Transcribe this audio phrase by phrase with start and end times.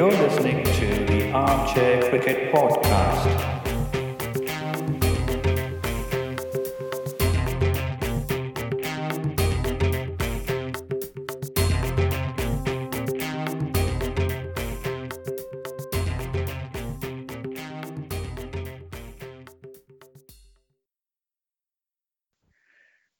[0.00, 3.26] You're listening to the Armchair Cricket Podcast.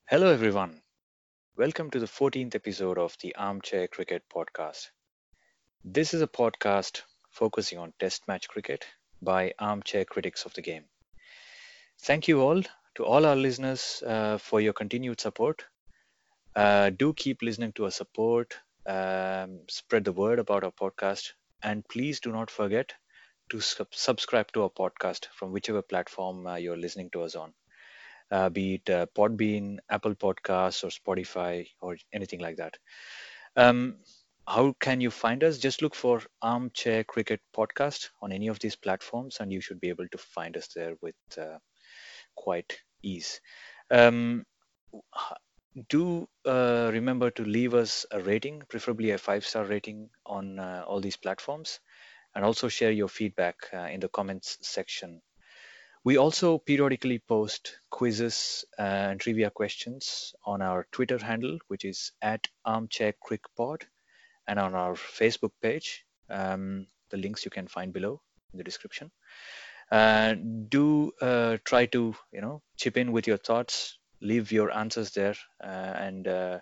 [0.06, 0.80] Hello, everyone.
[1.58, 4.88] Welcome to the 14th episode of the Armchair Cricket Podcast.
[5.84, 8.86] This is a podcast focusing on Test match cricket
[9.20, 10.84] by armchair critics of the game.
[12.02, 12.62] Thank you all
[12.96, 15.64] to all our listeners uh, for your continued support.
[16.56, 21.86] Uh, do keep listening to our support, um, spread the word about our podcast, and
[21.88, 22.94] please do not forget
[23.50, 27.52] to sub- subscribe to our podcast from whichever platform uh, you're listening to us on
[28.30, 32.76] uh, be it uh, Podbean, Apple Podcasts, or Spotify, or anything like that.
[33.56, 33.96] Um,
[34.50, 35.58] how can you find us?
[35.58, 39.90] Just look for Armchair Cricket Podcast on any of these platforms, and you should be
[39.90, 41.58] able to find us there with uh,
[42.34, 43.40] quite ease.
[43.92, 44.44] Um,
[45.88, 50.82] do uh, remember to leave us a rating, preferably a five star rating on uh,
[50.84, 51.78] all these platforms,
[52.34, 55.22] and also share your feedback uh, in the comments section
[56.02, 62.48] we also periodically post quizzes and trivia questions on our Twitter handle, which is at
[62.66, 63.82] armchaircrickpod,
[64.50, 66.04] and on our Facebook page.
[66.28, 68.20] Um, the links you can find below
[68.52, 69.10] in the description.
[69.90, 70.34] Uh,
[70.68, 75.36] do uh, try to you know chip in with your thoughts, leave your answers there,
[75.62, 76.58] uh, and uh,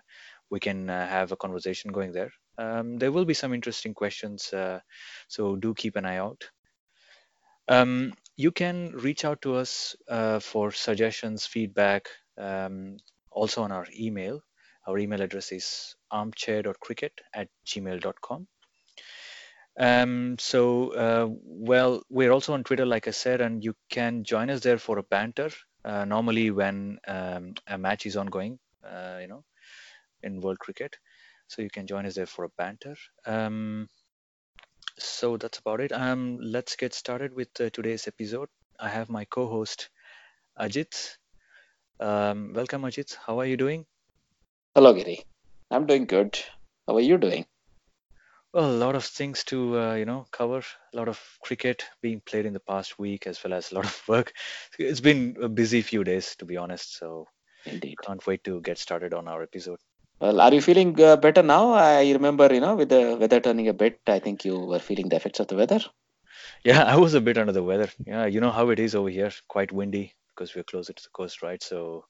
[0.49, 2.31] we can uh, have a conversation going there.
[2.57, 4.79] Um, there will be some interesting questions, uh,
[5.27, 6.49] so do keep an eye out.
[7.67, 9.95] Um, you can reach out to us
[10.41, 12.97] for suggestions, feedback, um,
[13.31, 14.41] also on our email.
[14.87, 18.47] Our email address is armchair.cricket at gmail.com.
[19.79, 24.49] Um, so, uh, well, we're also on Twitter, like I said, and you can join
[24.49, 25.49] us there for a banter.
[25.85, 29.45] Uh, normally, when um, a match is ongoing, uh, you know,
[30.23, 30.97] in world cricket,
[31.47, 32.95] so you can join us there for a banter.
[33.25, 33.87] Um,
[34.97, 35.91] so that's about it.
[35.91, 38.49] Um, let's get started with uh, today's episode.
[38.79, 39.89] I have my co-host
[40.59, 41.17] Ajit.
[41.99, 43.15] Um, welcome, Ajit.
[43.25, 43.85] How are you doing?
[44.75, 45.25] Hello, Giri.
[45.71, 46.39] I'm doing good.
[46.87, 47.45] How are you doing?
[48.53, 50.59] Well, a lot of things to uh, you know cover.
[50.93, 53.85] A lot of cricket being played in the past week, as well as a lot
[53.85, 54.33] of work.
[54.77, 56.97] It's been a busy few days, to be honest.
[56.99, 57.27] So
[57.65, 57.97] Indeed.
[58.05, 59.79] can't wait to get started on our episode.
[60.21, 61.71] Well, are you feeling uh, better now?
[61.73, 65.09] I remember, you know, with the weather turning a bit, I think you were feeling
[65.09, 65.79] the effects of the weather.
[66.63, 67.89] Yeah, I was a bit under the weather.
[68.05, 71.09] Yeah, you know how it is over here, quite windy because we're closer to the
[71.09, 71.63] coast, right?
[71.63, 72.05] So.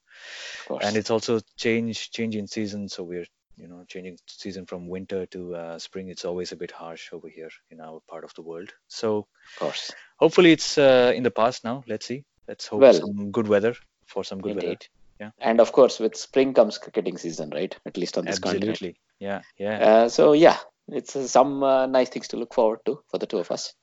[0.82, 3.26] And it's also change change in season, so we're
[3.58, 6.10] you know changing season from winter to uh, spring.
[6.10, 8.74] It's always a bit harsh over here in our part of the world.
[8.88, 9.92] So of course.
[10.18, 11.84] hopefully it's uh, in the past now.
[11.88, 12.24] Let's see.
[12.48, 13.76] Let's hope Well, some good weather
[14.06, 14.78] for some good weather.
[15.20, 15.32] Yeah.
[15.40, 17.76] And of course, with spring comes cricketing season, right?
[17.86, 18.96] At least on this continent.
[19.20, 19.42] Yeah.
[19.58, 19.78] Yeah.
[19.78, 20.58] Uh, so yeah,
[20.88, 23.74] it's uh, some uh, nice things to look forward to for the two of us.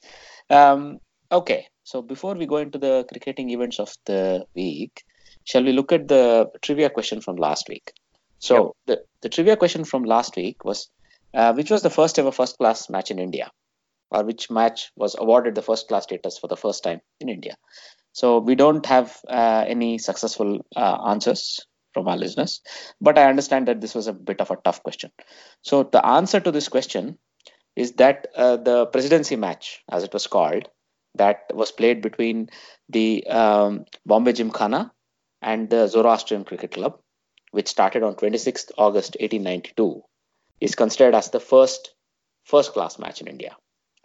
[0.48, 0.98] Um,
[1.30, 5.04] okay, so before we go into the cricketing events of the week,
[5.46, 7.92] shall we look at the trivia question from last week?
[8.38, 10.90] So the, the trivia question from last week was,
[11.32, 13.50] uh, which was the first ever first class match in India,
[14.10, 17.56] or which match was awarded the first class status for the first time in India?
[18.12, 21.60] So we don't have uh, any successful uh, answers
[21.94, 22.60] from our listeners,
[23.00, 25.12] but I understand that this was a bit of a tough question.
[25.62, 27.18] So the answer to this question
[27.74, 30.68] is that uh, the presidency match, as it was called,
[31.14, 32.48] that was played between
[32.88, 34.92] the um, Bombay Gymkhana
[35.46, 36.98] and the Zoroastrian Cricket Club,
[37.52, 40.02] which started on 26th August 1892,
[40.60, 41.94] is considered as the first
[42.44, 43.56] first class match in India.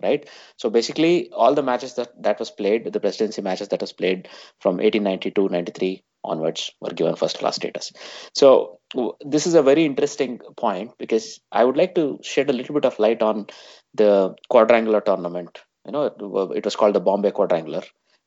[0.01, 0.28] Right.
[0.57, 4.30] So basically, all the matches that, that was played, the presidency matches that was played
[4.59, 7.91] from 1892 93 onwards, were given first class status.
[8.34, 8.80] So
[9.24, 12.86] this is a very interesting point because I would like to shed a little bit
[12.86, 13.48] of light on
[13.94, 15.60] the quadrangular tournament.
[15.86, 17.83] You know, it, it was called the Bombay Quadrangular,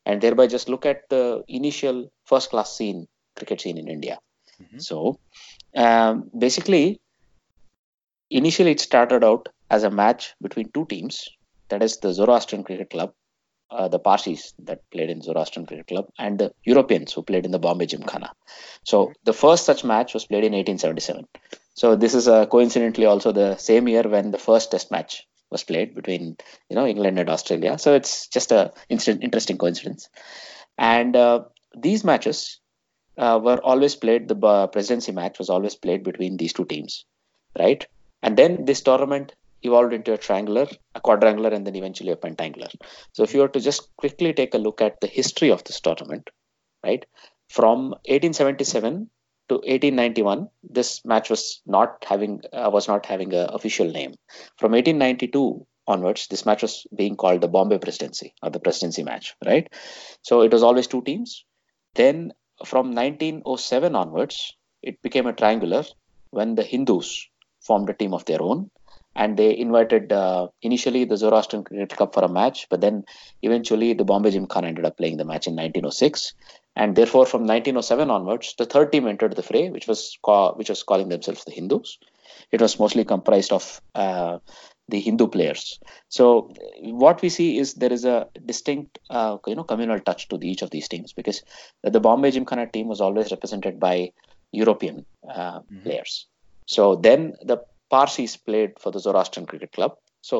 [0.06, 3.06] and thereby just look at the initial first class scene,
[3.36, 4.18] cricket scene in India.
[4.60, 4.82] Mhm.
[4.82, 5.18] So
[5.74, 7.00] um, basically,
[8.30, 11.28] initially it started out as a match between two teams,
[11.68, 13.12] that is the Zoroastrian Cricket Club,
[13.70, 17.50] uh, the Parsis that played in Zoroastrian Cricket Club, and the Europeans who played in
[17.50, 18.32] the Bombay Gymkhana.
[18.84, 21.26] So the first such match was played in 1877.
[21.74, 25.64] So this is uh, coincidentally also the same year when the first Test match was
[25.70, 26.36] played between
[26.68, 27.78] you know England and Australia.
[27.78, 30.08] So it's just a interesting coincidence.
[30.76, 31.44] And uh,
[31.86, 32.60] these matches
[33.16, 34.28] uh, were always played.
[34.28, 37.04] The uh, presidency match was always played between these two teams,
[37.58, 37.86] right?
[38.22, 42.68] And then this tournament evolved into a triangular, a quadrangular, and then eventually a pentangular.
[43.12, 45.80] So if you were to just quickly take a look at the history of this
[45.80, 46.30] tournament,
[46.84, 47.04] right,
[47.48, 49.08] from 1877
[49.48, 54.14] to 1891, this match was not having uh, was not having an official name.
[54.58, 59.34] From 1892 onwards, this match was being called the Bombay Presidency or the Presidency match,
[59.44, 59.68] right?
[60.22, 61.44] So it was always two teams.
[61.94, 62.32] Then
[62.64, 65.84] from 1907 onwards, it became a triangular
[66.30, 67.28] when the Hindus
[67.60, 68.70] formed a team of their own
[69.16, 73.04] and they invited uh, initially the Zoroastrian Cricket Cup for a match, but then
[73.42, 76.34] eventually the Bombay Gymkhana ended up playing the match in 1906.
[76.76, 80.68] And therefore, from 1907 onwards, the third team entered the fray, which was ca- which
[80.68, 81.98] was calling themselves the Hindus.
[82.50, 84.38] It was mostly comprised of uh,
[84.88, 85.78] the Hindu players.
[86.08, 86.50] So
[86.82, 90.48] what we see is there is a distinct, uh, you know, communal touch to the,
[90.48, 91.42] each of these teams because
[91.82, 94.12] the Bombay Gymkhana team was always represented by
[94.52, 95.82] European uh, Mhm.
[95.84, 96.26] players.
[96.66, 97.58] So then the
[97.94, 99.92] Parsis played for the Zoroastrian Cricket Club.
[100.30, 100.36] So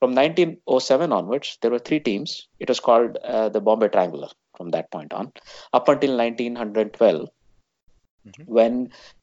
[0.00, 2.48] from 1907 onwards, there were three teams.
[2.60, 5.32] It was called uh, the Bombay Triangular from that point on,
[5.78, 7.28] up until 1912,
[8.26, 8.44] Mhm.
[8.56, 8.74] when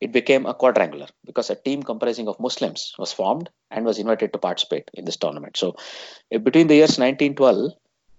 [0.05, 4.33] it became a quadrangular because a team comprising of Muslims was formed and was invited
[4.33, 5.55] to participate in this tournament.
[5.55, 5.67] So
[6.47, 7.71] between the years 1912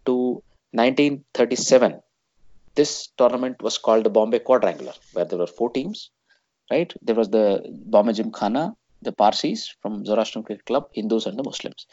[0.07, 0.15] to
[0.73, 2.01] 1937,
[2.77, 6.11] this tournament was called the Bombay Quadrangular, where there were four teams,
[6.71, 6.91] right?
[7.03, 7.47] There was the
[7.95, 8.65] Bombay Gymkhana,
[9.03, 11.87] the Parsis from Zoroastrian Cricket Club, Hindus, and the Muslims.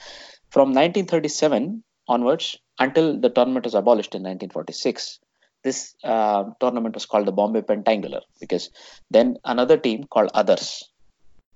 [0.50, 5.19] From 1937 onwards, until the tournament was abolished in 1946,
[5.63, 8.69] this uh, tournament was called the Bombay Pentangular because
[9.09, 10.83] then another team called Others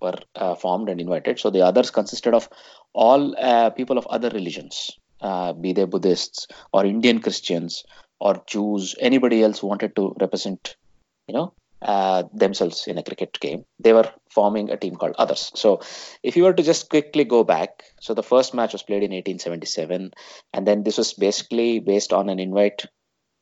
[0.01, 1.39] were uh, formed and invited.
[1.39, 2.49] So the Others consisted of
[2.93, 7.83] all uh, people of other religions, uh, be they Buddhists or Indian Christians
[8.19, 10.75] or Jews, anybody else wanted to represent,
[11.27, 13.65] you know, uh, themselves in a cricket game.
[13.79, 15.51] They were forming a team called Others.
[15.55, 15.81] So,
[16.23, 19.11] if you were to just quickly go back, so the first match was played in
[19.11, 20.11] 1877,
[20.53, 22.85] and then this was basically based on an invite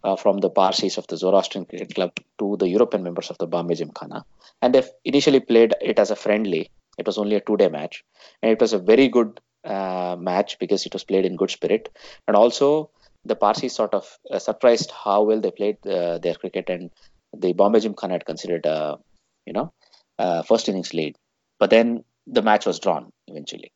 [0.04, 3.48] uh, from the Parsis of the Zoroastrian Cricket Club to the European members of the
[3.48, 4.24] Bombay Gymkhana,
[4.62, 6.72] and they initially played it as a friendly.
[6.98, 8.04] It was only a two-day match,
[8.42, 11.90] and it was a very good uh, match because it was played in good spirit,
[12.28, 12.92] and also
[13.26, 16.90] the Parsis sort of uh, surprised how well they played uh, their cricket, and
[17.36, 18.98] the Bombay Gymkhana had considered, uh,
[19.46, 19.74] you know,
[20.18, 21.16] uh, first innings lead,
[21.60, 23.72] but then the match was drawn eventually.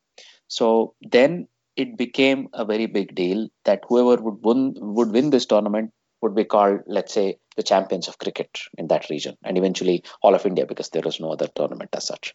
[0.48, 5.46] So then it became a very big deal that whoever would win would win this
[5.46, 5.92] tournament
[6.22, 10.34] would be called, let's say, the champions of cricket in that region, and eventually all
[10.34, 12.34] of India because there was no other tournament as such.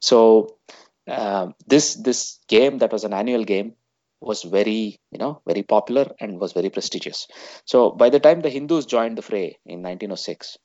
[0.00, 0.56] So
[1.08, 3.74] uh, this this game that was an annual game
[4.20, 7.26] was very you know very popular and was very prestigious.
[7.64, 10.58] So by the time the Hindus joined the fray in 1906,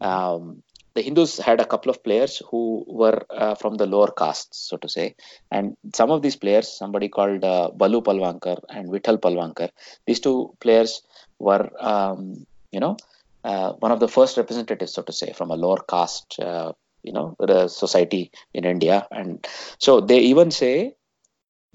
[0.00, 0.62] um,
[0.94, 4.76] the Hindus had a couple of players who were uh, from the lower castes, so
[4.78, 5.14] to say,
[5.50, 9.70] and some of these players, somebody called uh, Balu Palwankar and Vithal Palwankar,
[10.06, 11.02] these two players
[11.38, 12.96] were, um, you know,
[13.44, 16.72] uh, one of the first representatives, so to say, from a lower caste, uh,
[17.04, 17.36] you know,
[17.68, 19.46] society in India, and
[19.78, 20.94] so they even say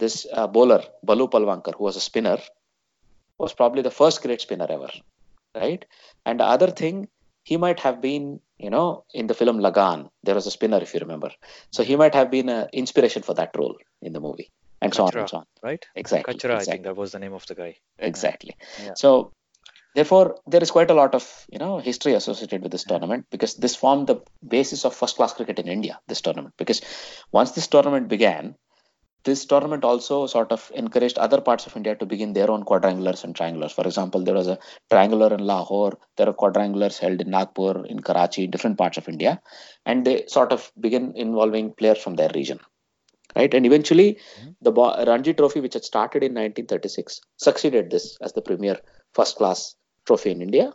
[0.04, 2.40] this uh, bowler Balu Palwankar, who was a spinner,
[3.44, 4.92] was probably the first great spinner ever,
[5.64, 5.84] right?
[6.26, 7.08] And the other thing,
[7.44, 10.94] he might have been, you know, in the film Lagan, there was a spinner, if
[10.94, 11.32] you remember.
[11.72, 14.50] So he might have been an inspiration for that role in the movie,
[14.82, 15.46] and so on and so on.
[15.70, 15.86] right?
[15.96, 16.34] Exactly.
[16.34, 16.72] Kachra, I exactly.
[16.72, 17.72] think that was the name of the guy.
[18.10, 18.94] exactly Yeah.
[19.02, 19.10] so
[19.98, 23.54] therefore there is quite a lot of you know history associated with this tournament because
[23.66, 24.18] this formed the
[24.56, 26.82] basis of first class cricket in india this tournament because
[27.40, 28.56] once this tournament began
[29.26, 33.24] this tournament also sort of encouraged other parts of india to begin their own quadrangulars
[33.24, 33.72] and triangulars.
[33.72, 38.00] For example there was a triangular in lahore there are quadrangulars held in nagpur in
[38.00, 39.42] karachi different parts of india
[39.86, 42.60] and they sort of begin involving players from their region
[43.36, 43.54] right?
[43.54, 44.52] And eventually mm-hmm.
[44.62, 48.80] the Bo- ranji trophy which had started in 1936 succeeded this as the premier
[49.14, 49.76] first class
[50.06, 50.72] trophy in india.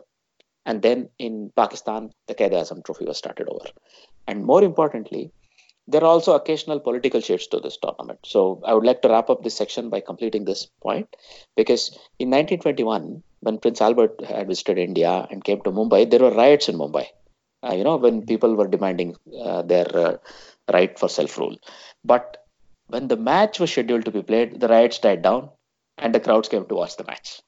[0.65, 3.69] And then in pakistan the Quaid Azam trophy was started over.
[4.27, 5.31] And more importantly
[5.91, 9.29] there are also occasional political shades to this tournament so i would like to wrap
[9.33, 11.15] up this section by completing this point
[11.61, 11.83] because
[12.19, 16.69] in 1921 when prince albert had visited india and came to mumbai there were riots
[16.71, 17.05] in mumbai
[17.63, 19.15] uh, you know when people were demanding
[19.47, 20.15] uh, their uh,
[20.75, 21.57] right for self rule
[22.03, 22.37] but
[22.87, 25.49] when the match was scheduled to be played, the riots died down
[25.97, 27.41] and the crowds came to watch the match.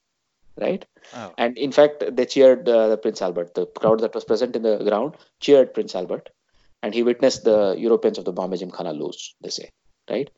[0.57, 0.85] Right?
[1.13, 3.55] Oh, And in fact, they cheered uh, the Prince Albert.
[3.55, 6.29] The crowd that was present in the ground cheered Prince Albert,
[6.83, 9.35] and he witnessed the Europeans of the Bombay Gymkhana lose.
[9.41, 9.69] They say,
[10.09, 10.29] right?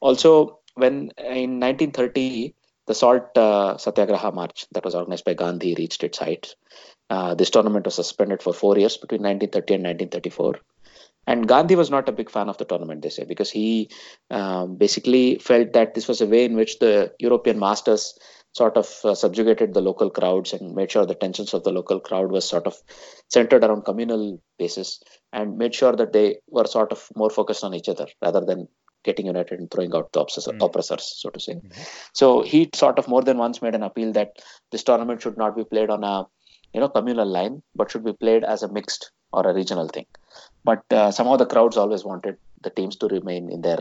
[0.00, 2.54] Also, when in 1930
[2.86, 6.54] the Salt uh, Satyagraha March that was organized by Gandhi reached its height,
[7.10, 10.60] uh, this tournament was suspended for four years between 1930 and 1934.
[11.26, 13.90] And Gandhi was not a big fan of the tournament, they say, because he
[14.30, 18.18] um, basically felt that this was a way in which the European masters
[18.52, 22.00] sort of uh, subjugated the local crowds and made sure the tensions of the local
[22.00, 22.76] crowd was sort of
[23.28, 25.00] centered around communal basis
[25.32, 28.68] and made sure that they were sort of more focused on each other rather than
[29.04, 30.64] getting united and throwing out the oppressor, Mm.
[30.66, 31.54] oppressors, so to say.
[31.54, 31.88] Mhm.
[32.12, 34.36] So he sort of more than once made an appeal that
[34.70, 36.26] this tournament should not be played on a
[36.74, 40.06] you know communal line, but should be played as a mixed or a regional thing.
[40.64, 43.80] But uh, somehow the crowds always wanted the teams to remain in their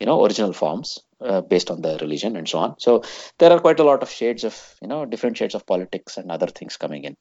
[0.00, 2.78] you know original forms uh, based on the religion and so on.
[2.78, 3.02] So
[3.38, 6.30] there are quite a lot of shades of you know different shades of politics and
[6.30, 7.16] other things coming in.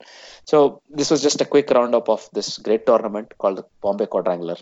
[0.46, 4.58] So this was just a quick roundup of this great tournament called the Bombay Quadrangular,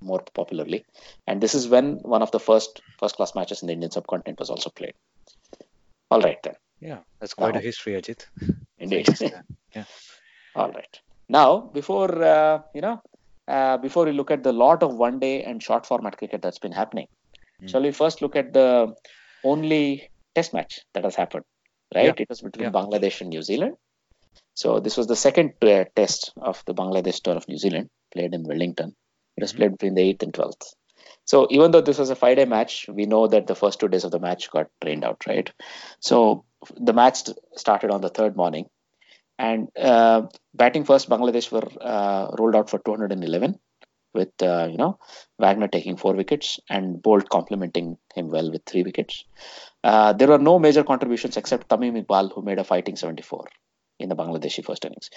[0.00, 0.84] more popularly,
[1.26, 4.38] and this is when one of the first first class matches in the Indian subcontinent
[4.38, 4.94] was also played.
[6.10, 8.26] All right then, Yeah, that's quite a history, Ajit.
[8.78, 9.08] indeed.
[9.74, 9.84] Yeah.
[10.54, 11.00] All right.
[11.28, 13.02] Now, before uh, you know,
[13.46, 16.58] uh, before we look at the lot of one day and short format cricket that's
[16.58, 17.08] been happening,
[17.62, 17.68] Mm.
[17.70, 18.94] shall we first look at the
[19.44, 21.44] only test match that has happened?
[21.94, 22.14] Right, Yeah.
[22.18, 22.70] it was between Yeah.
[22.70, 23.76] Bangladesh and New Zealand.
[24.54, 28.34] So this was the second uh, test of the Bangladesh tour of New Zealand, played
[28.34, 28.94] in Wellington.
[29.36, 29.56] It was Mhm.
[29.56, 30.74] played between the eighth and twelfth.
[31.24, 34.04] So even though this was a five-day match, we know that the first two days
[34.04, 35.50] of the match got rained out, right?
[36.00, 36.44] So
[36.76, 38.66] the match started on the third morning,
[39.38, 40.22] and uh,
[40.54, 43.58] batting first, Bangladesh were uh, rolled out for 211,
[44.14, 44.98] with uh, you know
[45.38, 49.24] Wagner taking four wickets and Boult complementing him well with three wickets.
[49.84, 53.46] Uh, there were no major contributions except Tamim Iqbal, who made a fighting 74
[53.98, 55.10] in the Bangladeshi first innings.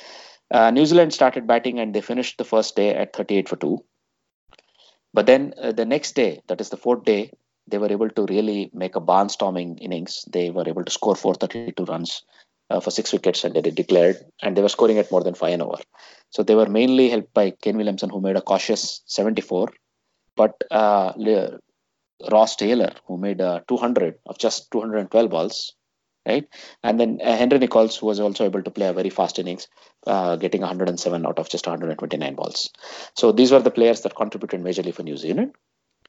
[0.49, 3.83] Uh, New Zealand started batting and they finished the first day at 38 for two.
[5.13, 7.31] But then uh, the next day, that is the fourth day,
[7.67, 10.25] they were able to really make a barnstorming innings.
[10.31, 12.23] They were able to score 432 runs
[12.71, 15.53] uh, for six wickets and they declared, and they were scoring at more than five
[15.53, 15.81] an over.
[16.29, 19.73] So they were mainly helped by Kane Williamson, who made a cautious 74.
[20.35, 21.13] But uh,
[22.31, 25.73] Ross Taylor, who made uh, 200 of just 212 balls,
[26.25, 26.47] right?
[26.83, 29.67] And then uh, Henry Nicholls, who was also able to play a very fast innings,
[30.07, 32.69] uh, getting 107 out of just 129 balls.
[33.15, 35.55] So these were the players that contributed majorly for New Zealand.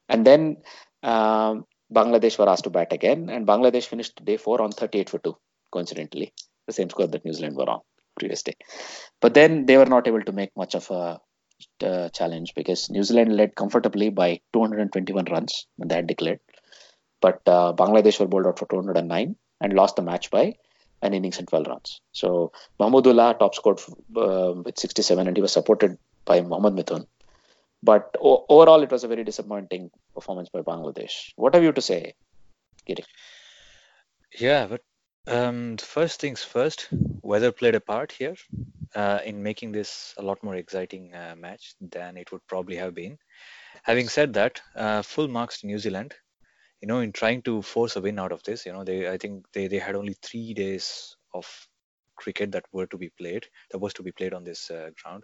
[0.09, 0.57] And then
[1.01, 5.19] um, Bangladesh were asked to bat again, and Bangladesh finished day four on 38 for
[5.19, 5.37] two,
[5.71, 6.33] coincidentally,
[6.67, 7.81] the same score that New Zealand were on
[8.19, 8.55] previous day.
[9.21, 11.19] But then they were not able to make much of a
[11.83, 16.39] uh, challenge because New Zealand led comfortably by 221 runs when they had declared.
[17.21, 20.55] But uh, Bangladesh were bowled out for 209 and lost the match by
[21.01, 22.01] an innings and 12 runs.
[22.11, 23.79] So Mahmudullah top scored
[24.15, 27.05] uh, with 67 and he was supported by Mohammad Mithun.
[27.81, 31.33] But o- overall, it was a very disappointing performance by Bangladesh.
[31.35, 32.13] What have you to say,
[32.85, 33.03] Giri?
[34.39, 34.81] Yeah, but
[35.27, 36.87] um, first things first,
[37.21, 38.35] weather played a part here
[38.95, 42.93] uh, in making this a lot more exciting uh, match than it would probably have
[42.93, 43.17] been.
[43.83, 46.13] Having said that, uh, full marks to New Zealand.
[46.81, 49.17] You know, in trying to force a win out of this, you know, they I
[49.17, 51.47] think they, they had only three days of
[52.17, 55.23] cricket that were to be played, that was to be played on this uh, ground.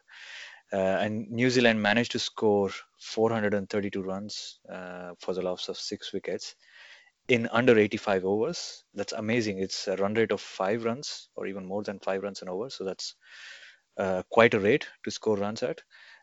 [0.72, 6.14] Uh, and New Zealand managed to score 432 runs uh, for the loss of six
[6.14, 6.56] wickets
[7.30, 8.84] in under 85 overs.
[8.94, 9.60] That's amazing.
[9.60, 12.70] It's a run rate of five runs or even more than five runs an over.
[12.70, 13.16] So that's
[13.98, 15.82] uh, quite a rate to score runs at.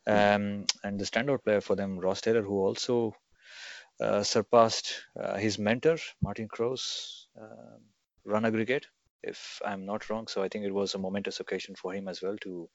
[0.09, 3.15] Um, and the standout player for them, Ross Taylor, who also
[4.01, 7.79] uh, surpassed uh, his mentor, Martin Crowe's uh,
[8.25, 8.87] run aggregate,
[9.23, 10.27] if I'm not wrong.
[10.27, 12.69] So I think it was a momentous occasion for him as well to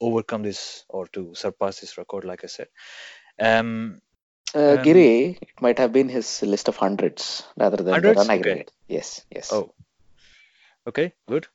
[0.00, 2.68] overcome this or to surpass this record, like I said.
[3.40, 4.00] Um,
[4.54, 8.26] Uh, Giri, it might have been his list of hundreds rather than Hundreds?
[8.26, 8.66] the run Okay.
[8.88, 9.52] Yes, yes.
[9.52, 9.74] Oh,
[10.86, 11.46] okay, good.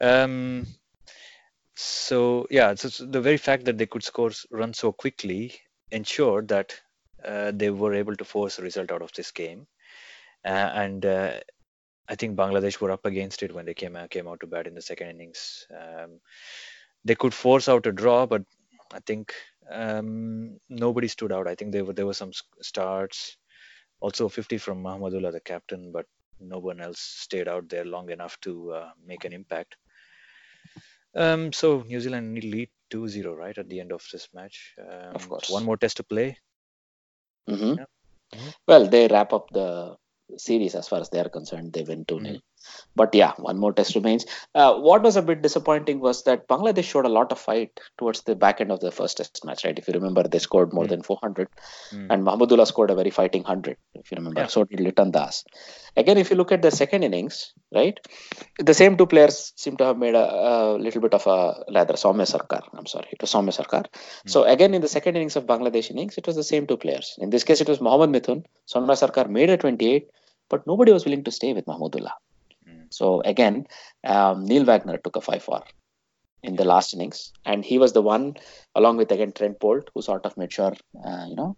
[0.00, 0.66] Um,
[1.74, 5.54] so yeah, so, the very fact that they could score runs so quickly
[5.90, 6.74] ensured that
[7.24, 9.66] uh, they were able to force a result out of this game,
[10.44, 11.34] uh, and uh,
[12.08, 14.66] I think Bangladesh were up against it when they came out, came out to bat
[14.66, 15.66] in the second innings.
[15.70, 16.20] Um,
[17.04, 18.42] they could force out a draw, but
[18.92, 19.32] I think
[19.70, 21.46] um, nobody stood out.
[21.46, 23.36] I think there were there were some starts,
[24.00, 26.06] also 50 from Mahmudullah, the captain, but
[26.40, 29.76] no one else stayed out there long enough to uh, make an impact.
[31.14, 34.74] Um, so New Zealand need lead 2-0 right at the end of this match.
[34.78, 35.50] Um, Of course.
[35.50, 36.36] One more test to play.
[37.48, 37.78] Mhm.
[37.78, 38.38] Yeah.
[38.38, 38.54] Mhm.
[38.66, 39.96] Well, they wrap up the
[40.36, 41.72] series as far as they are concerned.
[41.72, 42.40] They win 2 0.
[42.94, 44.26] But yeah, one more test remains.
[44.54, 48.22] Uh, what was a bit disappointing was that Bangladesh showed a lot of fight towards
[48.22, 49.78] the back end of the first test match, right?
[49.78, 50.90] If you remember, they scored more Mm.
[50.90, 51.48] than 400,
[51.92, 52.06] Mm.
[52.10, 54.40] and Mahmudullah scored a very fighting 100, if you remember.
[54.42, 54.46] Yeah.
[54.48, 55.44] So did Liton Das.
[55.96, 57.98] Again, if you look at the second innings, right,
[58.58, 61.38] the same two players seem to have made a, a little bit of a
[61.74, 62.62] rather Soumya Sarkar.
[62.74, 63.84] I'm sorry, it was Soumya Sarkar.
[64.26, 67.16] So again, in the second innings of Bangladesh innings, it was the same two players.
[67.18, 68.44] In this case, it was Mohammad Mithun.
[68.72, 70.08] Soumya Sarkar made a 28,
[70.48, 72.12] but nobody was willing to stay with Mahmudullah.
[72.92, 73.66] So again,
[74.04, 75.62] um, Neil Wagner took a 5 4
[76.42, 78.34] in the last innings, and he was the one,
[78.74, 81.56] along with again Trent Boult, who sort of made sure, uh, you know,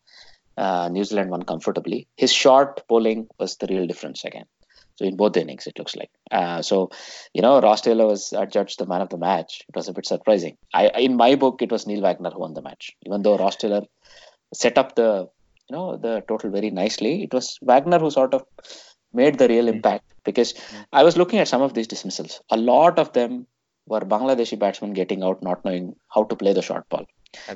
[0.56, 2.06] uh, New Zealand won comfortably.
[2.16, 4.44] His short bowling was the real difference again.
[4.96, 6.10] So in both innings, it looks like.
[6.30, 6.90] Uh, so,
[7.32, 9.62] you know, Ross Taylor was adjudged the man of the match.
[9.68, 10.56] It was a bit surprising.
[10.72, 13.56] I, in my book, it was Neil Wagner who won the match, even though Ross
[13.56, 13.82] Taylor
[14.52, 15.28] set up the,
[15.68, 17.24] you know, the total very nicely.
[17.24, 18.44] It was Wagner who sort of
[19.12, 20.54] made the real impact because
[20.92, 22.40] I was looking at some of these dismissals.
[22.50, 23.46] A lot of them
[23.86, 27.04] were Bangladeshi batsmen getting out, not knowing how to play the short ball.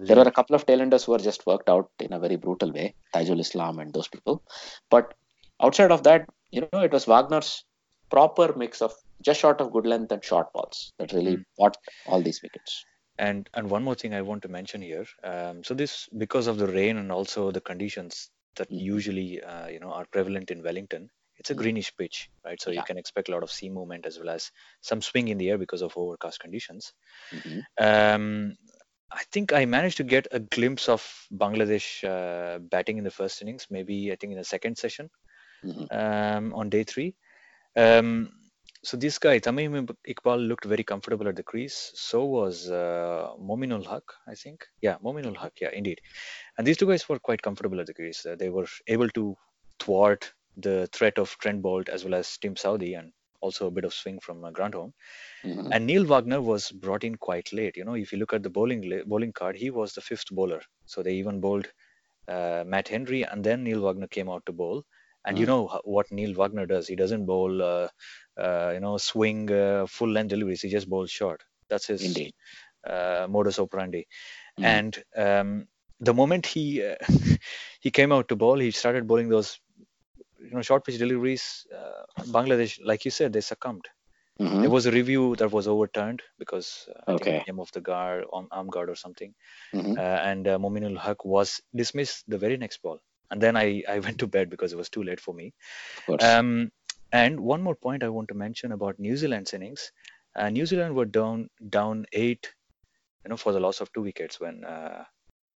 [0.02, 2.72] There were a couple of tailenders who were just worked out in a very brutal
[2.72, 4.42] way, Taijul Islam and those people.
[4.90, 5.14] But
[5.62, 7.64] outside of that, you know, it was Wagner's
[8.10, 11.44] proper mix of just short of good length and short balls that really Mm.
[11.56, 12.84] bought all these wickets.
[13.18, 15.06] And and one more thing I want to mention here.
[15.24, 18.80] Um, so this because of the rain and also the conditions that Mhm.
[18.80, 21.10] usually uh, you know are prevalent in Wellington.
[21.38, 22.60] It's a greenish pitch, right?
[22.60, 22.80] So Yeah.
[22.80, 25.50] you can expect a lot of seam movement as well as some swing in the
[25.50, 26.92] air because of overcast conditions.
[27.32, 27.62] Mhm.
[27.80, 28.56] Um,
[29.10, 31.02] I think I managed to get a glimpse of
[31.32, 35.10] Bangladesh uh, batting in the first innings, maybe I think in the second session
[35.64, 35.86] Mhm.
[35.92, 37.14] um, on day three.
[37.76, 38.32] Um,
[38.82, 41.90] so this guy, Tamim Iqbal, looked very comfortable at the crease.
[41.94, 44.66] So was uh, Mominul Haq, I think.
[44.82, 46.00] Yeah, Mominul Haq, yeah, indeed.
[46.56, 48.24] And these two guys were quite comfortable at the crease.
[48.26, 49.36] Uh, they were able to
[49.80, 53.84] thwart the threat of Trent Boult as well as Tim Southee and also a bit
[53.84, 54.94] of swing from uh, Grandhomme.
[55.44, 55.72] Mhm.
[55.72, 57.76] And Neil Wagner was brought in quite late.
[57.76, 60.62] You know, if you look at the bowling bowling card, he was the fifth bowler.
[60.86, 61.68] So they even bowled
[62.28, 64.84] uh, Matt Henry, and then Neil Wagner came out to bowl.
[65.24, 65.48] And you Mm.
[65.48, 66.88] know what Neil Wagner does?
[66.88, 67.88] He doesn't bowl, uh,
[68.38, 70.62] uh, you know, swing uh, full length deliveries.
[70.62, 71.42] He just bowls short.
[71.68, 72.22] That's his
[72.88, 74.06] uh, modus operandi.
[74.58, 74.62] Mm.
[74.62, 75.68] And um,
[76.00, 76.96] the moment he uh,
[77.80, 79.58] he came out to bowl, he started bowling those,
[80.38, 81.66] you know, short pitch deliveries.
[81.74, 83.86] Uh, Bangladesh, like you said, they succumbed.
[84.40, 84.60] Mhm.
[84.60, 87.36] There was a review that was overturned because uh, Okay.
[87.38, 89.34] it came off the guard, arm, arm guard or something.
[89.74, 89.96] Mhm.
[89.98, 93.00] Uh, and uh, Mominul Haq was dismissed the very next ball.
[93.30, 95.54] And then I, I went to bed because it was too late for me.
[96.22, 96.70] Um,
[97.12, 99.90] and one more point I want to mention about New Zealand's innings.
[100.36, 102.54] Uh, New Zealand were down down eight,
[103.24, 105.04] you know, for the loss of two wickets when uh,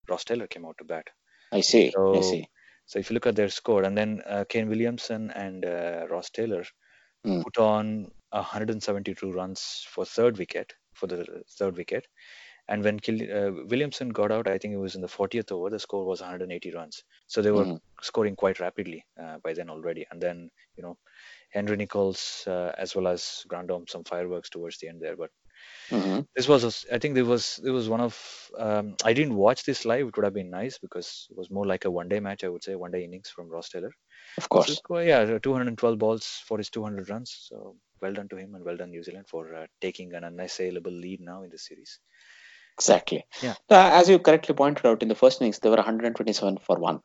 [0.09, 1.07] Ross Taylor came out to bat.
[1.51, 1.93] I see.
[1.95, 2.49] I see.
[2.85, 6.29] So if you look at their score, and then uh, Kane Williamson and uh, Ross
[6.29, 6.63] Taylor
[7.25, 7.43] Mm.
[7.43, 12.07] put on 172 runs for third wicket for the third wicket,
[12.67, 15.69] and when Kil- uh, Williamson got out, I think it was in the 40th over,
[15.69, 17.03] the score was 180 runs.
[17.27, 17.77] So they were Mhm.
[18.01, 20.97] scoring quite rapidly uh, by then already, and then you know
[21.51, 25.31] Henry Nicholls uh, as well as Grandhomme some fireworks towards the end there, but
[25.89, 26.25] Mhm.
[26.35, 28.15] this was I think there was there was one of
[28.57, 30.07] um, I didn't watch this live.
[30.07, 32.43] It would have been nice because it was more like a one day match.
[32.43, 33.91] I would say one day innings from Ross Taylor.
[34.37, 34.79] Of course.
[34.81, 37.35] quite- yeah, 212 balls for his 200 runs.
[37.49, 40.91] So well done to him and well done New Zealand for uh, taking an unassailable
[40.91, 41.99] lead now in the series.
[42.77, 43.25] Exactly.
[43.41, 43.55] Yeah.
[43.69, 47.01] As you correctly pointed out, in the first innings, they were 127 for one.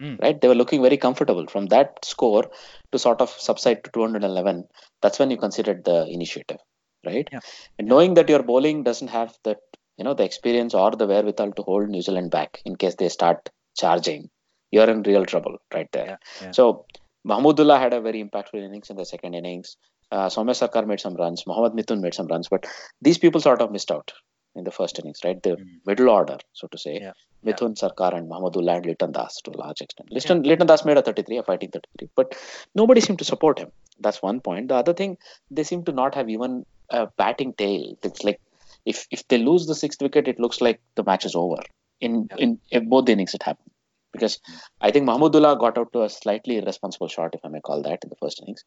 [0.00, 0.20] Mm.
[0.20, 0.40] Right?
[0.40, 1.46] They were looking very comfortable.
[1.46, 2.50] From that score
[2.92, 4.64] to sort of subside to 211,
[5.02, 6.58] that's when you considered the initiative.
[7.04, 7.28] Right?
[7.32, 7.40] Yeah.
[7.78, 9.58] And knowing that your bowling doesn't have that,
[9.96, 13.08] you know, the experience or the wherewithal to hold New Zealand back in case they
[13.08, 14.30] start charging,
[14.70, 16.06] you're in real trouble right there.
[16.06, 16.50] Yeah, yeah.
[16.52, 16.86] So
[17.26, 19.76] Mahmudullah had a very impactful innings in the second innings.
[20.10, 21.46] Uh, Soumya Sarkar made some runs.
[21.46, 22.66] Mohammad Mithun made some runs, but
[23.00, 24.12] these people sort of missed out
[24.54, 25.42] in the first innings, right?
[25.42, 25.80] The Mm.
[25.86, 26.94] middle order, so to say.
[27.00, 27.12] Yeah,
[27.44, 30.10] Mithun, Sarkar, and Mahmudullah and Liton Das to a large extent.
[30.12, 32.36] Liton, Liton Das made a 33, a fighting 33, but
[32.74, 33.70] nobody seemed to support him.
[33.98, 34.68] That's one point.
[34.68, 35.18] The other thing,
[35.50, 37.96] they seem to not have even a batting tail.
[38.02, 38.40] It's like
[38.84, 41.62] if if they lose the sixth wicket, it looks like the match is over.
[42.00, 42.36] In Yeah.
[42.44, 43.70] in, in both the innings, it happened
[44.12, 44.38] because
[44.80, 48.04] I think Mahmudullah got out to a slightly irresponsible shot, if I may call that,
[48.04, 48.64] in the first innings,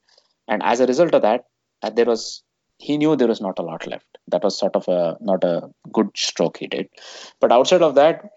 [0.47, 1.45] and as a result of that,
[1.81, 2.43] uh, there was
[2.77, 4.17] he knew there was not a lot left.
[4.27, 6.89] That was sort of a not a good stroke he did.
[7.39, 8.31] But outside of that,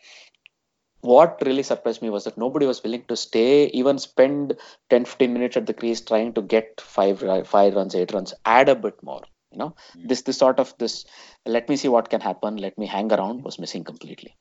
[1.00, 4.56] what really surprised me was that nobody was willing to stay, even spend
[4.90, 8.68] 10, 15 minutes at the crease trying to get five, five runs, eight runs, add
[8.68, 9.22] a bit more.
[9.52, 10.08] You know, Mm.
[10.08, 11.06] this this sort of this.
[11.46, 12.56] Let me see what can happen.
[12.56, 14.34] Let me hang around was missing completely.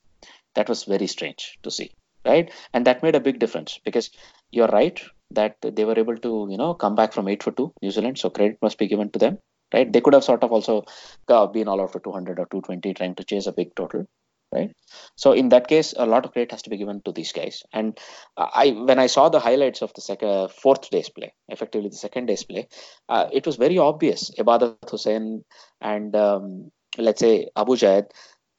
[0.55, 1.91] That was very strange to see,
[2.25, 2.51] right?
[2.73, 4.09] And that made a big difference because
[4.51, 4.99] you're right.
[5.29, 8.17] that they were able to, you know, come back from eight for two, New Zealand.
[8.17, 9.39] So credit must be given to them,
[9.73, 9.91] right?
[9.91, 10.85] They could have sort of also
[11.27, 14.07] uh, been all out for 200 or 220, trying to chase a big total,
[14.51, 14.71] right?
[15.15, 17.63] So in that case, a lot of credit has to be given to these guys.
[17.73, 17.97] And
[18.37, 22.27] I, when I saw the highlights of the second, fourth day's play, effectively the second
[22.27, 22.67] day's play,
[23.09, 24.31] uh, it was very obvious.
[24.37, 25.43] Ibadat Hussain
[25.81, 28.05] and um, let's say Abu Jayed,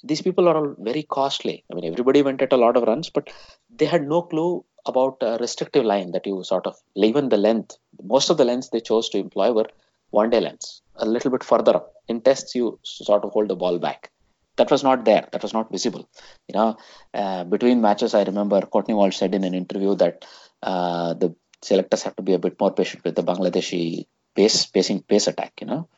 [0.04, 1.64] these people are all very costly.
[1.70, 3.30] I mean, everybody went at a lot of runs, but
[3.68, 7.76] they had no clue about a restrictive line that you sort of even the length.
[8.02, 9.68] Most of the lengths they chose to employ were
[10.10, 11.92] one day lengths, a little bit further up.
[12.08, 14.10] In tests, you sort of hold the ball back.
[14.56, 15.28] That was not there.
[15.32, 16.08] That was not visible.
[16.48, 16.76] You know,
[17.14, 20.24] uh, between matches, I remember Courtney Walsh said in an interview that
[20.62, 25.00] uh, the selectors have to be a bit more patient with the Bangladeshi pace pacing
[25.02, 25.88] pace attack you know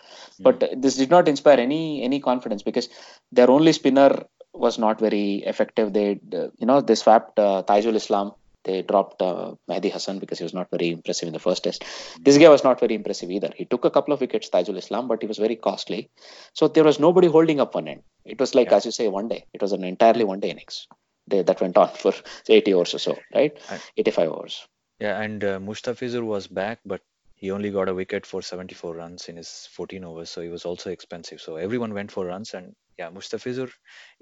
[0.40, 0.44] mm.
[0.46, 2.88] but this did not inspire any any confidence because
[3.30, 4.10] their only spinner
[4.52, 8.32] was not very effective they uh, you know they swapped uh, Taijul Islam
[8.64, 11.84] they dropped uh, Mehidy Hasan because he was not very impressive in the first test.
[12.20, 13.50] This guy was not very impressive either.
[13.56, 16.10] He took a couple of wickets, Taijul Islam, but he was very costly.
[16.54, 18.02] So there was nobody holding up one end.
[18.24, 18.76] It was like, yeah.
[18.76, 19.46] as you say, one day.
[19.54, 20.86] It was an entirely one day innings
[21.26, 22.12] they, that went on for
[22.48, 23.58] 80 hours or so, right?
[23.96, 24.66] 85 hours.
[24.98, 27.00] Yeah, and uh, Mustafizur was back, but
[27.34, 30.66] he only got a wicket for 74 runs in his 14 overs, so he was
[30.66, 31.40] also expensive.
[31.40, 33.70] So everyone went for runs, and yeah, Mustafizur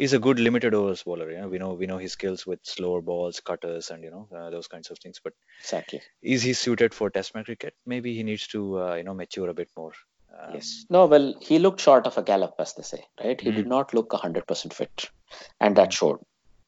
[0.06, 1.30] is a good limited overs bowler.
[1.30, 4.28] You know, we know we know his skills with slower balls, cutters, and you know
[4.40, 5.20] uh, those kinds of things.
[5.24, 6.00] But exactly,
[6.34, 7.74] is he suited for Test match cricket?
[7.94, 9.92] Maybe he needs to uh, you know mature a bit more.
[10.38, 10.84] Um, yes.
[10.96, 13.40] No, well, he looked short of a gallop, as they say, right?
[13.40, 13.56] He mm-hmm.
[13.56, 15.10] did not look 100% fit,
[15.58, 15.98] and that mm-hmm.
[15.98, 16.20] showed,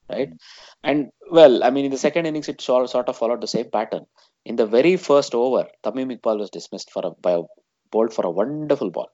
[0.09, 0.31] right?
[0.31, 0.91] Mm-hmm.
[0.91, 4.07] And well, I mean, in the second innings, it sort of followed the same pattern.
[4.45, 7.43] In the very first over, Tamim Iqbal was dismissed for a by a
[7.93, 9.11] bowled for a wonderful ball.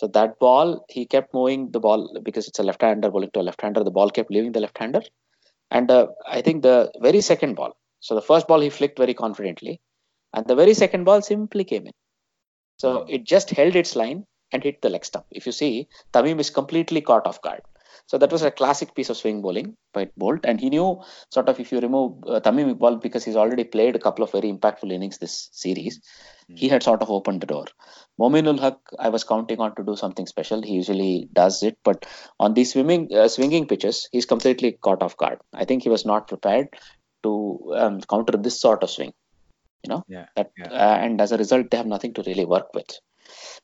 [0.00, 3.42] So that ball, he kept moving the ball because it's a left-hander bowling to a
[3.42, 3.84] left-hander.
[3.84, 5.02] The ball kept leaving the left-hander,
[5.70, 7.76] and uh, I think the very second ball.
[8.00, 9.78] So the first ball he flicked very confidently,
[10.32, 11.92] and the very second ball simply came in.
[12.78, 15.26] So it just held its line and hit the leg stump.
[15.30, 17.60] If you see, Tamim is completely caught off guard.
[18.10, 21.00] So that was a classic piece of swing bowling by Boult, and he knew
[21.32, 24.32] sort of if you remove uh, Tamim Iqbal because he's already played a couple of
[24.32, 26.56] very impactful innings this series, mm-hmm.
[26.56, 27.66] he had sort of opened the door.
[28.18, 30.60] Mominul Haq, I was counting on to do something special.
[30.60, 32.04] He usually does it, but
[32.40, 35.38] on these swimming uh, swinging pitches, he's completely caught off guard.
[35.54, 36.70] I think he was not prepared
[37.22, 39.12] to um, counter this sort of swing.
[39.84, 40.66] You know, yeah, that, yeah.
[40.66, 42.90] Uh, and as a result, they have nothing to really work with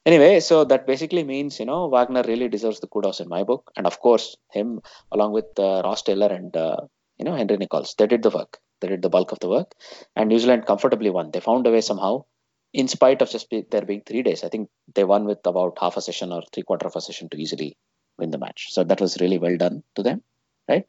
[0.04, 3.72] anyway so that basically means you know wagner really deserves the kudos in my book.
[3.76, 4.80] And of course him
[5.12, 6.80] along with uh, ross taylor and uh,
[7.18, 8.58] you know henry Nicholls, they did the work.
[8.80, 9.74] They did the bulk of the work.
[10.14, 11.30] And new zealand comfortably won.
[11.30, 12.24] They found a way somehow
[12.72, 14.44] in spite of just be, there being three days.
[14.44, 17.28] I think they won with about half a session or three quarter of a session
[17.30, 17.76] to easily
[18.18, 18.66] win the match.
[18.70, 20.22] So that was really well done to them
[20.68, 20.86] right?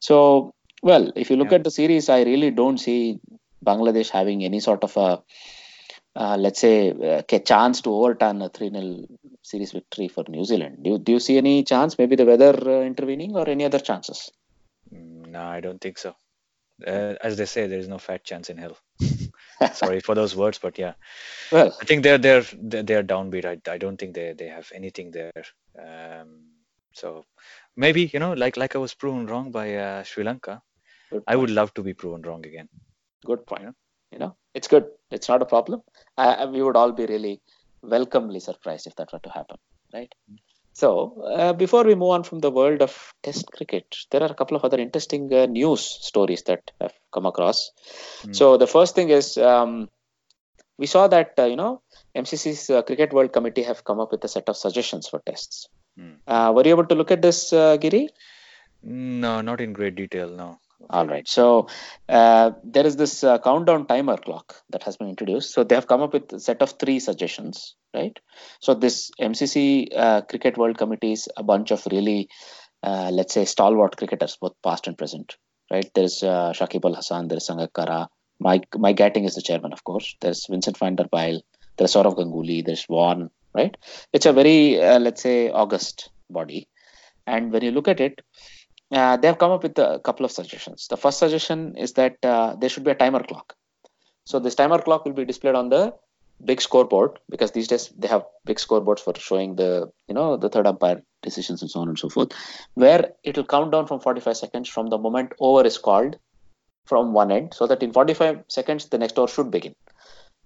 [0.00, 1.58] So well if you look yeah.
[1.58, 3.18] at the series i really don't see
[3.64, 5.22] bangladesh having any sort of a
[6.14, 9.06] uh, let's say, uh, a chance to overturn a 3 0
[9.42, 10.82] series victory for New Zealand.
[10.82, 14.30] Do, do you see any chance, maybe the weather uh, intervening or any other chances?
[14.94, 16.14] Mm, no, I don't think so.
[16.86, 18.76] Uh, as they say, there is no fat chance in hell.
[19.72, 20.94] Sorry for those words, but yeah.
[21.50, 23.44] Well, I think they're they're they're downbeat.
[23.44, 25.44] I, I don't think they, they have anything there.
[25.78, 26.48] Um,
[26.92, 27.24] so
[27.76, 30.60] maybe you know, like like I was proven wrong by uh, Sri Lanka.
[31.26, 32.68] I would love to be proven wrong again.
[33.24, 33.62] Good point.
[33.62, 33.74] You know?
[34.12, 34.86] You know it's good.
[35.10, 35.82] It's not a problem.
[36.16, 37.40] Uh, we would all be really
[37.82, 39.56] welcomely surprised if that were to happen
[39.92, 40.12] right?
[40.74, 44.34] So uh, before we move on from the world of test cricket there are a
[44.34, 47.70] couple of other interesting uh, news stories that have come across.
[48.24, 48.34] Mm.
[48.34, 49.88] so the first thing is um,
[50.78, 51.82] we saw that uh, you know
[52.16, 55.68] mcc's uh, cricket world committee have come up with a set of suggestions for tests.
[55.98, 56.54] Mm.
[56.54, 57.50] were you able to look at this
[57.84, 58.08] giri?
[58.82, 60.58] No not in great detail no
[60.90, 61.26] all right.
[61.28, 61.68] So
[62.08, 65.52] uh, there is this uh, countdown timer clock that has been introduced.
[65.52, 68.18] So they have come up with a set of three suggestions, right?
[68.60, 72.28] So this MCC uh, Cricket World Committee is a bunch of really,
[72.82, 75.36] uh, let's say, stalwart cricketers, both past and present,
[75.70, 75.90] right?
[75.94, 78.08] There's uh, Shakib Al Hasan, there's Sangakkara,
[78.40, 80.16] Mike Mike Gatting is the chairman, of course.
[80.20, 81.06] There's Vincent van der
[81.78, 83.76] there's Sourav Ganguly, there's Vaughan, right?
[84.12, 86.68] It's a very, uh, let's say, august body.
[87.26, 88.20] And when you look at it,
[88.92, 90.86] uh, they have come up with a couple of suggestions.
[90.88, 93.54] The first suggestion is that uh, there should be a timer clock.
[94.24, 95.94] So this timer clock will be displayed on the
[96.44, 100.48] big scoreboard because these days they have big scoreboards for showing the you know the
[100.48, 102.32] third umpire decisions and so on and so forth,
[102.74, 106.18] where it will count down from 45 seconds from the moment over is called
[106.84, 109.74] from one end, so that in 45 seconds the next over should begin.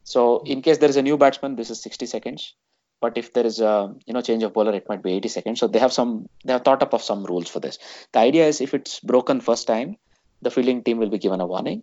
[0.04, 2.54] So in case there is a new batsman, this is 60 seconds
[3.00, 5.61] but if there is a you know change of bowler it might be 80 seconds
[5.61, 7.78] so they have some they have thought up of some rules for this
[8.12, 9.96] the idea is if it's broken first time
[10.42, 11.82] the fielding team will be given a warning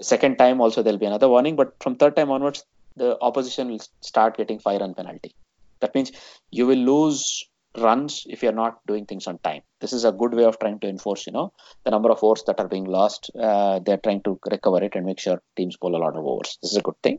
[0.00, 2.64] Second time also there'll be another warning, but from third time onwards,
[2.96, 5.34] the opposition will start getting five run penalty.
[5.80, 6.12] That means
[6.50, 7.44] you will lose
[7.78, 9.62] runs if you're not doing things on time.
[9.80, 11.52] This is a good way of trying to enforce, you know,
[11.84, 13.30] the number of overs that are being lost.
[13.38, 16.58] Uh, they're trying to recover it and make sure teams bowl a lot of overs.
[16.62, 17.18] This is a good thing.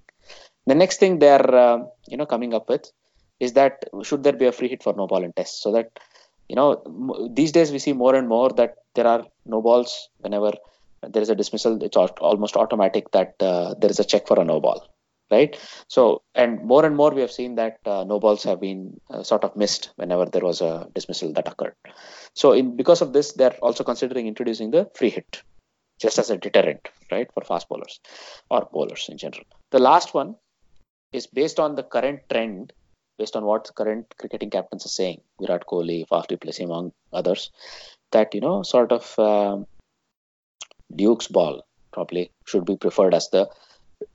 [0.66, 2.92] The next thing they're, uh, you know, coming up with
[3.40, 5.62] is that should there be a free hit for no ball in tests?
[5.62, 6.00] So that
[6.48, 10.54] you know these days we see more and more that there are no balls whenever
[11.02, 11.82] there is a dismissal.
[11.84, 14.88] It's almost automatic that uh, there is a check for a no ball
[15.34, 15.58] right?
[15.88, 19.24] So and more and more we have seen that uh, no balls have been uh,
[19.24, 21.76] sort of missed whenever there was a dismissal that occurred.
[22.34, 25.42] So in because of this they're also considering introducing the free hit
[26.00, 28.00] just as a deterrent right for fast bowlers
[28.50, 29.46] or bowlers in general.
[29.72, 30.36] The last one
[31.12, 32.74] is based on the current trend
[33.18, 37.52] based on what current cricketing captains are saying, Virat Kohli, Faf du Plessis, among others,
[38.12, 39.66] that you know, sort of um,
[40.96, 43.50] Duke's ball probably should be preferred as the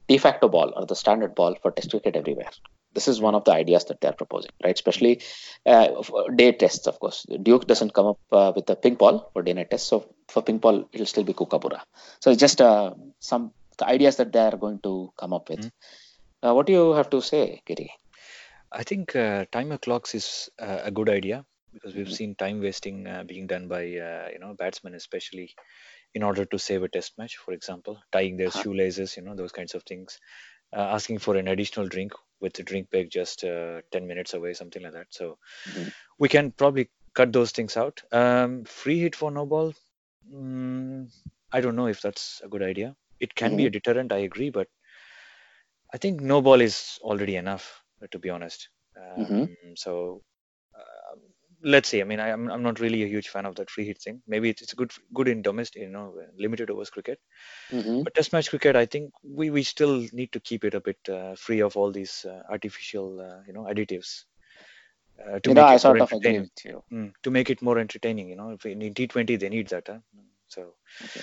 [0.09, 2.51] de facto ball or the standard ball for Test cricket everywhere.
[2.95, 4.75] This is one of the ideas that they are proposing, right?
[4.75, 5.21] Especially
[5.67, 6.03] uh,
[6.35, 7.27] day tests, of course.
[7.43, 10.43] Duke doesn't come up uh, with a pink ball for day night tests, so for
[10.43, 11.83] pink ball it'll still be Kookaburra.
[12.21, 15.61] So it's just uh, some the ideas that they are going to come up with.
[15.61, 16.55] Mm-hmm.
[16.57, 17.91] what do you have to say, Giri?
[18.73, 22.15] I think uh, timer clocks is uh, a good idea because we've mm-hmm.
[22.15, 25.55] seen time wasting uh, being done by uh, you know batsmen, especially
[26.15, 27.37] in order to save a test match.
[27.37, 28.63] For example, tying their uh-huh.
[28.63, 30.19] shoelaces, you know those kinds of things.
[30.77, 34.53] Uh, asking for an additional drink with the drink bag just uh, 10 minutes away,
[34.53, 35.07] something like that.
[35.09, 35.89] So mm-hmm.
[36.19, 38.03] we can probably cut those things out.
[38.13, 39.73] Um, free hit for no ball.
[40.31, 41.11] Mm,
[41.51, 42.95] I don't know if that's a good idea.
[43.19, 43.57] It can mm-hmm.
[43.57, 44.69] be a deterrent, I agree, but
[45.93, 48.69] I think no ball is already enough to be honest.
[48.97, 49.45] Um, mm-hmm.
[49.77, 50.23] So
[50.75, 51.17] uh,
[51.63, 52.01] let's see.
[52.01, 54.23] I mean, I, am I'm not really a huge fan of that free hit thing.
[54.27, 57.21] Maybe it's, it's good good in domestic, you know, limited overs cricket.
[57.71, 58.03] Mm-hmm.
[58.03, 60.99] But Test match cricket, I think we, we still need to keep it a bit
[61.09, 64.25] uh, free of all these uh, artificial, uh, you know, additives.
[65.21, 66.83] Uh, to you know, I sort of agree with you.
[66.93, 69.89] Mm, to make it more entertaining, you know, if in T20 they need that.
[69.89, 69.99] Huh?
[70.47, 70.75] So.
[71.05, 71.21] Okay.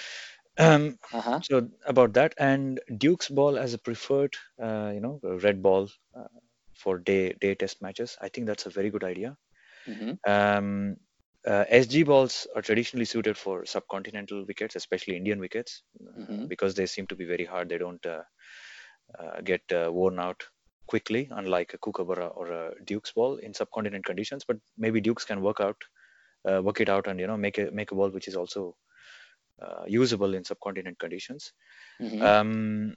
[0.57, 1.41] Um, uh-huh.
[1.41, 5.89] So about that and Duke's ball as a preferred, uh, you know, red ball
[6.75, 8.17] for day day test matches.
[8.21, 9.37] I think that's a very good idea.
[9.87, 10.31] Mm-hmm.
[10.31, 10.97] Um,
[11.47, 16.47] uh, SG balls are traditionally suited for subcontinental wickets, especially Indian wickets, mm-hmm.
[16.47, 17.69] because they seem to be very hard.
[17.69, 18.23] They don't uh,
[19.19, 20.43] uh, get uh, worn out
[20.87, 24.43] quickly, unlike a Kookaburra or a Duke's ball in subcontinent conditions.
[24.47, 25.77] But maybe Dukes can work out,
[26.49, 28.75] uh, work it out, and you know make a make a ball which is also
[29.61, 31.53] uh, usable in subcontinent conditions.
[32.01, 32.21] Mm-hmm.
[32.21, 32.95] Um,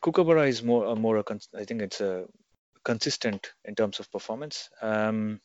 [0.00, 1.18] Kookaburra is more, more.
[1.18, 1.24] A
[1.56, 2.24] I think it's a
[2.84, 4.68] consistent in terms of performance.
[4.80, 5.40] Um,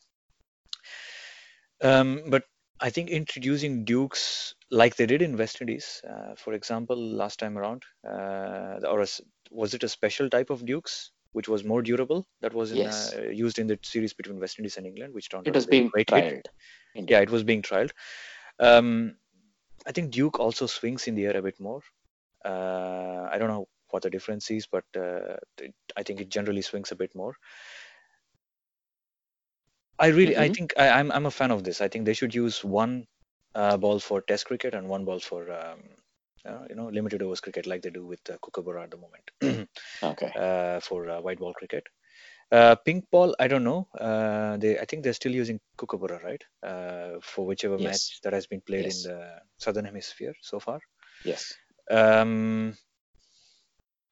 [1.82, 2.44] um, but
[2.80, 7.58] I think introducing Dukes like they did in West Indies, uh, for example, last time
[7.58, 9.06] around, uh, or a,
[9.50, 13.14] was it a special type of Dukes which was more durable that was in, yes.
[13.14, 15.90] uh, used in the series between West Indies and England, which turned it was being
[15.90, 16.46] trialed.
[16.94, 17.90] Yeah, it was being trialed.
[18.58, 19.16] Um,
[19.86, 21.82] I think Duke also swings in the air a bit more.
[22.44, 26.62] Uh, I don't know what the difference is, but uh, it, I think it generally
[26.62, 27.34] swings a bit more.
[29.98, 30.42] I really, mm-hmm.
[30.42, 31.80] I think I, am I'm, I'm a fan of this.
[31.80, 33.06] I think they should use one
[33.54, 35.80] uh, ball for Test cricket and one ball for um,
[36.46, 39.68] uh, you know limited overs cricket, like they do with uh, Kookaburra at the moment.
[40.02, 40.32] okay.
[40.36, 41.84] Uh, for uh, white ball cricket.
[42.50, 43.88] Uh, pink ball, I don't know.
[43.98, 46.42] Uh, they, I think they're still using Kookaburra, right?
[46.62, 47.84] Uh, for whichever yes.
[47.84, 49.04] match that has been played yes.
[49.04, 50.80] in the southern hemisphere so far.
[51.24, 51.52] Yes.
[51.90, 52.74] Um,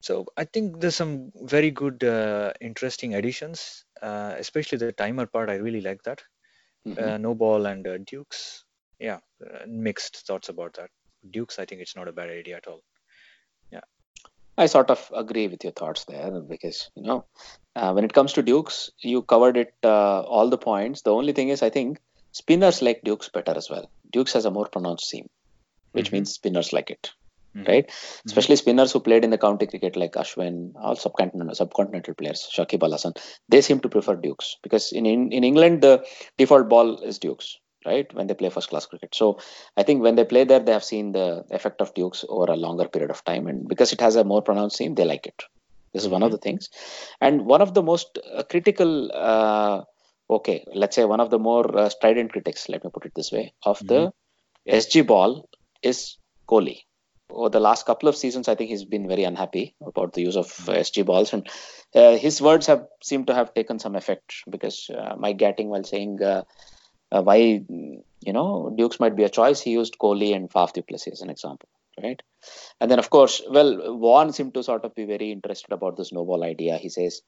[0.06, 5.50] so I think there's some very good, uh, interesting additions, uh, especially the timer part.
[5.50, 6.22] I really like that.
[6.86, 7.04] Mm-hmm.
[7.04, 8.64] Uh, no ball and uh, Dukes.
[9.00, 10.90] Yeah, uh, mixed thoughts about that.
[11.28, 12.84] Dukes, I think it's not a bad idea at all.
[13.72, 13.80] Yeah.
[14.56, 17.24] I sort of agree with your thoughts there because you know
[17.74, 21.02] uh, when it comes to Dukes, you covered it all the points.
[21.02, 23.90] The only thing is, I think spinners like Dukes better as well.
[24.12, 25.28] Dukes has a more pronounced seam,
[25.90, 26.16] which mm-hmm.
[26.16, 27.10] means spinners like it
[27.56, 27.70] mm-hmm.
[27.70, 27.86] right?
[27.86, 28.28] Mm-hmm.
[28.28, 32.82] Especially spinners who played in the county cricket like Ashwin, all subcontinental, subcontinental players, Shakib
[32.82, 33.14] Al Hasan,
[33.48, 36.04] they seem to prefer Dukes because in, in, in England, the
[36.38, 38.12] default ball is Dukes, right?
[38.14, 39.14] When they play first class cricket.
[39.14, 39.38] So
[39.76, 42.56] I think when they play there, they have seen the effect of Dukes over a
[42.56, 43.46] longer period of time.
[43.46, 45.42] And because it has a more pronounced seam, they like it.
[45.92, 46.42] This is one of the mm-hmm.
[46.42, 46.68] things.
[47.20, 49.82] And one of the most uh, critical, uh,
[50.28, 53.32] okay, let's say one of the more uh, strident critics, let me put it this
[53.32, 53.86] way, of mm-hmm.
[53.86, 54.12] the
[54.70, 55.48] SG ball
[55.82, 56.80] is Kohli
[57.30, 60.36] over the last couple of seasons, I think he's been very unhappy about the use
[60.36, 61.48] of uh, SG balls, and
[61.94, 65.84] uh, his words have seemed to have taken some effect because uh, Mike Gatting, while
[65.84, 66.42] saying uh,
[67.12, 70.82] uh, why you know Dukes might be a choice, he used Kohli and Faf du
[70.82, 71.68] Plessis as an example,
[72.02, 72.20] right?
[72.80, 76.04] And then, of course, well, Vaughan seemed to sort of be very interested about the
[76.04, 76.76] snowball idea.
[76.76, 77.22] He says,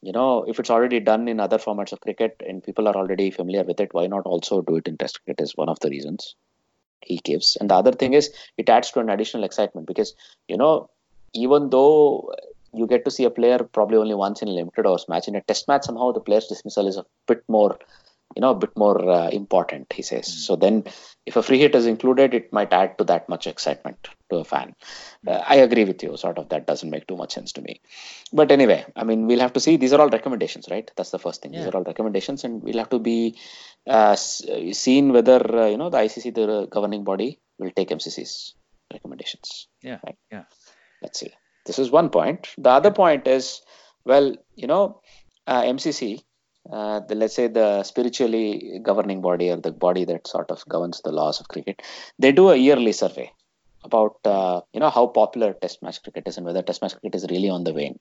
[0.00, 3.30] you know, if it's already done in other formats of cricket and people are already
[3.30, 5.42] familiar with it, why not also do it in Test cricket?
[5.42, 6.34] Is one of the reasons
[7.02, 7.56] he gives.
[7.60, 10.14] And the other thing is, it adds to an additional excitement because,
[10.48, 10.90] you know,
[11.34, 12.32] even though
[12.72, 15.36] you get to see a player probably only once in a limited overs match, in
[15.36, 17.78] a Test match, somehow the player's dismissal is a bit more
[18.38, 20.26] you know a bit more uh, important he says.
[20.28, 20.38] Mm.
[20.46, 20.84] so then
[21.26, 24.44] if a free hit is included it might add to that much excitement to a
[24.44, 24.68] fan.
[25.26, 26.16] Uh, i agree with you.
[26.16, 27.80] Sort of that doesn't make too much sense to me.
[28.40, 29.74] But anyway i mean we'll have to see.
[29.76, 30.88] These are all recommendations right?
[30.96, 31.52] That's the first thing.
[31.52, 31.60] Yeah.
[31.60, 33.18] these are all recommendations and we'll have to be
[33.96, 34.14] uh,
[34.84, 38.54] seen whether uh, you know the icc the governing body will take mcc's
[38.92, 39.66] recommendations.
[39.90, 40.18] Yeah right?
[40.30, 40.44] yeah.
[41.02, 41.32] Let's see.
[41.66, 42.48] This is one point.
[42.56, 43.62] The other point is
[44.04, 44.28] well
[44.62, 44.84] you know
[45.48, 46.22] uh, mcc
[46.70, 51.00] uh, the, let's say the spiritually governing body or the body that sort of governs
[51.02, 51.80] the laws of cricket,
[52.18, 53.32] they do a yearly survey
[53.84, 57.14] about uh, you know how popular Test match cricket is and whether Test match cricket
[57.14, 57.98] is really on the wane.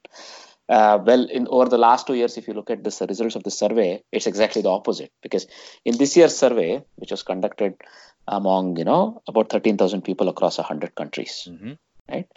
[0.67, 3.43] Uh, well, in over the last two years, if you look at the results of
[3.43, 5.11] the survey, it's exactly the opposite.
[5.21, 5.47] Because
[5.85, 7.75] in this year's survey, which was conducted
[8.27, 11.73] among you know about 13,000 people across 100 countries, mm-hmm.
[12.09, 12.27] right?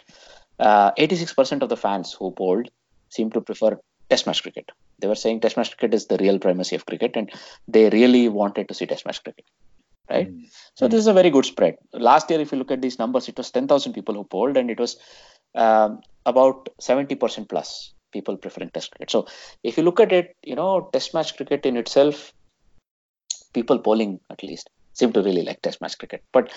[0.59, 2.69] 86% uh, of the fans who polled
[3.09, 3.77] seem to prefer
[4.09, 7.15] Test match cricket they were saying Test match cricket is the real primacy of cricket,
[7.15, 7.31] and
[7.67, 9.45] they really wanted to see Test match cricket.
[10.09, 10.29] Right.
[10.29, 10.49] Mm.
[10.75, 11.77] So this is a very good spread.
[11.93, 14.69] Last year, if you look at these numbers, it was 10,000 people who polled, and
[14.69, 14.97] it was
[15.55, 19.11] um, about 70% plus people preferring Test cricket.
[19.11, 19.27] So
[19.63, 22.33] if you look at it, you know, Test match cricket in itself,
[23.53, 26.23] people polling at least seem to really like Test match cricket.
[26.31, 26.51] But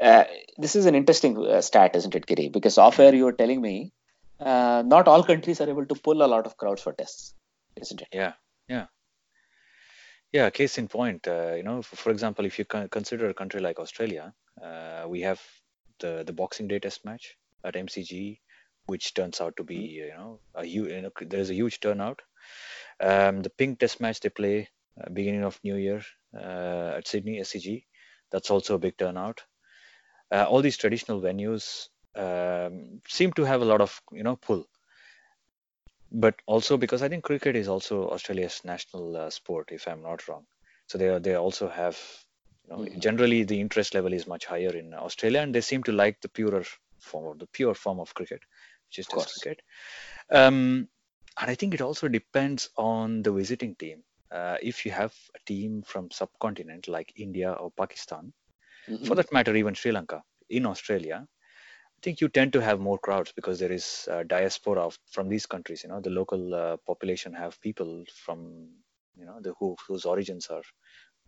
[0.00, 0.24] uh,
[0.58, 2.48] this is an interesting uh, stat, isn't it, Giri?
[2.48, 3.92] Because off air you were telling me
[4.40, 7.34] uh, not all countries are able to pull a lot of crowds for tests
[8.12, 8.32] Yeah,
[8.68, 8.86] yeah,
[10.32, 10.50] yeah.
[10.50, 13.78] Case in point, uh, you know, for, for, example, if you consider a country like
[13.78, 15.40] Australia, uh, we have
[16.00, 18.40] the the Boxing Day Test match at MCG,
[18.86, 20.06] which turns out to be, mm-hmm.
[20.06, 20.90] you know, a huge.
[20.90, 22.22] You know, there's a huge turnout.
[23.00, 26.02] Um, the Pink Test match they play uh, beginning of New Year
[26.34, 27.84] uh, at Sydney SCG,
[28.30, 29.42] that's also a big turnout.
[30.32, 34.66] Uh, all these traditional venues um, seem to have a lot of you know pull
[36.16, 40.26] but also because I think cricket is also Australia's national uh, sport, if I'm not
[40.26, 40.46] wrong.
[40.86, 41.98] So they they also have,
[42.64, 43.00] you know, mm-hmm.
[43.00, 46.28] generally the interest level is much higher in Australia, and they seem to like the
[46.28, 46.64] purer
[47.00, 48.40] form or the pure form of cricket,
[48.88, 49.60] which is Test cricket.
[50.30, 50.88] Um,
[51.38, 54.02] and I think it also depends on the visiting team.
[54.30, 58.32] Uh, if you have a team from subcontinent like India or Pakistan,
[58.88, 59.04] mm-hmm.
[59.04, 61.26] for that matter, even Sri Lanka in Australia,
[61.98, 65.28] I think you tend to have more crowds because there is uh, diaspora of, from
[65.28, 65.82] these countries.
[65.82, 68.68] You know, the local uh, population have people from
[69.16, 70.62] you know the who, whose origins are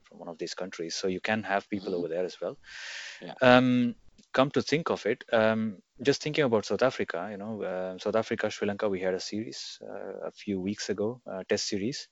[0.05, 0.95] from one of these countries.
[0.95, 1.99] So you can have people mm-hmm.
[1.99, 2.57] over there as well.
[3.21, 3.35] Yeah.
[3.41, 3.95] Um,
[4.33, 8.15] come to think of it, um, just thinking about South Africa, you know, uh, South
[8.15, 12.09] Africa, Sri Lanka, we had a series uh, a few weeks ago, test series,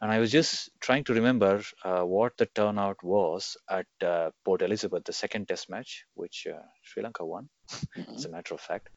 [0.00, 4.62] and I was just trying to remember uh, what the turnout was at uh, Port
[4.62, 7.48] Elizabeth, the second test match, which uh, Sri Lanka won.
[8.14, 8.88] As a matter of fact.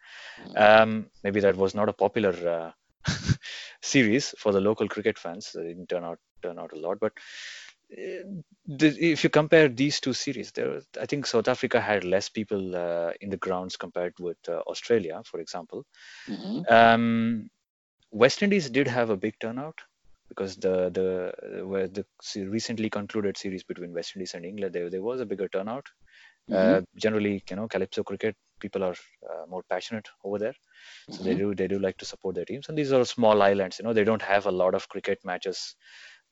[0.56, 2.74] Um, maybe that was not a popular
[3.08, 3.12] uh,
[3.82, 5.56] series for the local cricket fans.
[5.56, 7.00] It didn't turn out, turn out a lot.
[7.00, 7.14] But
[7.92, 12.76] uh, if you compare these two series, there, I think South Africa had less people
[12.76, 15.86] uh, in the grounds compared with Australia, for example.
[16.28, 16.74] Mm-hmm.
[16.74, 17.50] Um,
[18.12, 19.80] West Indies did have a big turnout
[20.30, 22.06] because the the where the
[22.36, 25.88] recently concluded series between West Indies and England, there, there was a bigger turnout.
[26.50, 26.78] Mm-hmm.
[26.78, 28.96] Uh, generally, you know, calypso cricket people are
[29.30, 30.54] uh, more passionate over there,
[31.10, 31.24] so mm-hmm.
[31.24, 32.70] they do they do like to support their teams.
[32.70, 35.76] And these are small islands, you know, they don't have a lot of cricket matches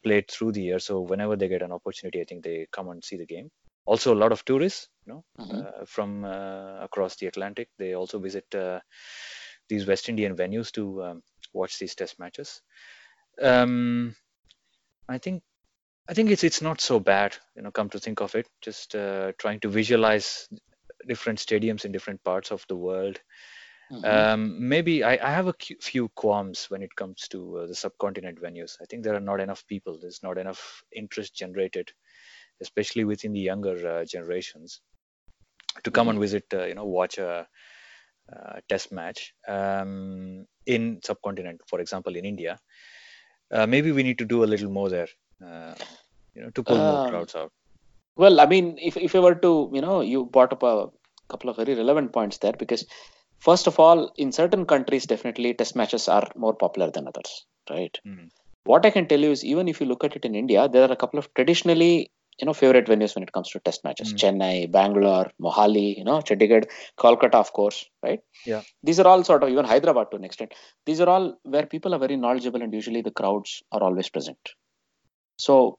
[0.04, 0.80] played through the year.
[0.80, 3.50] So whenever they get an opportunity, I think they come and see the game.
[3.86, 5.60] Also, a lot of tourists, you know, mm-hmm.
[5.60, 8.80] uh, from uh, across the Atlantic, they also visit uh,
[9.70, 11.22] these West Indian venues to um,
[11.54, 12.62] watch these test matches
[13.42, 14.16] um,
[15.10, 15.44] I think
[16.10, 17.72] I think it's it's not so bad, you know.
[17.72, 20.48] Come to think of it, just uh, trying to visualize
[21.08, 23.20] different stadiums in different parts of the world.
[23.92, 24.06] Mm-hmm.
[24.06, 28.42] Um, maybe I, I have a few qualms when it comes to uh, the subcontinent
[28.42, 28.76] venues.
[28.82, 29.98] I think there are not enough people.
[30.00, 31.92] There's not enough interest generated,
[32.62, 34.82] especially within the younger uh, generations,
[35.84, 36.12] to come mm-hmm.
[36.12, 36.46] and visit.
[36.54, 37.48] Uh, you know, watch a,
[38.30, 42.60] a test match um, in subcontinent, for example, in India
[43.52, 45.08] uh, maybe we need to do a little more there,
[45.42, 47.52] you know, to pull more um, crowds out.
[48.16, 50.88] Well, I mean, if if I were to, you know, you brought up a
[51.30, 52.86] couple of very relevant points there because
[53.40, 57.98] first of all, in certain countries, definitely test matches are more popular than others, right?
[58.08, 58.30] Mm.
[58.64, 60.84] What I can tell you is, even if you look at it in India, there
[60.84, 64.10] are a couple of traditionally you know favorite venues when it comes to test matches
[64.14, 64.18] Mm.
[64.22, 66.66] chennai bangalore mohali you know chandigarh
[67.04, 68.22] kolkata of course right
[68.52, 68.62] Yeah.
[68.88, 70.52] these are all sort of even hyderabad to an extent
[70.88, 74.52] these are all where people are very knowledgeable and usually the crowds are always present
[75.38, 75.78] so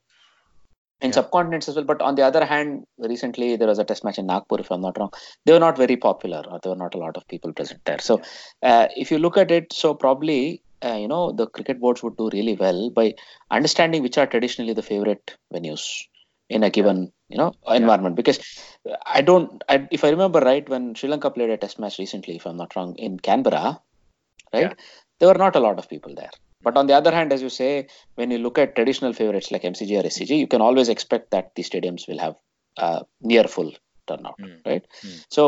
[1.00, 1.18] in Yeah.
[1.18, 4.26] subcontinents as well but on the other hand recently there was a test match in
[4.26, 5.10] nagpur if i'm not wrong.
[5.44, 7.98] They were not very popular or there were not a lot of people present there.
[8.00, 8.22] So
[8.62, 12.16] uh, if you look at it so probably uh, you know the cricket boards would
[12.16, 13.14] do really well by
[13.50, 15.84] understanding which are traditionally the favorite venues
[16.48, 18.16] in a given you know environment.
[18.16, 18.40] Because
[19.06, 22.36] i don't I, if i remember right when sri lanka played a test match recently
[22.36, 23.80] if i'm not wrong in canberra
[24.52, 24.76] right?
[25.18, 26.30] There were not a lot of people there
[26.62, 27.86] but on the other hand as you say
[28.16, 31.54] when you look at traditional favorites like mcg or scg you can always expect that
[31.56, 32.34] the stadiums will have
[32.78, 33.72] uh, near full
[34.08, 34.54] turnout Mm.
[34.70, 35.16] right Mm.
[35.36, 35.42] so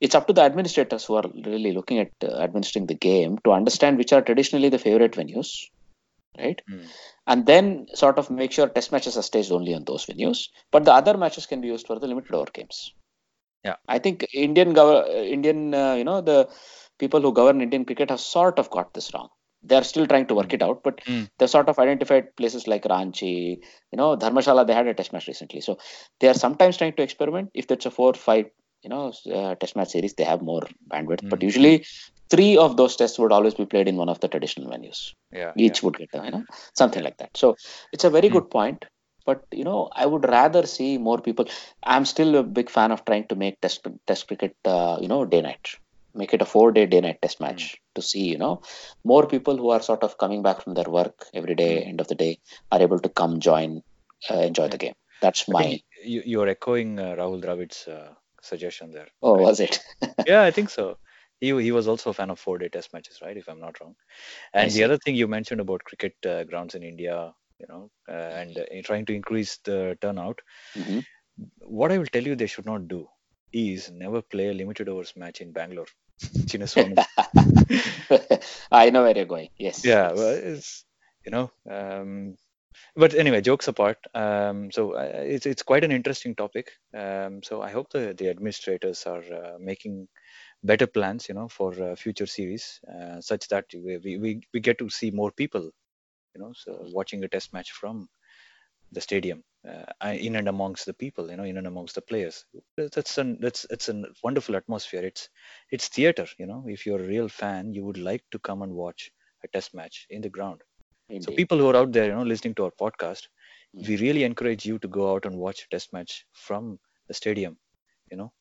[0.00, 3.52] it's up to the administrators who are really looking at uh, administering the game to
[3.58, 5.50] understand which are traditionally the favorite venues
[6.38, 6.86] right Mm.
[7.26, 7.66] and then
[8.02, 10.40] sort of make sure test matches are staged only on those venues
[10.72, 12.78] but the other matches can be used for the limited over games
[13.68, 13.76] Yeah.
[13.94, 16.38] i think indian gov- uh, indian uh, you know the
[17.02, 19.28] people who govern indian cricket have sort of got this wrong
[19.62, 21.28] they are still trying to work it out but Mm.
[21.38, 23.32] they've sort of identified places like ranchi
[23.92, 25.78] you know dharmashala they had a test match recently so
[26.20, 28.46] they are sometimes trying to experiment if that's a four five
[28.82, 31.48] you know uh, test match series they have more bandwidth but Mm.
[31.50, 31.74] usually
[32.30, 35.00] three of those tests would always be played in one of the traditional venues
[35.32, 35.52] Yeah.
[35.56, 36.44] each would get you know
[36.80, 37.56] something like that so
[37.92, 38.34] it's a very Hmm.
[38.36, 38.84] good point
[39.26, 41.46] but you know i would rather see more people
[41.82, 45.24] i'm still a big fan of trying to make test test cricket uh, you know
[45.34, 45.68] day night
[46.14, 48.60] make it a four day day night test match to see you know
[49.04, 51.84] more people who are sort of coming back from their work every day Hmm.
[51.84, 52.38] end of the day
[52.72, 53.82] are able to come join
[54.30, 58.90] uh, enjoy the game that's I my you, you're echoing uh, Rahul Dravid's uh, suggestion
[58.92, 59.08] there.
[59.22, 59.42] oh right?
[59.44, 59.80] was it
[60.26, 60.98] yeah, I think so.
[61.40, 63.36] He he was also a fan of four day test matches, right?
[63.36, 63.96] If I'm not wrong.
[64.54, 68.12] And the other thing you mentioned about cricket uh, grounds in India, you know, uh,
[68.42, 70.40] and uh, trying to increase the turnout.
[70.74, 71.00] Mhm.
[71.60, 73.08] What I will tell you they should not do
[73.52, 75.86] is never play a limited overs match in Bangalore.
[76.22, 77.02] Chinnaswamy.
[78.72, 80.84] i know where you're going yes yeah, well, it's
[81.24, 81.50] you know.
[81.70, 82.36] Um,
[82.94, 83.98] but anyway, jokes apart.
[84.14, 86.72] Um, so uh, it's it's quite an interesting topic.
[86.94, 90.08] Um, so I hope the the administrators are uh, making
[90.62, 94.60] better plans, you know, for uh, future series, uh, such that we, we we we
[94.60, 95.62] get to see more people,
[96.34, 98.08] you know, so watching a test match from
[98.92, 102.44] the stadium, uh, in and amongst the people, you know, in and amongst the players.
[102.76, 105.04] That's an that's it's a wonderful atmosphere.
[105.04, 105.28] It's
[105.70, 106.64] it's theater, you know.
[106.66, 109.10] If you're a real fan, you would like to come and watch
[109.44, 110.62] a test match in the ground.
[111.20, 113.26] So people who are out there, you know, listening to our podcast,
[113.76, 113.86] Mm.
[113.86, 117.56] we really encourage you to go out and watch a test match from the stadium.
[118.10, 118.32] You know.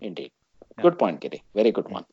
[0.00, 0.32] Indeed.
[0.76, 0.82] Yeah.
[0.82, 1.42] Good point, Giri.
[1.54, 2.06] Very good one.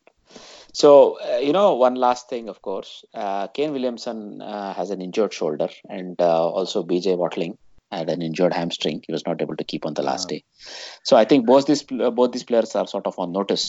[0.72, 5.00] So, uh, you know, one last thing, of course, uh, Kane Williamson uh, has an
[5.00, 7.56] injured shoulder, and uh, also BJ Watling
[7.90, 9.02] had an injured hamstring.
[9.06, 10.34] He was not able to keep on the last Ah.
[10.34, 10.44] day.
[11.04, 13.66] So, I think both these both these players are sort of on notice,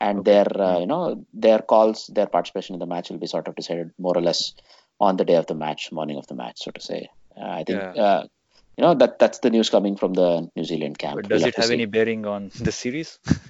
[0.00, 0.30] and Okay.
[0.32, 0.80] their uh, Mm.
[0.80, 4.16] you know their calls, their participation in the match will be sort of decided more
[4.16, 4.54] or less
[5.00, 7.08] on the day of the match, morning of the match, so to say.
[7.36, 7.80] Uh, I think.
[7.82, 8.02] Yeah.
[8.08, 8.24] Uh,
[8.78, 11.16] you know that that's the news coming from the New Zealand camp.
[11.16, 13.18] But We'll does it to have any bearing on the series?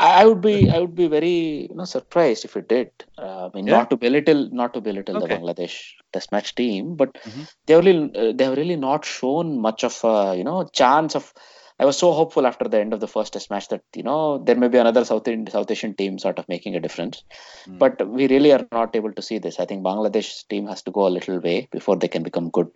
[0.00, 2.90] I would be I would be very you know surprised if it did.
[3.18, 3.78] Uh, I mean, Yeah.
[3.78, 5.76] not to belittle not to belittle the Bangladesh
[6.12, 7.46] Test match team, but Mhm.
[7.66, 11.14] they have really uh, they have really not shown much of a you know chance
[11.14, 11.32] of.
[11.78, 14.38] I was so hopeful after the end of the first Test match that you know
[14.38, 17.22] there may be another South Indian, South Asian team sort of making a difference,
[17.68, 17.78] Mm.
[17.78, 19.60] but we really are not able to see this.
[19.60, 22.70] I think Bangladesh team has to go a little way before they can become good,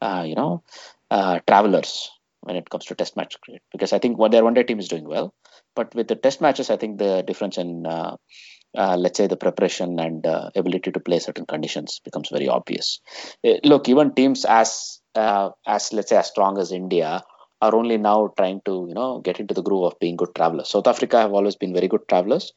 [0.00, 0.62] uh, you know,
[1.10, 2.10] uh, travelers
[2.40, 3.62] when it comes to Test match cricket.
[3.72, 5.34] Because I think what their one day team is doing well,
[5.74, 8.16] but with the Test matches, I think the difference in uh,
[8.76, 13.00] uh, let's say the preparation and uh, ability to play certain conditions becomes very obvious.
[13.46, 17.22] Uh, look, even teams as uh, as let's say as strong as India
[17.60, 20.68] are only now trying to you know get into the groove of being good travelers.
[20.68, 22.52] South Africa have always been very good travelers.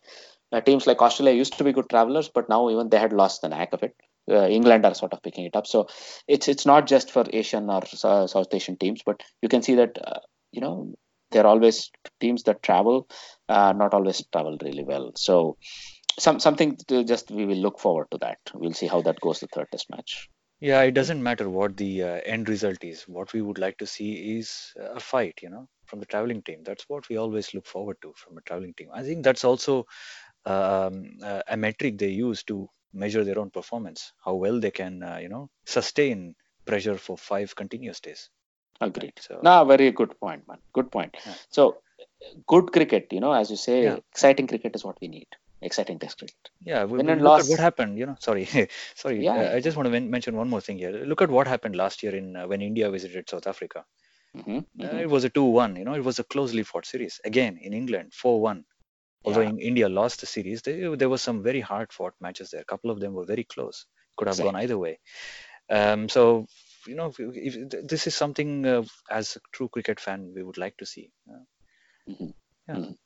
[0.52, 3.42] Uh, teams like Australia used to be good travelers, but now even they had lost
[3.42, 3.96] the knack of it.
[4.32, 5.68] Uh, England are sort of picking it up.
[5.68, 5.88] So
[6.28, 9.76] it's it's not just for Asian or Sou- South Asian teams, but you can see
[9.76, 10.20] that uh,
[10.52, 10.94] you know
[11.32, 13.08] they're always teams that travel,
[13.50, 15.12] uh, not always travel really well.
[15.16, 15.58] So
[16.20, 18.40] some something to just we will look forward to that.
[18.54, 20.30] We'll see how that goes the third test match.
[20.60, 23.02] Yeah, it doesn't matter what the uh, end result is.
[23.08, 26.60] What we would like to see is a fight, you know, from the traveling team.
[26.64, 28.90] That's what we always look forward to from a traveling team.
[28.94, 29.88] I think that's also
[30.46, 35.04] um, uh, a metric they use to measure their own performance, how well they can,
[35.04, 36.36] uh, you know, sustain
[36.66, 38.30] pressure for five continuous days.
[38.80, 39.14] Agreed.
[39.20, 40.58] So No, very good point, man.
[40.74, 41.16] Good point.
[41.26, 41.34] Yeah.
[41.50, 41.78] So
[42.48, 43.98] good cricket, you know, as you say, Yeah.
[44.12, 45.28] exciting cricket is what we need.
[45.62, 46.50] Exciting test cricket.
[46.66, 47.44] yeah, we, Win we look loss.
[47.44, 47.98] at what happened.
[48.00, 48.46] You know, sorry,
[48.96, 49.24] sorry.
[49.24, 49.56] Yeah, uh.
[49.56, 50.92] I just want to men- mention one more thing here.
[50.92, 53.86] Look at what happened last year in uh, when India visited South Africa.
[54.36, 55.02] Mhm, Uh, mhm.
[55.02, 55.76] it was a 2-1.
[55.76, 57.20] You know, it was a closely fought series.
[57.26, 58.64] Again, in England, 4-1.
[59.24, 59.50] Although Yeah.
[59.50, 62.62] in India lost the series, there, there were some very hard fought matches there.
[62.62, 63.86] A couple of them were very close.
[64.18, 65.00] Could have gone either way.
[65.70, 66.48] Um, so,
[66.88, 70.58] you know, if, if, this is something uh, as a true cricket fan we would
[70.58, 71.12] like to see.
[71.30, 71.44] Uh,
[72.10, 72.34] Mhm,
[72.68, 72.76] yeah.
[72.76, 72.98] mhm.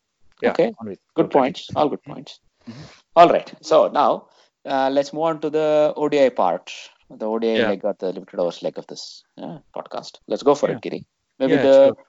[0.41, 0.51] Yeah.
[0.51, 0.73] Okay.
[0.83, 1.69] with- Good points.
[1.75, 2.39] All good points.
[2.67, 2.85] Mhm.
[3.15, 3.53] All right.
[3.61, 4.29] So now
[4.65, 6.71] uh, let's move on to the ODI part,
[7.09, 7.67] the ODI Yeah.
[7.69, 10.19] leg or the limited overs leg of this uh, podcast.
[10.27, 10.77] Let's go for Yeah.
[10.77, 11.05] it, Giri.
[11.39, 12.05] Maybe Yeah, the sure.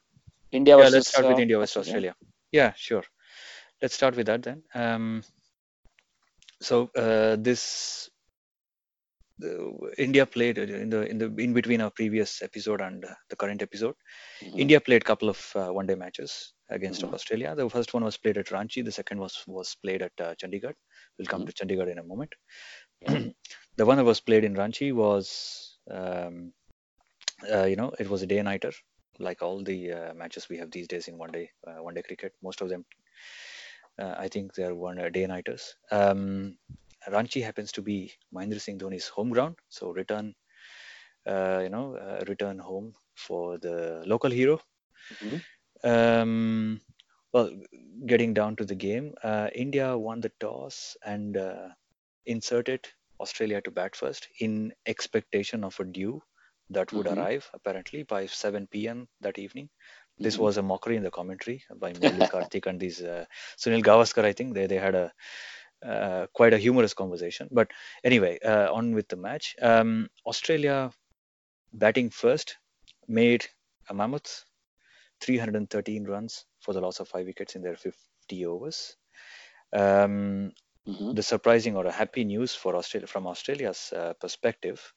[0.51, 2.15] India Yeah, versus let's start with uh, India versus Australia.
[2.51, 3.03] Yeah, sure.
[3.81, 4.63] Let's start with that then.
[4.73, 5.23] Um,
[6.61, 8.09] so uh, this
[9.39, 13.35] the, India played in the in the in between our previous episode and uh, the
[13.35, 13.95] current episode.
[14.41, 14.59] Mhm.
[14.59, 17.13] India played a couple of uh, one-day matches against Mhm.
[17.13, 17.53] Australia.
[17.55, 18.83] The first one was played at Ranchi.
[18.83, 20.75] The second was was played at uh, Chandigarh.
[21.17, 21.49] We'll come Mhm.
[21.49, 22.33] to Chandigarh in a moment.
[23.77, 26.51] The one that was played in Ranchi was, um,
[27.53, 28.71] uh, you know, it was a day-nighter,
[29.19, 32.33] like all the uh, matches we have these days in one-day uh, one-day cricket.
[32.41, 32.85] Most of them,
[33.99, 35.75] uh, I think, they're one uh, day-nighters.
[35.91, 36.57] Um,
[37.07, 40.35] Ranchi happens to be Mahendra Singh Dhoni's home ground, so return,
[41.27, 44.59] uh, you know, uh, return home for the local hero.
[45.09, 45.41] Mhm.
[45.83, 46.81] Um,
[47.33, 47.51] well,
[48.05, 51.69] getting down to the game, uh, India won the toss and uh,
[52.25, 52.87] inserted
[53.19, 56.21] Australia to bat first in expectation of a dew
[56.71, 57.07] that would Mhm.
[57.07, 59.07] arrive apparently by 7 p.m.
[59.21, 59.69] that evening.
[60.19, 60.39] This Mhm.
[60.39, 63.25] was a mockery in the commentary by Murali Karthik and these uh,
[63.57, 64.25] Sunil Gavaskar.
[64.25, 65.13] I think they they had a
[65.85, 67.47] uh, quite a humorous conversation.
[67.51, 67.69] But
[68.03, 69.55] anyway, uh, on with the match.
[69.61, 70.91] Um, Australia
[71.73, 72.57] batting first
[73.07, 73.45] made
[73.89, 74.43] a mammoth
[75.21, 78.95] 313 runs for the loss of five wickets in their 50 overs.
[79.73, 80.53] Um,
[80.87, 81.15] Mhm.
[81.15, 84.93] the surprising or a happy news for Australia from Australia's uh, perspective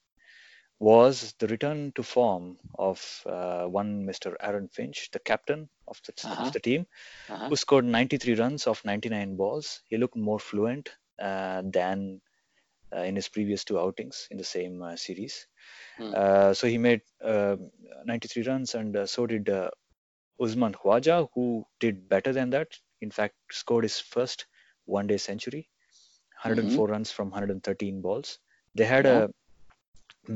[0.81, 4.37] was the return to form of uh, one Mr.
[4.41, 6.45] Aaron Finch, the captain of the, Uh-huh.
[6.45, 6.87] of the team,
[7.29, 7.51] Uh-huh.
[7.51, 9.83] who scored 93 runs off 99 balls.
[9.89, 12.23] He looked more fluent uh, than
[12.95, 15.47] uh, in his previous two outings in the same uh, series.
[15.97, 16.13] Hmm.
[16.15, 17.57] Uh, so he made uh,
[18.05, 19.71] 93 runs, and uh, so did uh,
[20.41, 22.79] Usman Khwaja, who did better than that.
[23.01, 24.47] In fact, scored his first
[24.87, 25.69] one-day century,
[26.43, 28.39] 104 runs from 113 balls.
[28.75, 29.23] They had Yeah.
[29.23, 29.31] a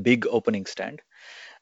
[0.01, 1.01] big opening stand.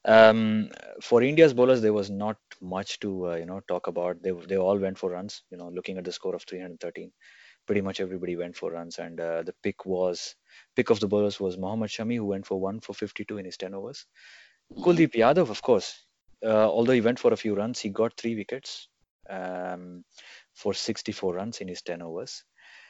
[0.06, 0.70] Um,
[1.02, 4.22] for India's bowlers, there was not much to uh, you know talk about.
[4.22, 5.44] They they all went for runs.
[5.50, 7.12] You know, looking at the score of 313,
[7.66, 10.36] pretty much everybody went for runs, and uh, the pick was
[10.76, 13.58] pick of the bowlers was Mohammad Shami, who went for one for 52 in his
[13.58, 14.06] 10 overs.
[14.74, 16.06] Kuldeep Yadav, of course,
[16.44, 18.90] uh, although he went for a few runs, he got three wickets
[19.30, 20.04] um,
[20.54, 22.44] for 64 runs in his 10 overs.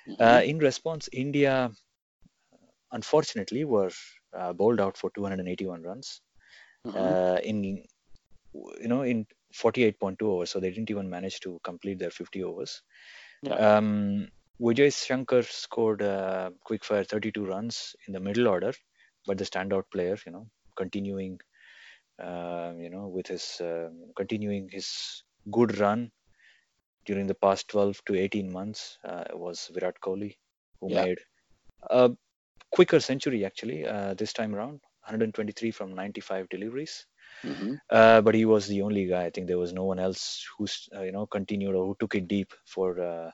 [0.07, 0.15] Mhm.
[0.19, 1.71] Uh, in response, India
[2.91, 3.91] unfortunately were
[4.35, 6.21] uh, bowled out for 281 runs
[6.85, 6.95] Mhm.
[6.95, 9.25] uh, in you know in
[9.55, 12.81] 48.2 overs, so they didn't even manage to complete their 50 overs.
[13.41, 13.57] Yeah.
[13.57, 14.29] Um,
[14.61, 18.73] Vijay Shankar scored uh, quickfire 32 runs in the middle order,
[19.27, 21.39] but the standout player, you know, continuing,
[22.21, 26.11] uh, you know, with his uh, continuing his good run
[27.05, 30.37] during the past 12 to 18 months uh, was Virat Kohli,
[30.81, 31.03] who Yeah.
[31.03, 31.19] made
[31.89, 32.11] a
[32.73, 37.05] quicker century actually uh, this time around, 123 from 95 deliveries.
[37.45, 37.79] Mhm.
[37.89, 39.25] Uh, but he was the only guy.
[39.25, 42.15] I think there was no one else who's uh, you know continued or who took
[42.15, 43.31] it deep for uh,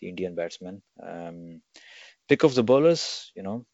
[0.00, 0.82] the Indian batsmen.
[1.02, 1.62] Um,
[2.28, 3.66] pick of the bowlers, you know,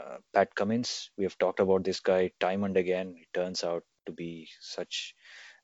[0.00, 1.10] uh, Pat Cummins.
[1.16, 3.14] We have talked about this guy time and again.
[3.18, 5.14] it turns out to be such,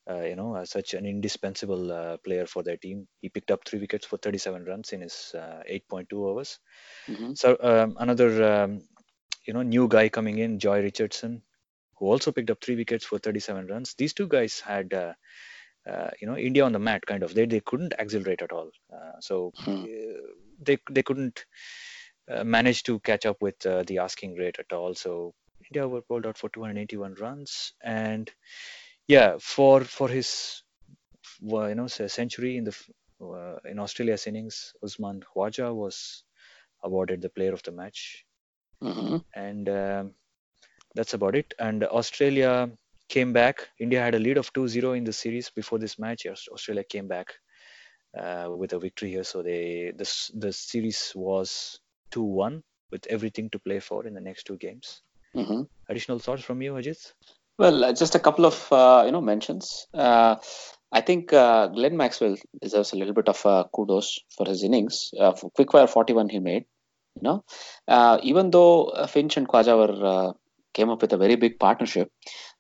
[0.08, 3.06] you know, uh, such an indispensable uh, player for their team.
[3.20, 6.58] He picked up three wickets for 37 runs in his uh, 8.2 overs.
[7.08, 7.34] Mhm.
[7.34, 8.82] So um, another, um,
[9.46, 11.42] you know, new guy coming in, Jhye Richardson,
[11.96, 13.94] who also picked up three wickets for 37 runs.
[13.94, 15.14] These two guys had, uh,
[15.88, 17.34] uh, you know, India on the mat kind of.
[17.34, 18.70] They they couldn't accelerate at all.
[18.92, 19.84] Uh, so Hmm.
[19.84, 20.20] uh,
[20.62, 21.44] they they couldn't
[22.30, 24.94] uh, manage to catch up with uh, the asking rate at all.
[24.94, 25.34] So
[25.70, 28.30] India were bowled out for 281 runs, and
[29.14, 30.62] yeah, for for his
[31.42, 32.76] well, you know say century in the
[33.22, 36.24] uh, in Australia's innings, Usman Khwaja was
[36.84, 38.24] awarded the player of the match
[38.82, 39.24] Mhm.
[39.34, 40.14] and um,
[40.94, 41.54] that's about it.
[41.58, 42.70] And Australia
[43.08, 43.68] came back.
[43.78, 46.26] India had a lead of 2-0 in the series before this match.
[46.26, 47.34] Australia came back
[48.18, 51.80] uh, with a victory here, so they this the series was
[52.12, 55.02] 2-1 with everything to play for in the next two games.
[55.34, 55.68] Mhm.
[55.88, 57.12] Additional thoughts from you, Ajit?
[57.60, 59.86] Well, uh, just a couple of uh, you know mentions.
[59.92, 60.36] Uh,
[60.90, 65.10] I think uh, Glenn Maxwell deserves a little bit of uh, kudos for his innings.
[65.20, 66.64] Uh, for quickfire 41 he made.
[67.16, 70.32] You know, even though Finch and Khwaja were
[70.72, 72.10] came up with a very big partnership,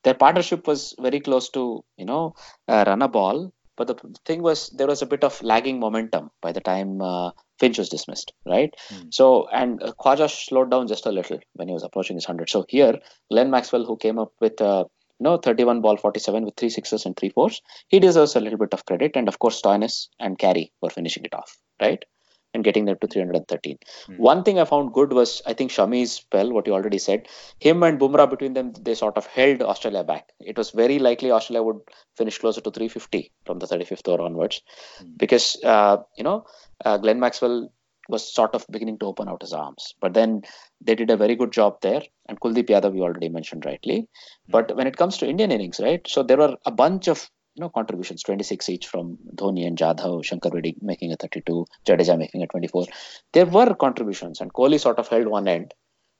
[0.04, 2.34] their partnership was very close to you know
[2.68, 3.54] run a ball.
[3.80, 7.30] But the thing was there was a bit of lagging momentum by the time uh,
[7.58, 8.74] Finch was dismissed, right?
[8.90, 9.14] Mm.
[9.14, 12.50] So and uh, Khwaja slowed down just a little when he was approaching his hundred.
[12.50, 12.98] So here,
[13.30, 14.84] Glenn Maxwell, who came up with uh,
[15.18, 18.58] you know 31 ball 47 with three sixes and three fours, he deserves a little
[18.58, 19.12] bit of credit.
[19.14, 22.04] And of course, Stoinis and Carey were finishing it off, right?
[22.52, 23.78] And getting them to 313.
[24.08, 24.18] Mm.
[24.18, 27.28] One thing I found good was I think Shami's spell, what you already said,
[27.60, 30.30] him and Bumrah between them, they sort of held Australia back.
[30.40, 31.80] It was very likely Australia would
[32.16, 34.62] finish closer to 350 from the 35th over onwards,
[35.00, 35.16] Mm.
[35.16, 36.44] because uh, you know
[36.84, 37.70] uh, Glenn Maxwell
[38.08, 40.42] was sort of beginning to open out his arms, but then
[40.80, 42.02] they did a very good job there.
[42.26, 44.08] And Kuldeep Yadav, we already mentioned rightly.
[44.48, 46.04] But when it comes to Indian innings, right?
[46.08, 50.24] So there were a bunch of you know contributions, 26 each from Dhoni and Jadhav,
[50.24, 52.86] Shankar Reddy making a 32, Jadeja making a 24.
[53.32, 55.74] There were contributions, and Kohli sort of held one end.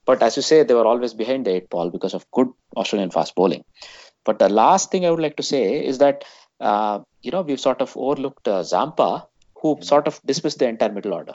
[0.05, 3.11] But as you say, they were always behind the eight ball because of good Australian
[3.11, 3.63] fast bowling.
[4.25, 6.25] But the last thing I would like to say is that
[6.59, 9.27] uh, you know we've sort of overlooked uh, Zampa,
[9.61, 11.33] who sort of dismissed the entire middle order.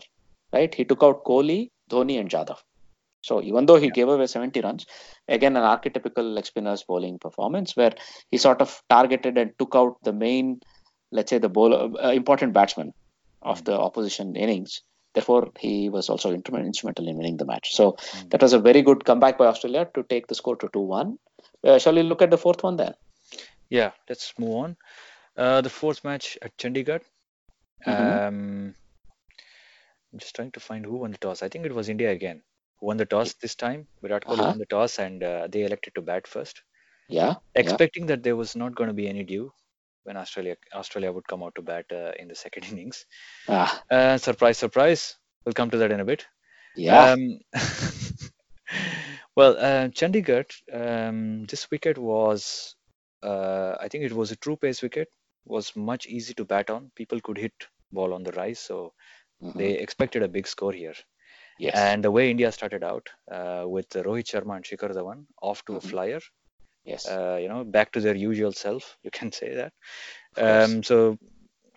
[0.53, 0.74] Right?
[0.74, 2.59] He took out Kohli, Dhoni, and Jadhav.
[3.27, 4.87] So even though he gave away 70 runs,
[5.37, 7.95] again an archetypical leg spinner's bowling performance where
[8.31, 10.61] he sort of targeted and took out the main,
[11.11, 12.93] let's say the bowler, uh, important batsman
[13.43, 14.83] of the opposition innings.
[15.14, 17.74] Therefore, he was also instrumental in winning the match.
[17.74, 18.31] So Mm.
[18.31, 21.18] that was a very good comeback by Australia to take the score to 2-1.
[21.64, 22.95] Uh, shall we look at the fourth one then?
[23.70, 24.77] Yeah, let's move on.
[25.37, 27.01] Uh, the fourth match at Chandigarh.
[27.87, 28.11] Mhm.
[28.29, 28.74] Um,
[30.12, 31.43] I'm just trying to find who won the toss.
[31.43, 32.43] I think it was India again
[32.81, 33.89] who won the toss this time.
[34.03, 34.49] Virat Kohli Uh-huh.
[34.49, 36.62] won the toss and uh, they elected to bat first,
[37.09, 37.35] Yeah.
[37.55, 37.62] yeah.
[37.64, 39.53] expecting that there was not going to be any dew
[40.05, 43.07] when Australia Australia would come out to bat uh, in the second innings.
[43.49, 45.16] Ah, Uh, surprise, surprise.
[45.45, 46.27] We'll come to that in a bit.
[46.74, 47.12] yeah.
[47.12, 47.41] Um,
[49.37, 52.74] well, uh, Chandigarh, um, this wicket was,
[53.22, 55.09] uh, I think it was a true pace wicket,
[55.45, 56.91] was much easy to bat on.
[56.97, 57.53] People could hit
[57.93, 58.93] ball on the rise, so
[59.43, 59.59] Mhm.
[59.59, 60.95] they expected a big score here.
[61.59, 61.75] Yes.
[61.77, 65.73] And the way India started out uh, with Rohit Sharma and Shikhar Dhawan off to
[65.73, 65.77] Mhm.
[65.77, 66.21] a flyer,
[66.85, 67.07] yes.
[67.09, 69.73] uh, you know, back to their usual self, you can say that.
[70.37, 71.19] Um, so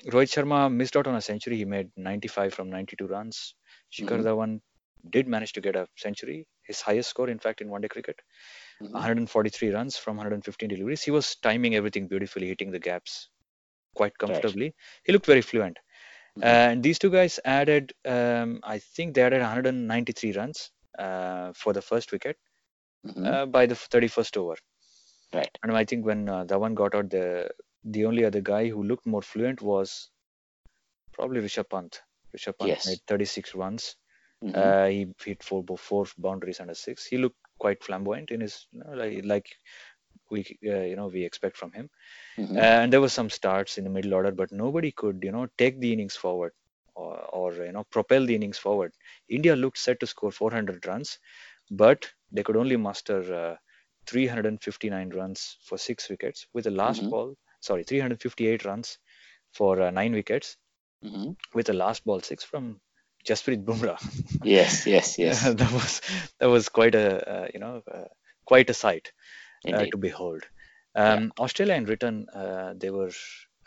[0.05, 1.57] Rohit Sharma missed out on a century.
[1.57, 3.55] He made 95 from 92 runs.
[3.91, 4.23] Shikhar Mhm.
[4.23, 4.61] Dhawan
[5.09, 8.19] did manage to get a century, his highest score, in fact, in one day cricket.
[8.81, 8.91] Mhm.
[8.93, 11.03] 143 runs from 115 deliveries.
[11.03, 13.29] He was timing everything beautifully, hitting the gaps
[13.95, 14.73] quite comfortably.
[15.03, 15.77] He looked very fluent.
[16.35, 16.57] Mhm.
[16.57, 21.81] And these two guys added, um, I think they added 193 runs uh, for the
[21.81, 22.37] first wicket
[23.03, 23.25] Mhm.
[23.25, 24.55] uh, by the 31st over.
[25.33, 25.59] right.
[25.63, 27.49] And I think when uh, Dhawan got out, the
[27.83, 30.09] the only other guy who looked more fluent was
[31.13, 32.01] probably Rishabh Pant.
[32.35, 32.85] Rishabh Pant Yes.
[32.85, 33.95] made 36 runs.
[34.41, 34.73] Mhm.
[34.73, 37.05] Uh, he hit four four boundaries and a six.
[37.05, 39.47] He looked quite flamboyant in his you know, like like
[40.31, 41.89] we uh, you know we expect from him.
[42.37, 42.69] Mhm.
[42.71, 45.79] And there were some starts in the middle order, but nobody could you know take
[45.79, 46.53] the innings forward
[46.95, 48.93] or, or you know propel the innings forward.
[49.29, 51.19] India looked set to score 400 runs,
[51.71, 53.55] but they could only muster uh,
[54.07, 57.09] 359 runs for six wickets with the last Mhm.
[57.09, 57.35] ball.
[57.61, 58.97] Sorry, 358 runs
[59.53, 60.57] for uh, nine wickets
[61.01, 61.35] Mhm.
[61.53, 62.79] with the last ball six from
[63.25, 63.99] Jasprit Bumrah.
[64.43, 64.85] Yes.
[64.87, 65.17] Yes.
[65.19, 65.53] Yes.
[65.59, 66.01] that was
[66.39, 68.05] that was quite a uh, you know uh,
[68.45, 69.11] quite a sight.
[69.65, 70.43] To behold.
[70.95, 73.11] Um, Australia in return, uh, they were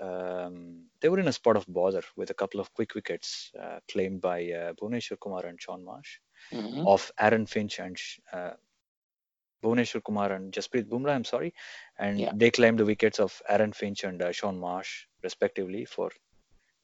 [0.01, 3.78] um, they were in a spot of bother with a couple of quick wickets uh,
[3.90, 6.18] claimed by uh, Bhuvneshwar Kumar and Shaun Marsh
[6.53, 6.84] Mhm.
[6.86, 7.97] of Aaron Finch and
[8.32, 8.53] uh,
[9.62, 11.14] Bhuvneshwar Kumar and Jasprit Bumrah.
[11.14, 11.55] I'm sorry,
[11.99, 12.32] and Yeah.
[12.32, 16.11] they claimed the wickets of Aaron Finch and uh, Shaun Marsh respectively for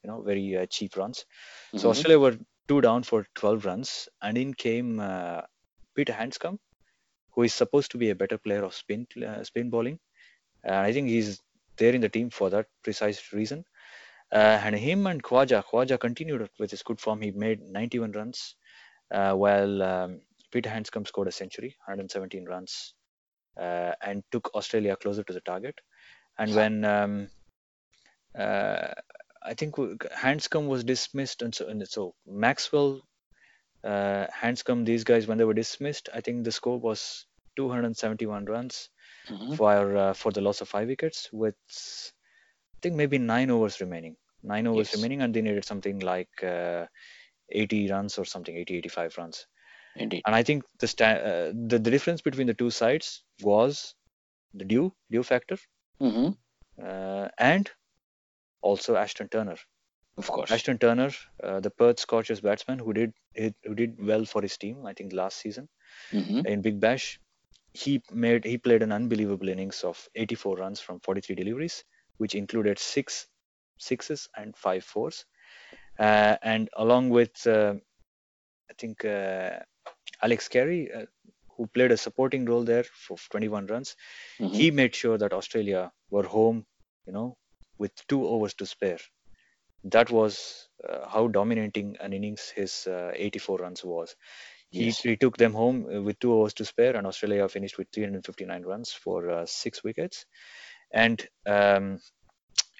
[0.03, 1.25] you know very uh, cheap runs.
[1.77, 1.91] So Mhm.
[1.91, 2.39] Australia were
[2.69, 5.43] two down for 12 runs, and in came uh,
[5.95, 6.59] Peter Handscomb,
[7.39, 10.01] who is supposed to be a better player of spin uh, spin bowling.
[10.65, 11.41] And I think he's
[11.77, 13.65] there in the team for that precise reason.
[14.33, 17.21] Uh, and him and Khwaja, Khwaja continued with his good form.
[17.21, 18.57] He made 91 runs,
[19.13, 20.21] uh, while um,
[20.51, 22.95] Peter Handscomb scored a century, 117 runs,
[23.57, 25.79] uh, and took Australia closer to the target.
[26.39, 27.29] And when um,
[28.37, 28.95] uh,
[29.45, 29.77] I think
[30.13, 33.01] Handscomb was dismissed, and so, and so Maxwell,
[33.85, 37.27] uh, Handscomb, these guys, when they were dismissed, I think the score was
[37.57, 38.91] 271 runs
[39.29, 39.55] Mhm.
[39.57, 41.57] for uh, for the loss of five wickets, with
[42.77, 44.95] I think maybe nine overs remaining, nine overs Yes.
[44.95, 46.87] remaining, and they needed something like uh,
[47.51, 49.47] 80 runs or something, 80, 85 runs.
[49.97, 50.25] Indeed.
[50.27, 53.95] And I think the, sta- uh, the the difference between the two sides was
[54.55, 55.59] the dew dew factor
[56.01, 56.35] Mhm.
[56.83, 57.71] uh, and
[58.63, 59.57] also Ashton Turner.
[60.19, 60.51] Of course.
[60.51, 61.11] Ashton Turner,
[61.43, 63.13] uh, the Perth Scorchers batsman who did
[63.65, 65.69] who did well for his team, I think last season
[66.13, 66.47] Mhm.
[66.47, 67.21] in Big Bash.
[67.75, 71.85] he made he played an unbelievable innings of 84 runs from 43 deliveries,
[72.19, 73.29] which included six
[73.79, 75.25] sixes and five fours.
[75.99, 77.75] Uh, and along with uh,
[78.71, 79.61] I think uh,
[80.23, 81.07] Alex Carey, uh,
[81.57, 83.97] who played a supporting role there for 21 runs,
[84.41, 84.55] Mhm.
[84.55, 86.67] he made sure that Australia were home,
[87.07, 87.37] you know,
[87.79, 89.01] with two overs to spare.
[89.85, 94.17] That was uh, how dominating an innings his uh, 84 runs was.
[94.71, 95.01] He, Yes.
[95.01, 98.63] he took them home uh, with two overs to spare, and Australia finished with 359
[98.65, 100.27] runs for uh, six wickets.
[100.93, 102.01] And um,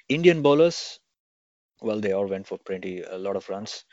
[0.07, 0.99] Indian bowlers,
[1.81, 3.85] well, they all went for plenty, a lot of runs.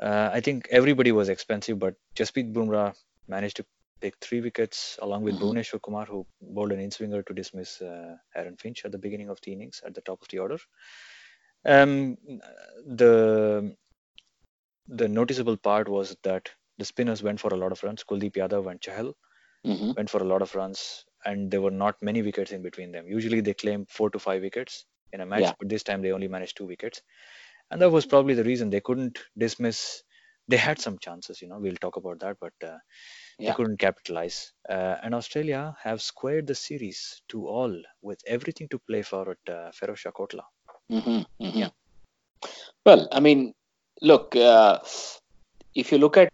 [0.00, 2.94] Uh, I think everybody was expensive, but Jasprit Bumrah
[3.28, 3.64] managed to
[4.00, 5.40] pick three wickets along with Mhm.
[5.40, 9.40] Bhuvneshwar Kumar, who bowled an in-swinger to dismiss uh, Aaron Finch at the beginning of
[9.42, 10.58] the innings at the top of the order.
[11.66, 12.16] Um,
[12.86, 13.76] the
[14.88, 18.04] the noticeable part was that the spinners went for a lot of runs.
[18.04, 19.14] Kuldeep Yadav and Chahal
[19.64, 19.96] Mhm.
[19.96, 23.08] went for a lot of runs, and there were not many wickets in between them.
[23.08, 25.54] Usually they claim four to five wickets in a match, Yeah.
[25.58, 27.02] but this time they only managed two wickets,
[27.70, 30.02] and that was probably the reason they couldn't dismiss.
[30.48, 31.58] They had some chances, you know.
[31.58, 32.78] We'll talk about that, but uh,
[33.38, 34.52] they couldn't capitalize.
[34.68, 39.52] Uh, and Australia have squared the series to all with everything to play for at
[39.54, 40.44] uh, Ferozshah Kotla.
[40.90, 41.54] Mhm, mhm.
[41.54, 41.70] Yeah.
[42.84, 43.52] Well, I mean,
[44.02, 44.78] look, uh,
[45.74, 46.28] if you look at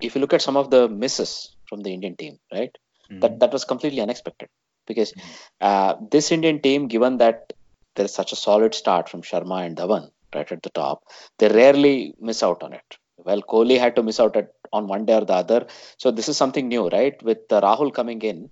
[0.00, 2.74] if you look at some of the misses from the Indian team, right?
[3.20, 4.48] That that was completely unexpected
[4.86, 5.12] because
[5.60, 7.52] uh, this Indian team, given that
[7.96, 11.02] there is such a solid start from Sharma and Dhawan right at the top,
[11.38, 12.96] they rarely miss out on it.
[13.18, 15.66] Well, Kohli had to miss out at, on one day or the other,
[15.98, 17.20] so this is something new, right?
[17.22, 18.50] With uh, Rahul coming in,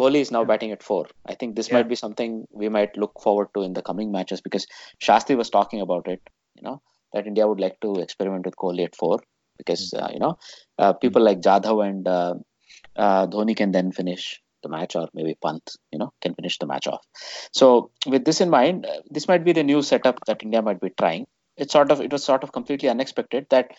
[0.00, 1.06] Kohli is now batting at four.
[1.26, 1.76] I think this Yeah.
[1.76, 4.66] might be something we might look forward to in the coming matches because
[5.06, 6.22] Shastri was talking about it,
[6.54, 6.80] you know,
[7.12, 9.18] that India would like to experiment with Kohli at four
[9.58, 10.38] because uh, you know
[10.78, 12.34] uh, people like Jadhav and uh,
[12.96, 16.66] uh, Dhoni can then finish the match, or maybe Pant, you know, can finish the
[16.66, 17.04] match off.
[17.52, 20.80] So with this in mind, uh, this might be the new setup that India might
[20.80, 21.26] be trying.
[21.56, 23.72] It's sort of it was sort of completely unexpected that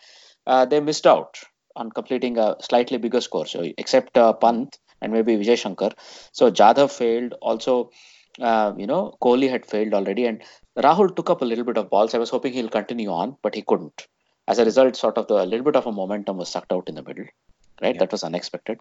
[0.45, 1.37] uh, they missed out
[1.75, 3.45] on completing a slightly bigger score.
[3.45, 5.91] So except uh, Pant and maybe Vijay Shankar,
[6.31, 7.33] so Jadhav failed.
[7.41, 7.91] Also,
[8.39, 10.41] uh, you know, Kohli had failed already, and
[10.77, 12.13] Rahul took up a little bit of balls.
[12.13, 14.07] I was hoping he'll continue on, but he couldn't.
[14.47, 16.87] As a result, sort of the a little bit of a momentum was sucked out
[16.89, 17.25] in the middle.
[17.81, 17.99] Right, Yeah.
[17.99, 18.79] that was unexpected.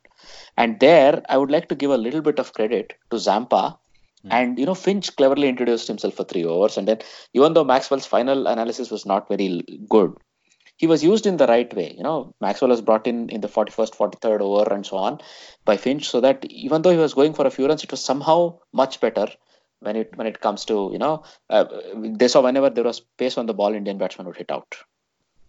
[0.58, 3.78] And there, I would like to give a little bit of credit to Zampa.
[4.22, 4.32] Hmm.
[4.32, 6.98] And you know, Finch cleverly introduced himself for three overs, and then
[7.32, 10.14] even though Maxwell's final analysis was not very good,
[10.80, 11.92] he was used in the right way.
[11.94, 15.20] You know, Maxwell was brought in in the 41st, 43rd over, and so on
[15.66, 18.02] by Finch, so that even though he was going for a few runs, it was
[18.02, 18.38] somehow
[18.72, 19.26] much better
[19.80, 21.64] when it when it comes to you know uh,
[22.22, 24.78] they saw whenever there was pace on the ball, Indian batsmen would hit out.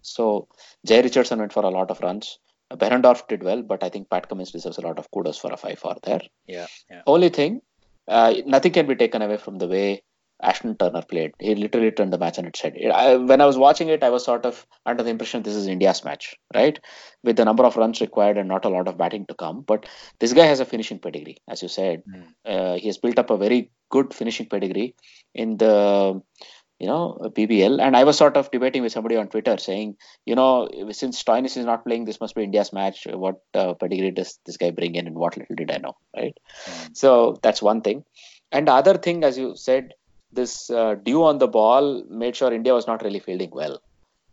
[0.02, 0.50] So
[0.86, 2.38] Jhye Richardson went for a lot of runs.
[2.84, 5.58] Behrendorff did well, but I think Pat Cummins deserves a lot of kudos for a
[5.58, 6.22] five for there.
[6.46, 7.04] Yeah, yeah.
[7.08, 7.62] Only thing,
[8.08, 10.04] uh, nothing can be taken away from the way
[10.42, 11.34] Ashton Turner played.
[11.40, 12.76] He literally turned the match on its head.
[12.94, 15.68] I, when I was watching it, I was sort of under the impression this is
[15.68, 16.80] India's match, right?
[17.24, 19.62] With the number of runs required and not a lot of batting to come.
[19.62, 19.88] But
[20.20, 22.04] this guy has a finishing pedigree, as you said.
[22.08, 22.26] Mm.
[22.46, 24.96] Uh, he has built up a very good finishing pedigree
[25.34, 26.22] in the
[26.80, 27.80] you know BBL.
[27.80, 31.56] And I was sort of debating with somebody on Twitter saying, you know, since Stoinis
[31.56, 33.06] is not playing, this must be India's match.
[33.10, 36.36] What uh, pedigree does this guy bring in, and what little did I know, right?
[36.66, 36.98] Mm.
[36.98, 38.04] So that's one thing.
[38.52, 39.94] And the other thing, as you said,
[40.32, 43.82] this uh, dew on the ball made sure India was not really fielding well.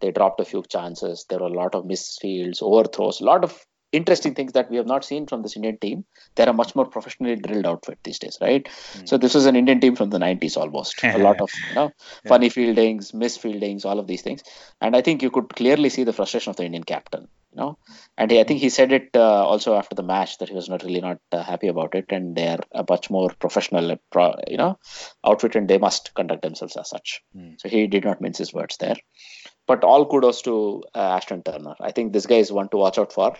[0.00, 1.26] They dropped a few chances.
[1.28, 4.86] There were a lot of misfields, overthrows, a lot of interesting things that we have
[4.86, 6.04] not seen from this Indian team.
[6.36, 8.64] They're a much more professionally drilled outfit these days, right?
[8.94, 9.08] Mm.
[9.08, 11.02] So this was an Indian team from the 90s almost.
[11.02, 11.94] a lot of you know
[12.24, 12.28] Yeah.
[12.28, 14.42] funny fieldings, misfieldings, all of these things.
[14.80, 17.28] And I think you could clearly see the frustration of the Indian captain.
[17.52, 17.78] You know,
[18.18, 20.68] and he, I think he said it uh, also after the match that he was
[20.68, 24.32] not really not uh, happy about it, and they are a much more professional, uh,
[24.46, 24.78] you know,
[25.24, 27.22] outfit, and they must conduct themselves as such.
[27.34, 27.58] Mm.
[27.58, 28.96] So he did not mince his words there.
[29.66, 31.74] But all kudos to uh, Ashton Turner.
[31.80, 33.36] I think this guy is one to watch out for.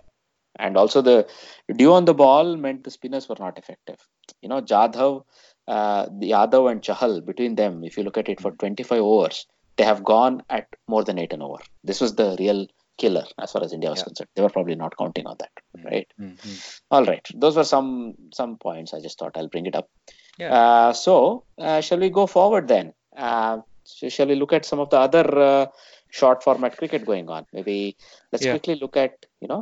[0.58, 1.28] And also the
[1.74, 3.98] dew on the ball meant the spinners were not effective.
[4.42, 5.24] You know, Jadhav,
[5.68, 9.46] uh, Yadav and Chahal, between them, if you look at it for 25 overs,
[9.76, 11.62] they have gone at more than eight an over.
[11.84, 12.66] This was the real
[13.02, 14.04] killer as far as India was Yeah.
[14.08, 14.28] concerned.
[14.34, 15.84] They were probably not counting on that, Mm.
[15.90, 16.08] right?
[16.20, 16.80] Mm, mm.
[16.90, 17.26] All right.
[17.44, 17.90] Those were some
[18.38, 18.94] some points.
[18.94, 19.88] I just thought I'll bring it up.
[20.38, 20.52] Yeah.
[20.58, 21.14] Uh, so,
[21.58, 22.92] uh, shall we go forward then?
[23.16, 25.66] Uh, so shall we look at some of the other uh,
[26.20, 27.46] short format cricket going on?
[27.52, 27.96] Maybe
[28.32, 28.52] let's Yeah.
[28.56, 29.60] quickly look at you know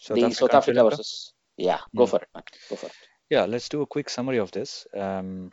[0.00, 1.80] South the Africa South Africa versus yeah.
[1.96, 2.10] Go Hmm.
[2.10, 2.44] for it, man.
[2.70, 2.92] Go for it.
[3.30, 4.86] Yeah, let's do a quick summary of this.
[4.94, 5.50] Um,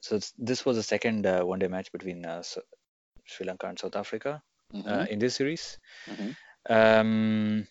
[0.00, 2.42] so it's, this was the second uh, one-day match between uh,
[3.24, 4.42] Sri Lanka and South Africa
[4.74, 5.78] Mhm, uh, in this series.
[6.08, 6.34] mhm.
[6.68, 7.66] Um,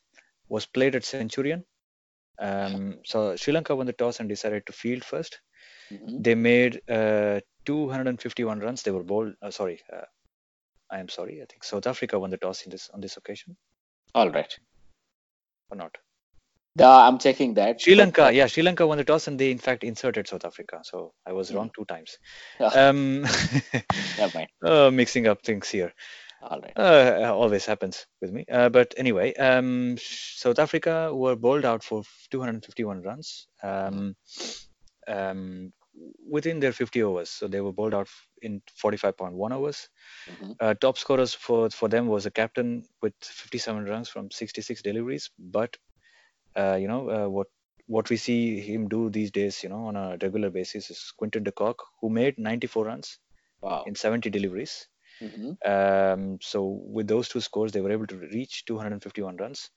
[0.47, 1.65] was played at Centurion.
[2.39, 5.41] Um, so Sri Lanka won the toss and decided to field first.
[5.91, 6.23] Mhm.
[6.23, 8.83] They made uh, 251 runs.
[8.83, 9.33] They were bowled.
[9.41, 10.05] Uh, sorry, uh,
[10.89, 11.41] I am sorry.
[11.41, 13.57] I think South Africa won the toss in this on this occasion,
[14.13, 14.57] All right.
[15.71, 15.97] or not?
[16.75, 17.81] The, I'm checking that.
[17.81, 20.81] Sri Lanka, yeah, Sri Lanka won the toss and they in fact inserted South Africa.
[20.83, 22.17] So I was wrong two times.
[22.59, 23.21] Um,
[24.17, 24.49] Never mind.
[24.63, 25.93] uh, mixing up things here.
[26.45, 26.77] All right.
[26.77, 28.45] Uh, always happens with me.
[28.51, 34.15] Uh, but anyway, um, South Africa were bowled out for 251 runs um,
[35.07, 35.73] um,
[36.29, 37.29] within their 50 overs.
[37.29, 38.09] So they were bowled out
[38.41, 39.89] in 45.1 overs.
[40.27, 40.55] Mhm.
[40.59, 45.29] Uh, top scorers for for them was a captain with 57 runs from 66 deliveries.
[45.39, 45.77] But
[46.57, 47.47] uh, you know uh, what
[47.87, 51.43] what we see him do these days, you know, on a regular basis is Quinton
[51.43, 53.19] de Kock, who made 94 runs
[53.61, 53.85] Wow.
[53.85, 54.87] in 70 deliveries.
[55.21, 55.57] Mhm.
[55.65, 59.69] Um, so with those two scores, they were able to reach 251 runs.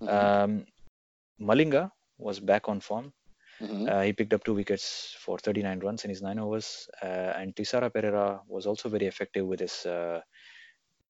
[0.00, 0.10] Mhm.
[0.12, 0.66] Um,
[1.40, 3.12] Malinga was back on form.
[3.60, 3.88] Mhm.
[3.88, 6.88] Uh, he picked up two wickets for 39 runs in his nine overs.
[7.02, 7.06] Uh,
[7.40, 10.20] and Thisara Perera was also very effective with his uh,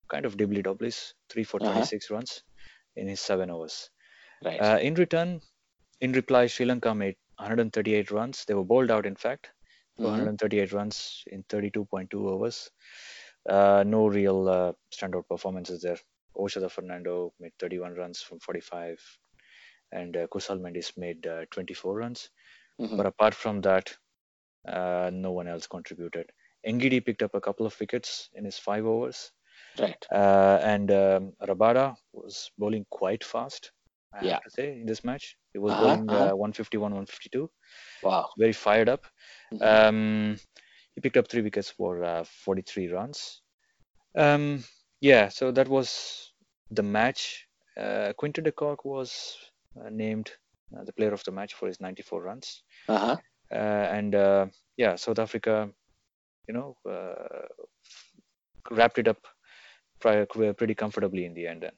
[0.09, 1.72] kind of dibbly dobblies, three for Uh-huh.
[1.72, 2.43] 26 runs
[2.97, 3.91] in his seven overs.
[4.45, 4.61] Right.
[4.61, 5.41] Uh, in return,
[6.01, 8.45] in reply, Sri Lanka made 138 runs.
[8.45, 9.51] They were bowled out, in fact,
[10.01, 10.11] for Mhm.
[10.11, 12.70] 138 runs in 32.2 overs.
[13.49, 15.99] Uh, no real uh, standout performances there.
[16.36, 19.01] Oshada Fernando made 31 runs from 45,
[19.92, 22.30] and uh, Kusal Mendis made uh, 24 runs.
[22.78, 22.96] Mhm.
[22.96, 23.96] But apart from that,
[24.68, 26.30] uh, no one else contributed.
[26.66, 29.32] Ngidi picked up a couple of wickets in his five overs,
[29.78, 30.07] Right.
[30.12, 33.72] uh, and um, Rabada was bowling quite fast.
[34.12, 34.38] I Yeah.
[34.38, 36.30] have to say in this match, he was Uh-huh, bowling uh-huh.
[36.30, 37.51] uh, 151, 152,
[38.03, 38.30] Wow.
[38.38, 39.05] very fired up.
[39.53, 39.61] Mhm.
[39.61, 40.36] Um,
[40.99, 43.42] he picked up three wickets for uh, 43 runs.
[44.16, 44.64] Um,
[45.01, 46.32] yeah, so that was
[46.72, 47.46] the match.
[47.80, 49.36] Uh, Quinton de Kock was
[49.80, 50.32] uh, named
[50.76, 52.64] uh, the player of the match for his 94 runs.
[52.88, 53.16] Uh-huh.
[53.53, 54.46] Uh, and uh,
[54.76, 55.70] yeah, South Africa,
[56.49, 57.46] you know, uh,
[58.72, 59.24] wrapped it up
[60.01, 61.62] pri- pretty comfortably in the end.
[61.62, 61.76] Then,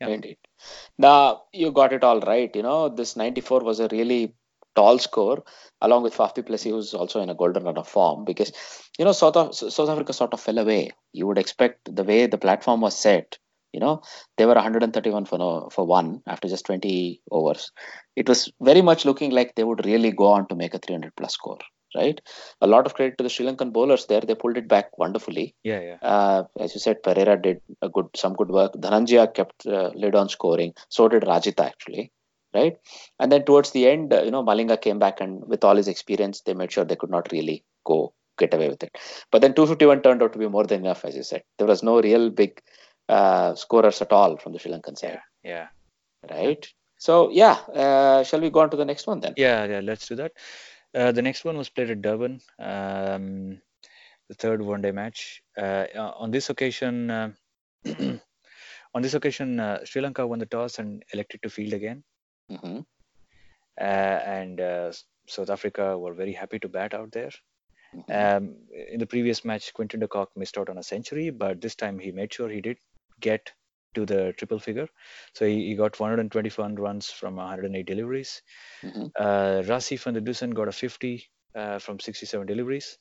[0.00, 0.08] Yeah.
[0.08, 0.38] Indeed.
[0.98, 2.50] Now you got it all right.
[2.56, 4.34] You know, this 94 was a really
[4.74, 5.42] tall score,
[5.80, 8.24] along with Faf Plessis, who's also in a golden run of form.
[8.24, 8.52] Because
[8.98, 10.92] you know, South Af- South Africa sort of fell away.
[11.12, 13.38] You would expect the way the platform was set.
[13.72, 14.02] You know,
[14.36, 17.70] they were 131 for no, for one after just 20 overs.
[18.16, 21.14] It was very much looking like they would really go on to make a 300
[21.16, 21.58] plus score.
[21.94, 22.20] Right.
[22.60, 24.20] A lot of credit to the Sri Lankan bowlers there.
[24.20, 28.06] They pulled it back wonderfully yeah, yeah, uh, as you said, Perera did a good
[28.14, 28.72] some good work.
[28.74, 30.72] Dhananjaya kept uh, lid on scoring.
[30.88, 32.12] So did Rajitha actually,
[32.54, 32.76] right?
[33.18, 35.88] And then towards the end, uh, you know, Malinga came back and with all his
[35.88, 38.96] experience, they made sure they could not really go get away with it.
[39.30, 41.42] But then 251 turned out to be more than enough, as you said.
[41.58, 42.60] There was no real big
[43.08, 45.66] uh, scorers at all from the Sri Lankan side, yeah,
[46.28, 46.34] yeah.
[46.34, 46.72] right?
[46.98, 49.34] So yeah, uh, shall we go on to the next one then?
[49.36, 50.32] Yeah, yeah, let's do that.
[50.94, 53.60] Uh, the next one was played at Durban, um,
[54.28, 55.42] the third one-day match.
[55.56, 57.10] Uh, uh, on this occasion,
[58.94, 62.02] on this occasion, uh, Sri Lanka won the toss and elected to field again.
[62.50, 62.80] Hmm
[63.80, 64.92] Uh, and uh,
[65.26, 67.30] South Africa were very happy to bat out there.
[67.92, 68.56] hmm Um,
[68.92, 71.98] in the previous match, Quinton de Kock missed out on a century, but this time
[71.98, 72.78] he made sure he did
[73.20, 73.52] get
[73.94, 74.88] to the triple figure.
[75.34, 78.42] So he, he got 121 runs from 108 deliveries.
[78.82, 81.24] hmm Uh, Rassie van der Dussen got a 50
[81.54, 82.98] uh, from 67 deliveries.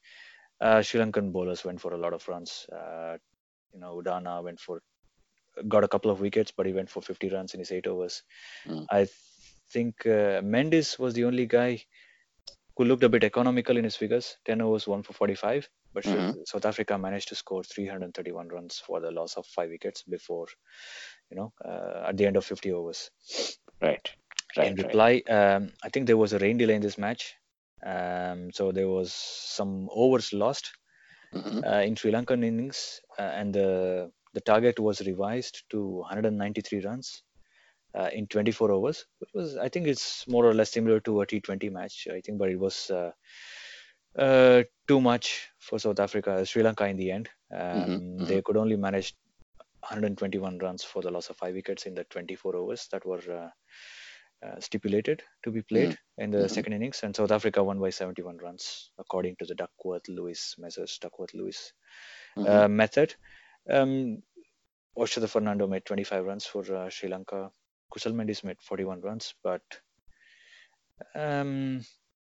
[0.62, 2.66] Uh, Sri Lankan bowlers went for a lot of runs.
[2.72, 3.18] Uh,
[3.74, 4.82] you know, Udana went for
[5.68, 8.24] got a couple of wickets, but he went for 50 runs in his eight overs.
[8.68, 8.90] Mm.
[8.92, 9.08] I
[9.72, 11.86] think uh, Mendis was the only guy
[12.76, 14.38] who looked a bit economical in his figures.
[14.46, 15.70] 10 overs, one for 45.
[15.94, 16.48] But Mhm.
[16.48, 20.48] South Africa managed to score 331 runs for the loss of five wickets before,
[21.30, 23.10] you know, uh, at the end of 50 overs.
[23.82, 24.16] Right.
[24.58, 24.68] Right.
[24.68, 24.86] in right.
[24.86, 27.36] reply, um, I think there was a rain delay in this match.
[27.86, 30.72] Um, so there was some overs lost
[31.34, 31.64] Mhm.
[31.66, 37.24] uh, in Sri Lankan innings, uh, and the the target was revised to 193 runs
[37.98, 41.26] uh, in 24 overs, which was I think it's more or less similar to a
[41.26, 42.08] T20 match.
[42.12, 43.12] I think, but it was uh,
[44.18, 47.30] uh, too much for South Africa, Sri Lanka in the end.
[47.54, 48.28] Um, mhm.
[48.28, 49.16] They could only manage
[49.82, 53.50] 121 runs for the loss of five wickets in the 24 overs that were uh,
[54.46, 56.50] uh, stipulated to be played in the Mhm.
[56.50, 60.98] second innings, and South Africa won by 71 runs, according to the Duckworth Lewis measures,
[61.02, 61.74] Duckworth Lewis
[62.38, 62.48] Mhm.
[62.48, 63.16] uh, method.
[63.70, 64.24] Um,
[64.98, 67.52] Oshada Fernando made 25 runs for uh, Sri Lanka.
[67.94, 69.62] Kusal Mendis made 41 runs, but
[71.16, 71.82] um,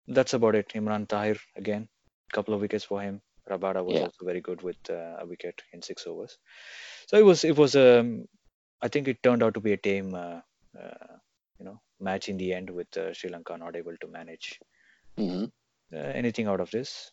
[0.08, 0.68] that's about it.
[0.74, 1.88] Imran Tahir again,
[2.32, 3.20] couple of wickets for him.
[3.50, 4.02] Rabada was Yeah.
[4.02, 6.38] also very good with uh, a wicket in six overs.
[7.06, 8.26] So it was it was um,
[8.82, 10.40] I think it turned out to be a tame uh,
[10.78, 11.16] uh,
[11.58, 14.60] you know match in the end with uh, Sri Lanka not able to manage
[15.18, 15.44] hmm
[15.94, 17.12] uh, anything out of this.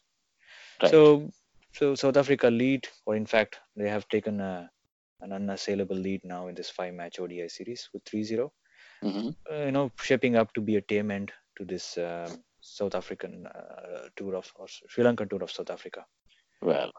[0.82, 0.92] Right.
[0.92, 1.32] So,
[1.74, 4.70] so South Africa lead, or in fact, they have taken a,
[5.26, 8.50] an unassailable lead now in this five-match ODI series with 3-0.
[9.04, 12.32] hmm Uh, you know, shaping up to be a tame end to this um
[12.68, 16.06] South African uh, tour of or Sri Lankan tour of South Africa.
[16.70, 16.92] Well,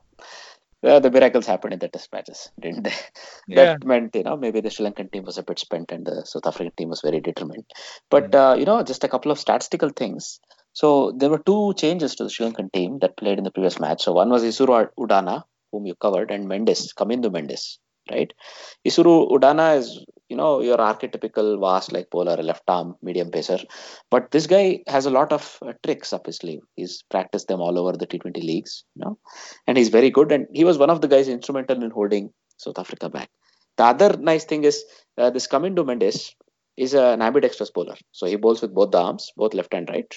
[0.83, 2.93] well, the miracles happened in the test matches, didn't they?
[3.49, 3.57] Yeah.
[3.57, 6.25] That meant, you know, maybe the Sri Lankan team was a bit spent and the
[6.25, 7.65] South African team was very determined.
[8.11, 10.41] But, uh, you know, just a couple of statistical things.
[10.73, 13.81] So there were two changes to the Sri Lankan team that played in the previous
[13.81, 14.03] match.
[14.05, 17.79] So one was Isuru Udana, whom you covered, and Mendis, Kamindu Mendis,
[18.11, 18.33] right?
[18.87, 23.59] Isuru Udana is, you know, your archetypical vast like bowler, left arm, medium pacer.
[24.11, 26.61] But this guy has a lot of uh, tricks up his sleeve.
[26.77, 29.19] He's practiced them all over the T20 leagues, you know,
[29.67, 30.33] and he's very good.
[30.33, 33.31] And he was one of the guys instrumental in holding South Africa back.
[33.77, 34.85] The other nice thing is
[35.19, 36.33] uh, this Kamindu Mendis
[36.77, 37.97] is an ambidextrous bowler.
[38.13, 40.13] So he bowls with both the arms, both left and right.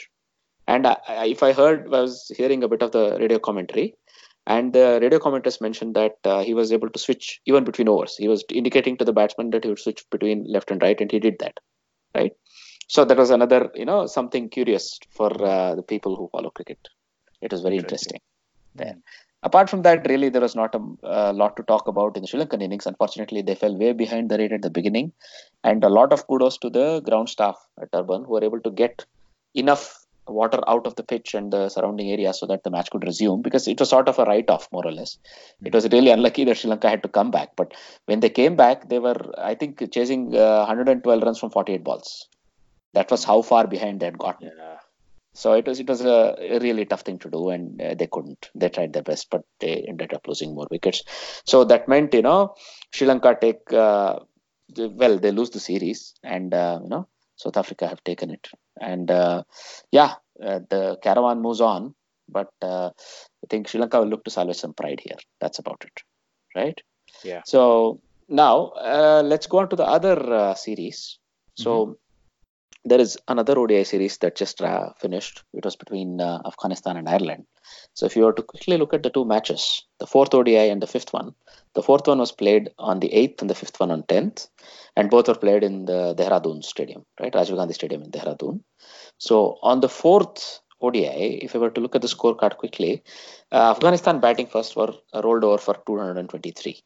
[0.68, 3.96] And I, I, if I heard, I was hearing a bit of the radio commentary,
[4.56, 8.16] and the radio commenters mentioned that uh, he was able to switch even between overs.
[8.18, 11.12] He was indicating to the batsman that he would switch between left and right, and
[11.12, 11.60] he did that,
[12.16, 12.34] right?
[12.88, 16.80] So that was another, you know, something curious for uh, the people who follow cricket.
[17.42, 18.20] It was very Interesting.
[18.20, 18.22] interesting.
[18.76, 18.98] There.
[19.44, 22.28] Apart from that, really, there was not a uh, lot to talk about in the
[22.28, 22.88] Sri Lankan innings.
[22.88, 25.14] Unfortunately, they fell way behind the rate at the beginning,
[25.64, 28.72] and a lot of kudos to the ground staff at Durban who were able to
[28.72, 29.06] get
[29.54, 33.04] enough water out of the pitch and the surrounding area so that the match could
[33.04, 35.18] resume because it was sort of a write-off more or less.
[35.64, 37.74] It was really unlucky that Sri Lanka had to come back, but
[38.06, 42.28] when they came back, they were I think chasing uh, 112 runs from 48 balls.
[42.94, 44.52] That was how far behind they had gotten.
[44.58, 44.78] Yeah.
[45.34, 48.08] So it was it was a, a really tough thing to do, and uh, they
[48.08, 48.50] couldn't.
[48.56, 51.04] They tried their best, but they ended up losing more wickets.
[51.46, 52.56] So that meant you know
[52.92, 54.20] Sri Lanka take uh,
[54.76, 57.08] well they lose the series, and uh, you know
[57.40, 58.48] South Africa have taken it,
[58.80, 59.44] and uh,
[59.92, 61.96] yeah, uh, the caravan moves on.
[62.28, 62.90] But uh,
[63.44, 65.18] I think Sri Lanka will look to salvage some pride here.
[65.42, 66.04] That's about it,
[66.56, 66.80] right?
[67.24, 67.42] Yeah.
[67.46, 71.18] So now uh, let's go on to the other uh, series.
[71.56, 71.98] So
[72.86, 75.44] there is another ODI series that just uh, finished.
[75.54, 77.46] It was between uh, Afghanistan and Ireland.
[77.94, 80.82] So if you were to quickly look at the two matches, the fourth ODI and
[80.82, 81.36] the fifth one,
[81.76, 84.48] the fourth one was played on the 8th and the fifth one on 10th,
[85.00, 87.34] and both were played in the Dehradun Stadium, right?
[87.34, 88.56] Rajiv Gandhi Stadium in Dehradun.
[89.18, 93.04] So on the fourth ODI, if I were to look at the scorecard quickly,
[93.52, 96.82] uh, Afghanistan batting first were uh, rolled over for 223.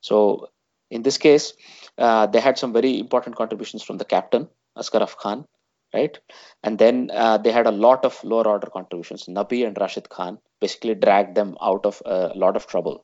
[0.00, 0.48] So
[0.90, 1.54] in this case,
[1.96, 5.46] uh, they had some very important contributions from the captain, Asghar Afghan,
[5.94, 6.18] right?
[6.62, 9.24] And then uh, they had a lot of lower order contributions.
[9.24, 12.96] Nabi and Rashid Khan basically dragged them out of a lot of trouble.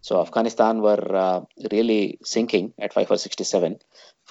[0.00, 1.40] So Afghanistan were uh,
[1.72, 3.78] really sinking at 5 for 67.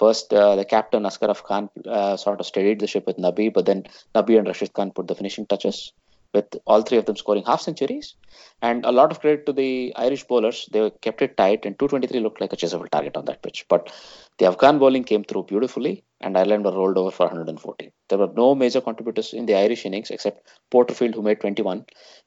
[0.02, 3.66] First, uh, the captain Asghar Afghan uh, sort of steadied the ship with Nabi, but
[3.66, 5.92] then Nabi and Rashid Khan put the finishing touches
[6.34, 8.14] with all three of them scoring half centuries.
[8.60, 10.68] And a lot of credit to the Irish bowlers.
[10.72, 13.64] They kept it tight, and 223 looked like a chaseable target on that pitch.
[13.68, 13.92] But
[14.38, 17.92] the Afghan bowling came through beautifully, and Ireland were rolled over for 140.
[18.08, 21.84] There were no major contributors in the Irish innings except Porterfield, who made 21,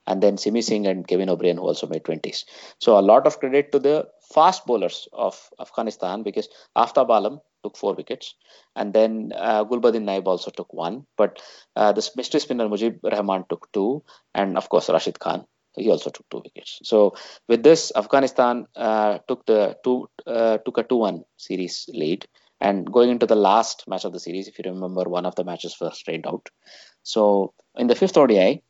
[0.07, 2.45] and then Simi Singh and Kevin O'Brien, who also made 20s.
[2.79, 6.47] So a lot of credit to the fast bowlers of Afghanistan because
[6.77, 8.35] Aftab Alam took four wickets,
[8.75, 11.05] and then uh, Naib also took one.
[11.17, 11.41] But
[11.75, 14.03] uh, the mystery spinner Mujib Rahman took two,
[14.33, 15.45] and of course Rashid Khan
[15.77, 16.79] he also took two wickets.
[16.83, 17.13] So
[17.47, 22.25] with this, Afghanistan uh, took the two uh, took a two-one series lead,
[22.59, 25.43] and going into the last match of the series, if you remember, one of the
[25.43, 26.49] matches was rained out.
[27.03, 28.63] So in the fifth ODI,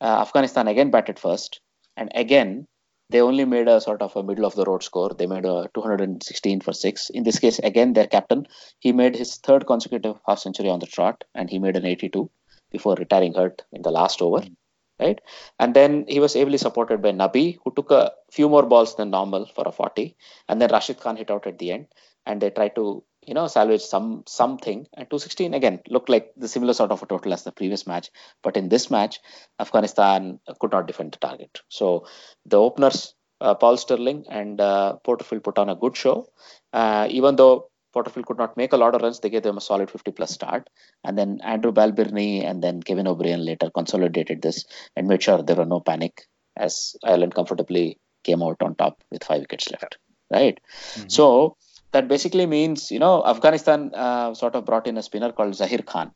[0.00, 1.60] uh, Afghanistan again batted first,
[1.96, 2.66] and again
[3.10, 5.10] they only made a sort of a middle of the road score.
[5.10, 7.10] They made a 216 for six.
[7.10, 8.46] In this case, again their captain
[8.78, 12.30] he made his third consecutive half century on the trot, and he made an 82
[12.70, 14.52] before retiring hurt in the last over hmm.
[15.00, 15.20] right?
[15.58, 19.10] And then he was ably supported by Nabi, who took a few more balls than
[19.10, 20.16] normal for a 40,
[20.48, 21.86] and then Rashid Khan hit out at the end,
[22.26, 24.86] and they tried to you know salvage some something.
[24.94, 28.10] And 216 again looked like the similar sort of a total as the previous match,
[28.42, 29.20] but in this match,
[29.58, 31.60] Afghanistan could not defend the target.
[31.68, 32.06] So
[32.46, 33.14] the openers.
[33.42, 36.26] Uh, Paul Stirling and uh, Porterfield put on a good show,
[36.74, 39.20] uh, even though Porterfield could not make a lot of runs.
[39.20, 40.68] They gave them a solid 50 plus start.
[41.04, 44.64] And then Andrew Balbirnie and then Kevin O'Brien later consolidated this
[44.96, 49.24] and made sure there were no panic as Ireland comfortably came out on top with
[49.24, 49.98] five wickets left.
[50.30, 50.60] Right.
[50.94, 51.08] Mm-hmm.
[51.08, 51.56] So
[51.92, 55.80] that basically means, you know, Afghanistan uh, sort of brought in a spinner called Zahir
[55.82, 56.12] Khan,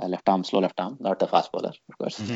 [0.00, 2.20] uh, left arm, slow left arm, not the fast bowler, of course.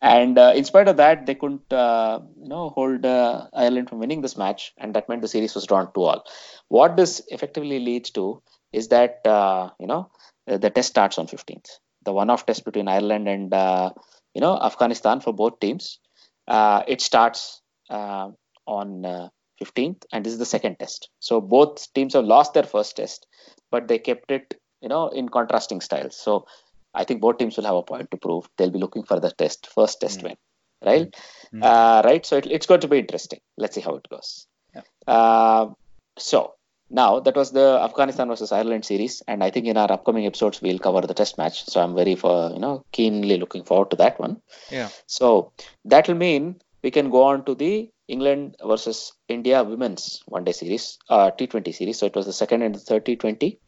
[0.00, 3.98] And uh, in spite of that, they couldn't, uh, you know, hold uh, Ireland from
[3.98, 6.24] winning this match, and that meant the series was drawn to all.
[6.68, 8.40] What this effectively leads to
[8.72, 10.10] is that uh, you know
[10.46, 11.68] the test starts on 15th.
[12.04, 13.90] The one-off test between Ireland and uh,
[14.34, 15.98] you know Afghanistan for both teams.
[16.46, 17.60] Uh, it starts
[17.90, 18.30] uh,
[18.66, 19.30] on
[19.62, 21.10] 15th, and this is the second test.
[21.20, 23.26] So both teams have lost their first test,
[23.70, 26.16] but they kept it you know in contrasting styles.
[26.16, 26.46] So
[26.94, 28.48] I think both teams will have a point to prove.
[28.56, 30.24] They'll be looking for the test first test mm.
[30.24, 30.36] win,
[30.84, 31.14] right?
[31.54, 31.64] Mm.
[31.64, 32.24] Uh, right.
[32.24, 33.40] So it, it's going to be interesting.
[33.56, 34.46] Let's see how it goes.
[34.74, 34.82] Yeah.
[35.06, 35.70] Uh,
[36.18, 36.54] so
[36.90, 40.62] now that was the Afghanistan versus Ireland series, and I think in our upcoming episodes
[40.62, 41.64] we'll cover the test match.
[41.64, 44.40] So I'm very for you know keenly looking forward to that one.
[44.70, 44.88] Yeah.
[45.06, 45.52] So
[45.84, 50.52] that will mean we can go on to the England versus India women's one day
[50.52, 51.98] series, uh, T20 series.
[51.98, 53.58] So it was the second and the third T20.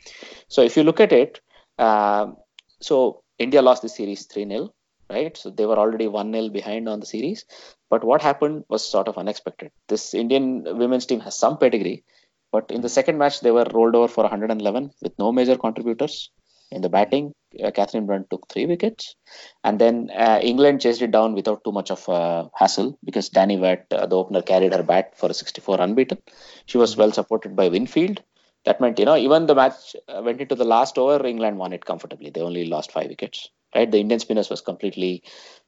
[0.48, 1.40] So if you look at it,
[1.78, 2.32] uh,
[2.80, 4.74] so India lost the series 3 0,
[5.10, 5.36] right?
[5.36, 7.44] So they were already 1 0 behind on the series.
[7.90, 9.70] But what happened was sort of unexpected.
[9.88, 12.04] This Indian women's team has some pedigree,
[12.52, 16.30] but in the second match, they were rolled over for 111 with no major contributors.
[16.70, 19.16] In the batting, uh, Catherine Brunt took three wickets.
[19.64, 23.58] And then uh, England chased it down without too much of a hassle because Danni
[23.58, 26.18] Wyatt, uh, the opener, carried her bat for a 64 unbeaten.
[26.66, 28.22] She was well supported by Winfield.
[28.64, 31.72] That meant, you know, even the match uh, went into the last over, England won
[31.72, 32.30] it comfortably.
[32.30, 33.90] They only lost five wickets, right?
[33.90, 35.22] The Indian spinners was completely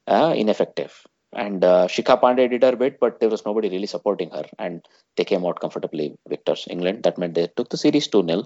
[0.06, 1.06] uh, ineffective.
[1.34, 4.44] And uh, Shikha Pandey did her bit, but there was nobody really supporting her.
[4.58, 4.84] And
[5.16, 7.04] they came out comfortably victors, England.
[7.04, 8.44] That meant they took the series 2 0.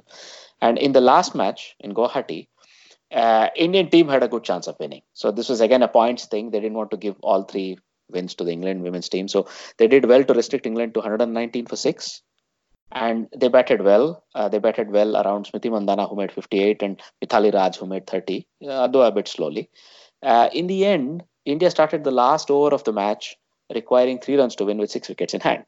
[0.61, 2.49] And in the last match in Guwahati,
[3.13, 5.03] uh, Indian team had a good chance of winning.
[5.15, 6.51] So this was again a points thing.
[6.51, 7.79] They didn't want to give all three
[8.11, 9.29] wins to the England women's team.
[9.29, 12.23] So they did well to restrict England to 119 for six.
[12.93, 14.25] And they batted well.
[14.35, 18.07] Uh, they batted well around Smriti Mandhana, who made 58, and Mithali Raj, who made
[18.07, 19.71] 30, uh, though a bit slowly.
[20.23, 23.37] Uh, in the end, India started the last over of the match,
[23.75, 25.65] requiring three runs to win with six wickets in hand.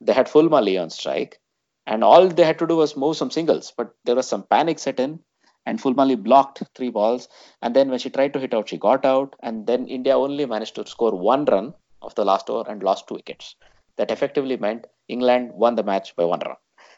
[0.00, 1.38] They had Fulmali on strike,
[1.86, 4.78] and all they had to do was move some singles, but there was some panic
[4.78, 5.20] set in
[5.66, 7.28] and Fulmali blocked three balls.
[7.62, 9.36] And then when she tried to hit out, she got out.
[9.42, 13.08] And then India only managed to score one run of the last over and lost
[13.08, 13.56] two wickets.
[13.96, 16.56] That effectively meant England won the match by one run.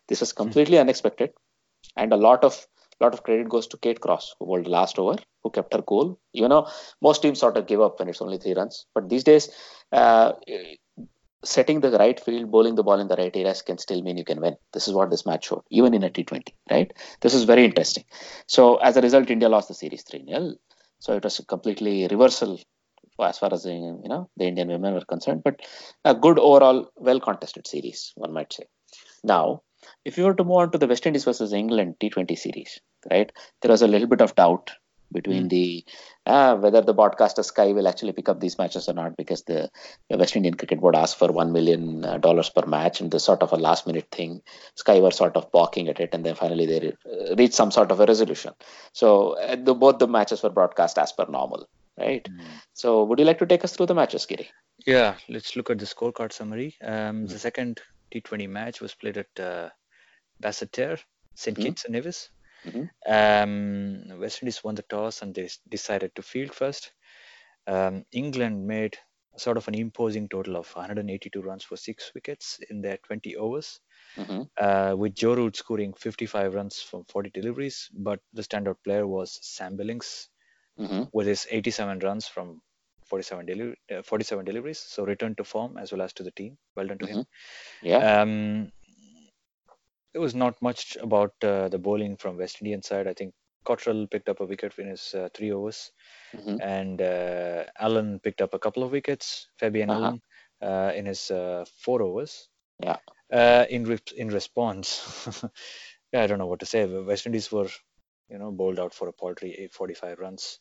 [0.08, 1.32] This was completely unexpected,
[1.96, 2.66] and a lot of
[3.02, 6.18] lot of credit goes to Kate Cross, who bowled last over, who kept her cool.
[6.32, 6.68] You know,
[7.00, 9.50] most teams sort of give up when it's only three runs, but these days,
[9.92, 10.32] uh,
[11.44, 14.24] setting the right field, bowling the ball in the right areas can still mean you
[14.24, 14.56] can win.
[14.72, 16.92] This is what this match showed, even in a T20, right?
[17.20, 18.04] This is very interesting.
[18.46, 20.54] So as a result, India lost the series 3 0.
[21.00, 22.60] So it was a completely reversal
[23.20, 25.60] as far as the, you know the Indian women were concerned, but
[26.04, 28.64] a good overall, well contested series, one might say.
[29.24, 29.62] Now,
[30.04, 32.80] if you were to move on to the West Indies versus England T20 series,
[33.10, 33.30] right,
[33.60, 34.70] there was a little bit of doubt
[35.12, 35.50] between mm.
[35.50, 35.84] the
[36.24, 39.70] uh, whether the broadcaster Sky will actually pick up these matches or not because the,
[40.08, 43.24] the West Indian Cricket Board asked for one million uh, dollars per match and this
[43.24, 44.42] sort of a last minute thing.
[44.74, 47.90] Sky were sort of balking at it and then finally they re- reached some sort
[47.90, 48.52] of a resolution.
[48.92, 52.24] So uh, the, both the matches were broadcast as per normal, right?
[52.24, 52.44] Mm.
[52.72, 54.48] So would you like to take us through the matches, Giri?
[54.86, 56.76] Yeah, let's look at the scorecard summary.
[56.82, 57.28] Um, mm.
[57.28, 57.80] The second
[58.14, 59.70] T20 match was played at uh,
[60.42, 60.98] Basseterre,
[61.34, 61.56] St.
[61.56, 61.62] Mm.
[61.62, 62.30] Kitts and Nevis.
[62.66, 62.84] Mm-hmm.
[64.12, 66.92] Um, West Indies won the toss and they decided to field first.
[67.66, 68.98] Um, England made
[69.36, 73.80] sort of an imposing total of 182 runs for six wickets in their 20 overs,
[74.16, 74.42] mm-hmm.
[74.60, 77.88] uh, with Joe Root scoring 55 runs from 40 deliveries.
[77.94, 80.28] But the standout player was Sam Billings
[80.78, 81.04] mm-hmm.
[81.12, 82.60] with his 87 runs from
[83.06, 84.78] 47, deli- uh, 47 deliveries.
[84.78, 86.58] So return to form as well as to the team.
[86.76, 87.18] Well done to him.
[87.18, 87.86] Mm-hmm.
[87.86, 88.20] Yeah.
[88.20, 88.72] Um,
[90.12, 93.06] there was not much about uh, the bowling from West Indian side.
[93.06, 93.34] I think
[93.64, 95.90] Cottrell picked up a wicket in his uh, three overs,
[96.34, 96.56] mm-hmm.
[96.60, 99.48] and uh, Allen picked up a couple of wickets.
[99.58, 100.00] Fabian uh-huh.
[100.00, 100.22] Allen
[100.60, 102.48] uh, in his uh, four overs.
[102.82, 102.96] Yeah.
[103.32, 105.48] Uh, in re- in response,
[106.12, 106.84] yeah, I don't know what to say.
[106.84, 107.68] West Indies were,
[108.28, 110.58] you know, bowled out for a paltry 45 runs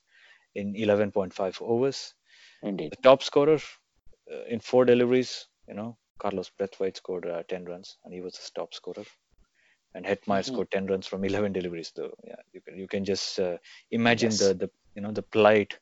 [0.56, 2.14] in 11.5 overs.
[2.64, 2.92] Indeed.
[2.92, 3.60] The top scorer
[4.48, 8.74] in four deliveries, you know, Carlos Brathwaite scored 10 runs, and he was the top
[8.74, 9.04] scorer
[9.94, 10.54] and Hetmyer mm-hmm.
[10.54, 11.92] scored 10 runs from 11 deliveries.
[11.96, 13.58] So yeah, you can you can just uh,
[13.92, 14.40] imagine yes.
[14.40, 15.78] the the you know the plight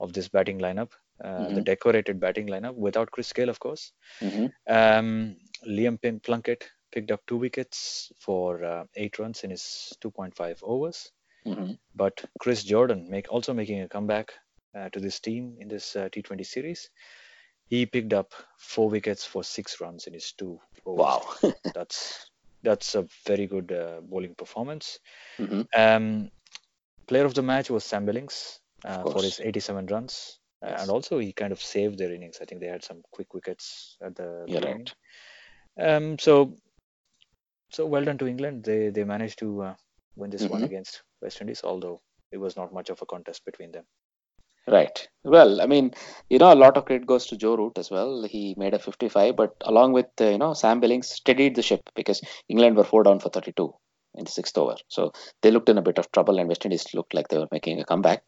[0.00, 0.90] of this batting lineup,
[1.22, 1.54] uh, mm-hmm.
[1.54, 3.92] the decorated batting lineup without Chris Gayle, of course.
[4.20, 4.46] Mm-hmm.
[4.68, 11.10] Um, Liam Plunkett picked up two wickets for uh, eight runs in his 2.5 overs.
[11.46, 11.72] Mm-hmm.
[11.94, 14.32] But Chris Jordan make also making a comeback
[14.76, 16.90] uh, to this team in this uh, T20 series.
[17.66, 21.24] He picked up four wickets for six runs in his two overs.
[21.42, 22.30] Wow, that's
[22.62, 24.98] that's a very good uh, bowling performance.
[25.38, 25.62] Mm-hmm.
[25.76, 26.30] Um,
[27.06, 30.38] player of the match was Sam Billings uh, for his 87 runs.
[30.62, 30.82] Yes.
[30.82, 32.38] and also, he kind of saved their innings.
[32.40, 34.60] I think they had some quick wickets at the yeah.
[34.60, 34.94] Right.
[35.76, 36.56] Um, so,
[37.70, 38.62] so well done to England.
[38.62, 39.74] They they managed to uh,
[40.14, 40.66] win this one Mhm.
[40.66, 43.84] against West Indies, although it was not much of a contest between them.
[44.66, 45.08] Right.
[45.24, 45.92] Well, I mean,
[46.30, 48.22] you know, a lot of credit goes to Joe Root as well.
[48.22, 51.90] He made a 55, but along with, uh, you know, Sam Billings steadied the ship
[51.96, 53.74] because England were four down for 32
[54.14, 54.76] in the sixth over.
[54.88, 57.48] So they looked in a bit of trouble and West Indies looked like they were
[57.50, 58.22] making a comeback.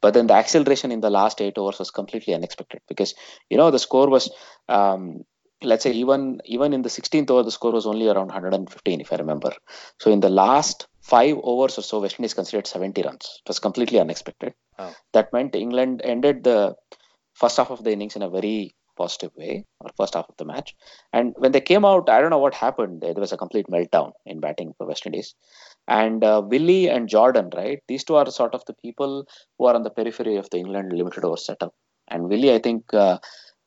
[0.00, 3.14] But then the acceleration in the last eight overs was completely unexpected because,
[3.48, 4.30] you know, the score was,
[4.68, 5.24] um,
[5.62, 9.12] let's say even even in the 16th over, the score was only around 115, if
[9.12, 9.52] I remember.
[10.00, 13.40] So in the last five overs or so, West Indies considered 70 runs.
[13.44, 14.54] It was completely unexpected.
[14.78, 14.94] Wow.
[15.12, 16.74] That meant England ended the
[17.34, 20.44] first half of the innings in a very positive way, or first half of the
[20.44, 20.74] match.
[21.12, 23.02] And when they came out, I don't know what happened.
[23.02, 25.34] There was a complete meltdown in batting for West Indies.
[25.86, 27.80] And uh, Willey and Jordan, right?
[27.88, 29.26] These two are sort of the people
[29.58, 31.74] who are on the periphery of the England limited over setup.
[32.08, 33.18] And Willey, I think, uh,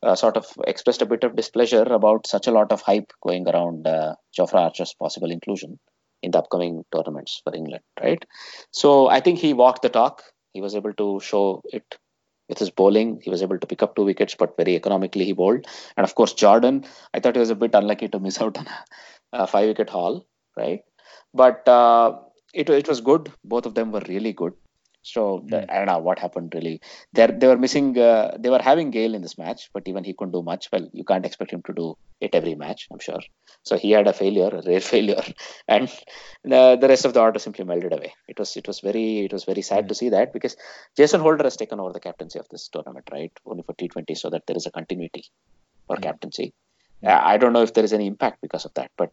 [0.02, 3.48] uh, sort of expressed a bit of displeasure about such a lot of hype going
[3.48, 5.80] around uh, Jofra Archer's possible inclusion
[6.22, 8.24] in the upcoming tournaments for England, right?
[8.72, 10.24] So I think he walked the talk.
[10.54, 11.98] He was able to show it
[12.48, 13.22] with his bowling.
[13.24, 15.68] He was able to pick up two wickets, but very economically he bowled.
[15.96, 18.68] And of course, Jordan, I thought he was a bit unlucky to miss out on
[18.68, 20.26] a, a five wicket haul,
[20.58, 20.82] right?
[21.34, 22.18] But uh,
[22.54, 23.32] it, it was good.
[23.44, 24.54] Both of them were really good.
[25.02, 25.70] So the- Mm.
[25.72, 26.82] I don't know what happened really.
[27.14, 27.98] They they were missing.
[27.98, 30.70] Uh, they were having Gayle in this match, but even he couldn't do much.
[30.72, 33.22] Well, you can't expect him to do it every match, I'm sure.
[33.64, 35.24] So he had a failure, a rare failure,
[35.68, 35.90] and
[36.52, 38.14] uh, the rest of the order simply melted away.
[38.28, 40.56] It was it was very it was very sad to see that because
[40.98, 43.32] Jason Holder has taken over the captaincy of this tournament, right?
[43.46, 45.24] Only for T20, so that there is a continuity
[45.88, 46.04] for Mm.
[46.04, 46.54] captaincy.
[47.06, 49.12] Uh, I don't know if there is any impact because of that, but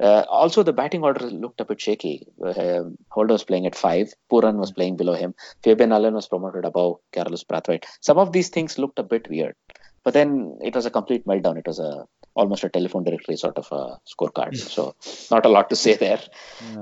[0.00, 2.26] uh, also the batting order looked a bit shaky.
[2.42, 6.64] Um, Holder was playing at five, Pooran was playing below him, Fabian Allen was promoted
[6.64, 7.84] above Carlos Brathwaite.
[8.00, 9.56] Some of these things looked a bit weird,
[10.04, 11.58] but then it was a complete meltdown.
[11.58, 14.56] It was a almost a telephone directory sort of a scorecard.
[14.56, 14.94] so
[15.30, 16.20] not a lot to say there.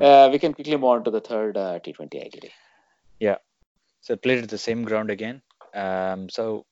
[0.01, 2.51] Uh, we can quickly move on to the third uh, T20 IDD.
[3.19, 3.37] Yeah.
[4.03, 5.41] So played at the same ground again.
[5.75, 6.67] Um, so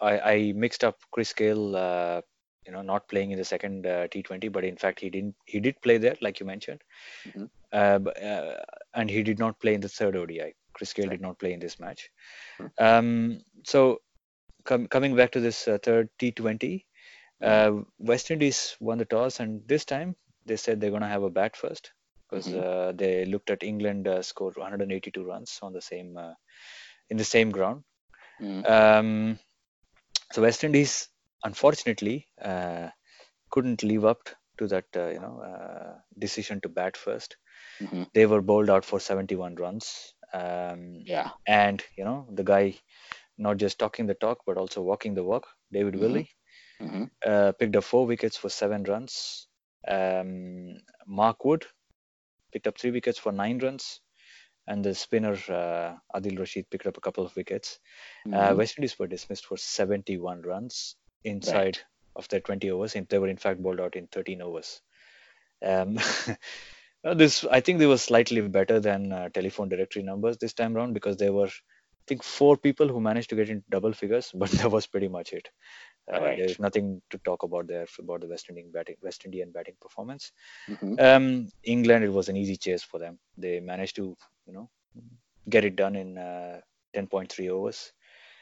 [0.00, 2.20] I, I mixed up Chris Gayle, uh,
[2.66, 5.34] you know, not playing in the second uh, T20, but in fact he didn't.
[5.46, 6.82] He did play there, like you mentioned,
[7.28, 7.48] Mhm.
[7.72, 8.56] uh, but, uh,
[8.94, 10.54] and he did not play in the third ODI.
[10.74, 11.12] Chris Gayle Right.
[11.12, 12.10] did not play in this match.
[12.58, 12.70] Mhm.
[12.78, 14.02] Um, so
[14.64, 16.86] com- coming back to this uh, third T20,
[17.42, 20.14] uh, West Indies won the toss, and this time
[20.46, 21.92] they said they're going to have a bat first
[22.28, 22.62] because Mhm.
[22.62, 26.34] uh, they looked at England uh, scored 182 runs on the same uh,
[27.08, 27.82] in the same ground.
[28.40, 28.70] Mhm.
[28.70, 29.38] Um,
[30.32, 31.08] so West Indies,
[31.44, 32.90] unfortunately, uh,
[33.50, 37.36] couldn't live up to that uh, you know uh, decision to bat first.
[37.80, 38.04] Mhm.
[38.14, 41.32] They were bowled out for 71 runs, um, Yeah.
[41.46, 42.76] and you know the guy
[43.38, 45.48] not just talking the talk but also walking the walk.
[45.72, 45.96] David Mhm.
[45.96, 46.30] Willey
[46.80, 49.48] hmm uh, picked up four wickets for seven runs.
[49.86, 51.66] Um, Mark Wood
[52.52, 54.00] picked up three wickets for nine runs,
[54.68, 57.80] and the spinner uh, Adil Rashid picked up a couple of wickets.
[58.32, 61.78] Uh, West Indies were dismissed for 71 runs inside
[62.16, 62.96] of their 20 overs.
[62.96, 64.80] And they were in fact bowled out in 13 overs.
[65.64, 65.98] Um,
[67.04, 70.76] uh, this I think they were slightly better than uh, telephone directory numbers this time
[70.76, 74.32] around because there were I think four people who managed to get into double figures,
[74.34, 75.48] but that was pretty much it.
[76.12, 76.38] Uh, Right.
[76.38, 80.32] There's nothing to talk about there about the West Indian batting West Indian batting performance.
[80.66, 83.18] hmm Um, England, it was an easy chase for them.
[83.38, 84.16] They managed to,
[84.46, 84.70] you know,
[85.48, 86.60] get it done in uh,
[86.94, 87.92] 10.3 overs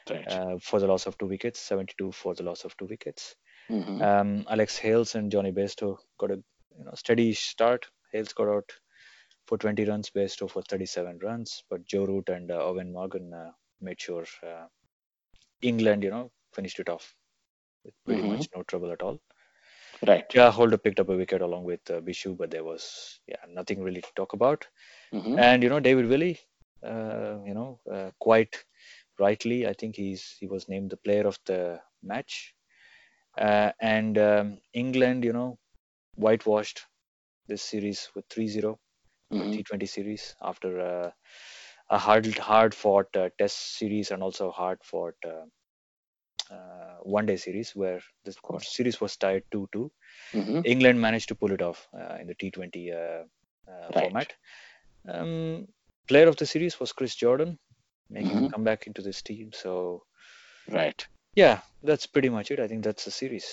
[0.09, 0.27] Right.
[0.27, 3.35] uh, for the loss of two wickets, 72 for the loss of two wickets.
[3.69, 6.35] hmm Um, Alex Hales and Jonny Bairstow got a
[6.77, 7.85] you know steady start.
[8.11, 8.71] Hales got out
[9.47, 13.51] for 20 runs, Bairstow for 37 runs, but Joe Root and uh, Eoin Morgan uh,
[13.81, 14.65] made sure uh,
[15.61, 17.15] England, you know, finished it off
[17.85, 18.23] with pretty Mhm.
[18.23, 19.19] much no trouble at all.
[20.07, 20.33] Right.
[20.33, 23.81] Yeah, Holder picked up a wicket along with uh, Bishoo, but there was yeah nothing
[23.83, 24.67] really to talk about.
[25.11, 26.39] hmm And you know, David Willey,
[26.83, 28.63] uh, you know, uh, quite
[29.19, 32.55] rightly, I think he's he was named the player of the match.
[33.37, 35.59] Uh, and um, England, you know,
[36.15, 36.81] whitewashed
[37.47, 38.79] this series with 3-0
[39.31, 41.11] hmm T20 series after uh,
[41.89, 45.45] a hard hard fought uh, Test series and also hard fought uh,
[46.51, 48.01] uh, one day series where
[48.41, 48.73] course.
[48.75, 49.91] series was tied 2-2.
[50.33, 53.23] hmm England managed to pull it off uh, in the T20 uh,
[53.71, 53.93] uh, Right.
[53.93, 54.33] format.
[55.07, 55.67] Um,
[56.07, 57.59] player of the series was Chris Jordan,
[58.09, 58.51] making a Mhm.
[58.51, 59.51] comeback into this team.
[59.53, 60.03] So
[60.67, 61.07] Right.
[61.35, 62.59] yeah, that's pretty much it.
[62.59, 63.47] I think that's the series.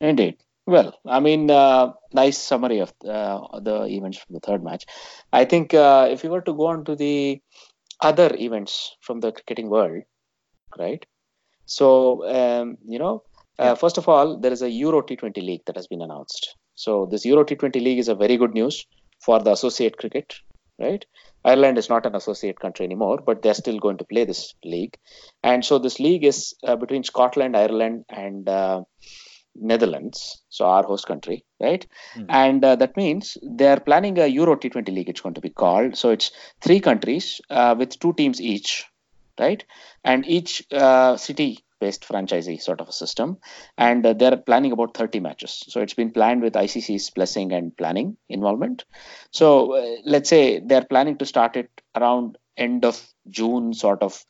[0.00, 0.36] Indeed.
[0.66, 4.84] Well, I mean, uh, nice summary of uh, the events from the third match.
[5.32, 7.40] I think uh, if you were to go on to the
[8.02, 10.02] other events from the cricketing world,
[10.78, 11.04] right?
[11.66, 13.24] So, um, you know,
[13.58, 13.74] uh, Yeah.
[13.74, 16.56] first of all, there is a Euro T20 league that has been announced.
[16.74, 18.84] So, this Euro T20 league is a very good news
[19.24, 20.34] for the associate cricket
[20.78, 21.04] right?
[21.44, 24.96] Ireland is not an associate country anymore, but they're still going to play this league.
[25.42, 28.82] And so this league is uh, between Scotland, Ireland, and uh,
[29.58, 31.86] Netherlands, so our host country, right?
[32.14, 32.24] Hmm.
[32.28, 35.96] And uh, that means they're planning a Euro T20 league, it's going to be called.
[35.96, 36.30] So it's
[36.60, 38.84] three countries uh, with two teams each,
[39.38, 39.64] right?
[40.04, 43.38] And each uh, city based franchisee sort of a system.
[43.76, 45.64] And uh, they're planning about 30 matches.
[45.68, 48.84] So it's been planned with ICC's blessing and planning involvement.
[49.30, 54.24] So uh, let's say they're planning to start it around end of June, sort of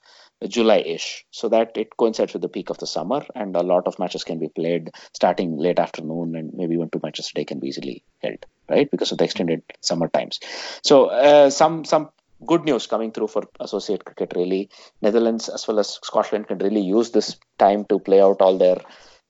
[0.47, 3.99] July-ish, so that it coincides with the peak of the summer, and a lot of
[3.99, 7.59] matches can be played starting late afternoon, and maybe even two matches a day can
[7.59, 8.91] be easily held, right?
[8.91, 10.39] Because of the extended summer times.
[10.83, 12.11] So uh, some some
[12.45, 14.33] good news coming through for associate cricket.
[14.37, 14.71] Really,
[15.03, 18.79] Netherlands as well as Scotland can really use this time to play out all their,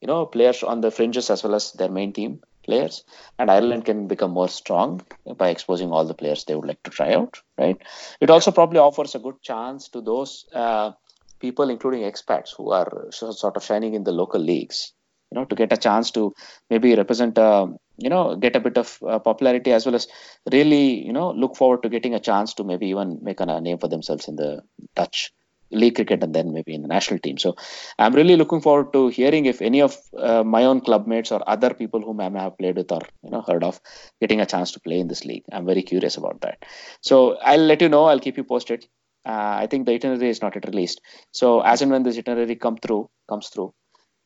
[0.01, 3.05] you know, players on the fringes as well as their main team players.
[3.39, 5.01] And ireland can become more strong
[5.37, 7.81] by exposing all the players they would like to try out right?
[8.20, 10.93] It also probably offers a good chance to those uh,
[11.39, 14.93] people including expats who are sort of shining in the local leagues
[15.31, 16.32] you know to get a chance to
[16.70, 17.66] maybe represent a
[17.98, 20.07] you know get a bit of uh, popularity as well as
[20.53, 23.78] really you know look forward to getting a chance to maybe even make a name
[23.78, 24.61] for themselves in the
[24.94, 25.32] dutch
[25.70, 27.39] league cricket and then maybe in the national team.
[27.39, 27.57] So
[27.98, 31.43] i'm really looking forward to hearing if any of uh, my own club mates or
[31.48, 33.81] other people whom i may have played with or you know heard of
[34.20, 35.44] getting a chance to play in this league.
[35.53, 36.65] I'm very curious about that.
[37.01, 38.05] So i'll let you know.
[38.05, 38.86] I'll keep you posted.
[39.24, 41.01] Uh, i think the itinerary is not yet released.
[41.32, 43.73] So as and when this itinerary come through comes through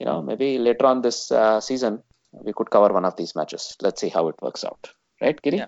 [0.00, 2.02] you know maybe later on this uh, season
[2.46, 4.90] we could cover one of these matches let's see how it works out
[5.20, 5.58] right Giri?
[5.58, 5.66] Yeah.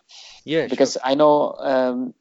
[0.52, 1.32] Yeah, because I know
[1.72, 2.14] um,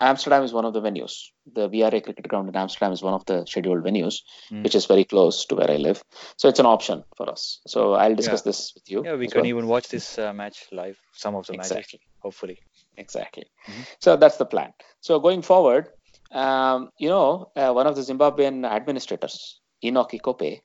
[0.00, 1.14] Amsterdam is one of the venues.
[1.56, 4.14] The VRA cricket ground in Amsterdam is one of the scheduled venues,
[4.50, 4.62] Mm.
[4.64, 6.02] which is very close to where I live.
[6.38, 7.42] So it's an option for us.
[7.66, 8.48] So I'll discuss Yeah.
[8.50, 9.04] this with you.
[9.04, 9.50] Yeah, we can well.
[9.52, 10.96] even watch this uh, match live.
[11.24, 12.00] Some of the matches, Exactly.
[12.20, 12.56] hopefully.
[12.96, 13.44] Exactly.
[13.68, 13.84] Mhm.
[14.00, 14.72] So that's the plan.
[15.00, 15.90] So going forward,
[16.32, 20.62] um, you know, uh, one of the Zimbabwean administrators, Enock Ikope,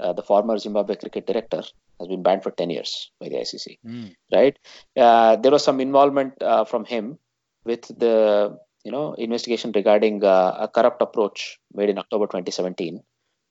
[0.00, 1.62] uh, the former Zimbabwe cricket director,
[1.98, 3.78] has been banned for 10 years by the ICC.
[3.86, 4.14] Mm.
[4.32, 4.58] right?
[4.96, 7.18] Uh, there was some involvement uh, from him
[7.64, 13.02] with the you know investigation regarding uh, a corrupt approach made in October 2017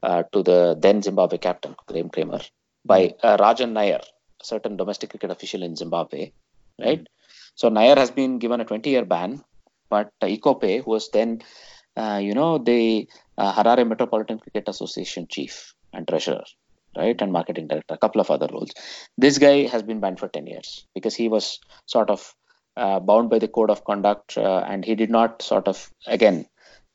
[0.04, 2.42] uh, to the then Zimbabwe captain Graeme Cremer
[2.86, 4.02] by uh, Rajan Nair,
[4.42, 6.32] a certain domestic cricket official in Zimbabwe,
[6.80, 7.06] right?
[7.56, 9.44] So Nair has been given a 20-year ban,
[9.90, 11.42] but uh, Ikope, who was then
[11.98, 13.08] uh, you know the
[13.38, 16.44] uh, Harare Metropolitan Cricket Association chief and treasurer,
[16.98, 18.72] right, and marketing director, a couple of other roles.
[19.18, 22.34] This guy has been banned for 10 years because he was sort of
[22.78, 26.46] uh, bound by the code of conduct uh, and he did not sort of again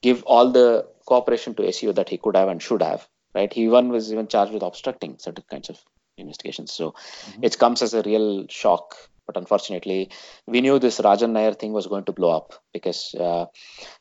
[0.02, 3.52] give all the cooperation to SEO that he could have and should have right?
[3.52, 5.78] He even was even charged with obstructing certain kinds of
[6.18, 6.72] investigations.
[6.72, 6.94] So
[7.42, 8.96] it comes as a real shock
[9.26, 10.10] but unfortunately
[10.46, 13.46] we knew this Rajan Nair thing was going to blow up because uh,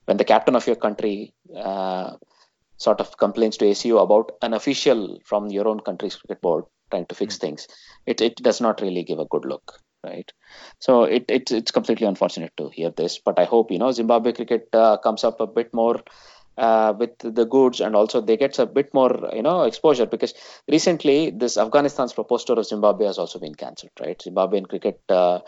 [0.06, 2.16] when the captain of your country uh,
[2.80, 7.06] sort of complains to ACU about an official from your own country's cricket board trying
[7.06, 7.68] to fix things,
[8.08, 10.32] it, it does not really give a good look, right?
[10.80, 14.32] So it, it it's completely unfortunate to hear this, but I hope you know Zimbabwe
[14.32, 16.02] cricket uh, comes up a bit more
[16.58, 20.34] uh, with the goods and also they get a bit more you know exposure because
[20.68, 24.20] recently this Afghanistan's proposed tour of Zimbabwe has also been cancelled, right?
[24.20, 25.40] Zimbabwean cricket, uh,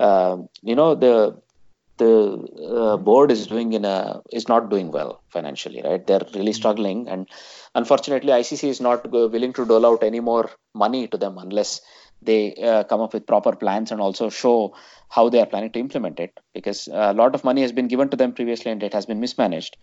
[0.00, 1.40] um, you know the
[2.02, 2.12] the
[2.80, 6.06] uh, board is doing in a is not doing well financially right?
[6.06, 7.00] They're really struggling.
[7.08, 7.28] And
[7.80, 10.46] unfortunately icc is not willing to dole out any more
[10.84, 11.80] money to them unless
[12.22, 12.40] they
[12.70, 14.74] uh, come up with proper plans and also show
[15.08, 16.32] how they are planning to implement it.
[16.54, 19.20] Because a lot of money has been given to them previously and it has been
[19.20, 19.76] mismanaged.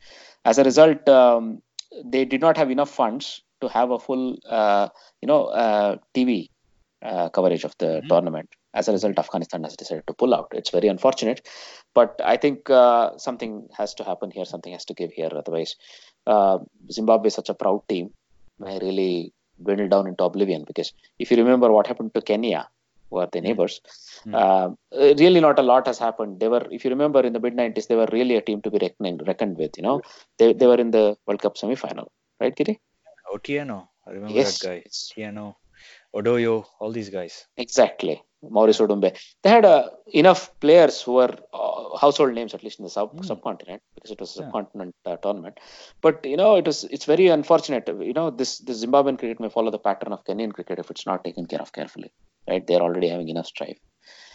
[0.45, 1.61] As a result um,
[2.05, 4.87] they did not have enough funds to have a full uh,
[5.21, 6.49] you know uh, tv
[7.03, 8.09] uh, coverage of the Mhm.
[8.09, 8.49] tournament
[8.79, 11.41] as a result afghanistan has decided to pull out it's very unfortunate
[11.97, 14.45] but I think uh, something has to happen here.
[14.45, 15.29] Something has to give here.
[15.41, 15.71] Otherwise,
[16.33, 16.57] uh,
[16.97, 18.11] Zimbabwe is such a proud team
[18.65, 19.33] may really
[19.63, 20.63] dwindle down into oblivion.
[20.71, 22.61] Because if you remember what happened to Kenya,
[23.09, 23.75] who are the neighbors,
[24.25, 24.77] Mm.
[25.23, 26.39] really not a lot has happened.
[26.39, 28.71] They were, if you remember, in the mid '90s, they were really a team to
[28.75, 29.77] be reckoned, reckoned with.
[29.77, 29.97] You know,
[30.37, 32.79] they they were in the World Cup semi-final, right, Giri?
[33.33, 34.77] Otieno, I remember Yes, that guy.
[34.85, 35.11] yes.
[35.15, 35.55] Tieno,
[36.13, 37.45] Odoyo, all these guys.
[37.57, 38.21] Exactly.
[38.41, 39.17] Maurice Odumbe.
[39.43, 43.11] They had uh, enough players who were uh, household names, at least in the sub-
[43.17, 43.23] Hmm.
[43.23, 44.45] subcontinent, because it was a Yeah.
[44.45, 45.59] subcontinent uh, tournament.
[46.01, 47.87] But you know, it was it's very unfortunate.
[47.87, 51.05] You know, this the Zimbabwean cricket may follow the pattern of Kenyan cricket if it's
[51.05, 52.11] not taken care of carefully.
[52.49, 52.65] Right?
[52.65, 53.79] They're already having enough strife,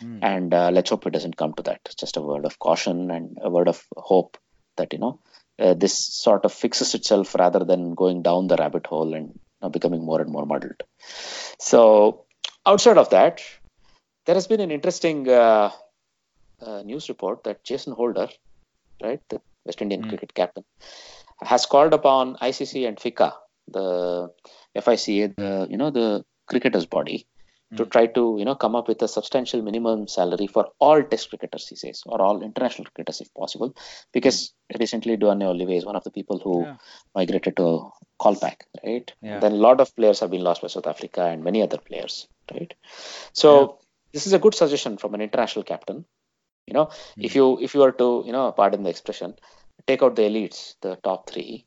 [0.02, 0.18] Mm.
[0.22, 1.80] and uh, let's hope it doesn't come to that.
[1.86, 4.36] It's just a word of caution and a word of hope
[4.76, 5.20] that you know
[5.58, 9.40] uh, this sort of fixes itself rather than going down the rabbit hole and you
[9.62, 10.82] know, becoming more and more muddled.
[11.58, 12.24] So
[12.66, 13.40] outside of that,
[14.26, 15.70] there has been an interesting uh,
[16.60, 18.28] uh, news report that Jason Holder,
[19.02, 20.08] right, the West Indian Mm.
[20.08, 20.64] cricket captain,
[21.40, 23.32] has called upon ICC and FICA,
[23.68, 24.30] the
[24.76, 27.26] FICA, the you know the cricketers body,
[27.76, 27.90] to Mm.
[27.90, 31.68] try to you know come up with a substantial minimum salary for all Test cricketers,
[31.68, 33.74] he says, or all international cricketers if possible,
[34.12, 36.76] because recently Duanne Olivier is one of the people who Yeah.
[37.14, 37.90] migrated to
[38.20, 39.12] Kolpak, right?
[39.20, 39.40] Yeah.
[39.40, 42.28] Then a lot of players have been lost by South Africa and many other players,
[42.52, 42.72] right?
[43.32, 43.78] So
[44.12, 46.04] this is a good suggestion from an international captain.
[46.66, 47.36] You know, if Mm.
[47.36, 49.34] you if you were to you know pardon the expression,
[49.86, 51.66] take out the elites, the top three,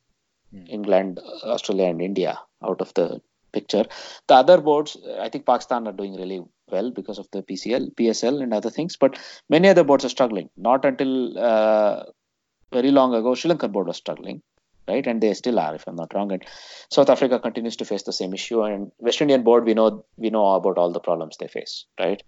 [0.53, 0.69] Mm.
[0.77, 3.21] England, Australia, and India out of the
[3.53, 3.85] picture.
[4.27, 6.41] The other boards, uh, I think Pakistan are doing really
[6.71, 8.97] well because of the PCL, PSL, and other things.
[8.97, 9.19] But
[9.49, 10.49] many other boards are struggling.
[10.57, 12.03] Not until uh,
[12.73, 14.41] very long ago, Sri Lankan board was struggling,
[14.87, 15.05] right?
[15.05, 16.31] And they still are, if I'm not wrong.
[16.31, 16.43] And
[16.89, 18.61] South Africa continues to face the same issue.
[18.61, 22.21] And West Indian board, we know we know about all the problems they face, right?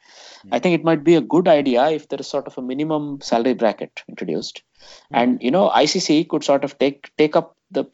[0.43, 0.53] Hmm.
[0.53, 3.21] I think it might be a good idea if there is sort of a minimum
[3.21, 4.63] salary bracket introduced,
[5.09, 5.15] hmm.
[5.15, 7.85] and you know ICC could sort of take take up the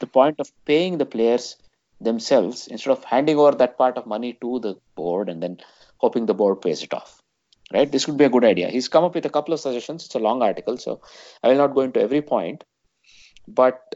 [0.00, 1.56] the point of paying the players
[2.00, 5.58] themselves instead of handing over that part of money to the board and then
[5.98, 7.22] hoping the board pays it off
[7.72, 10.04] right this would be a good idea he's come up with a couple of suggestions
[10.04, 11.00] it's a long article so
[11.42, 12.64] i will not go into every point
[13.48, 13.94] but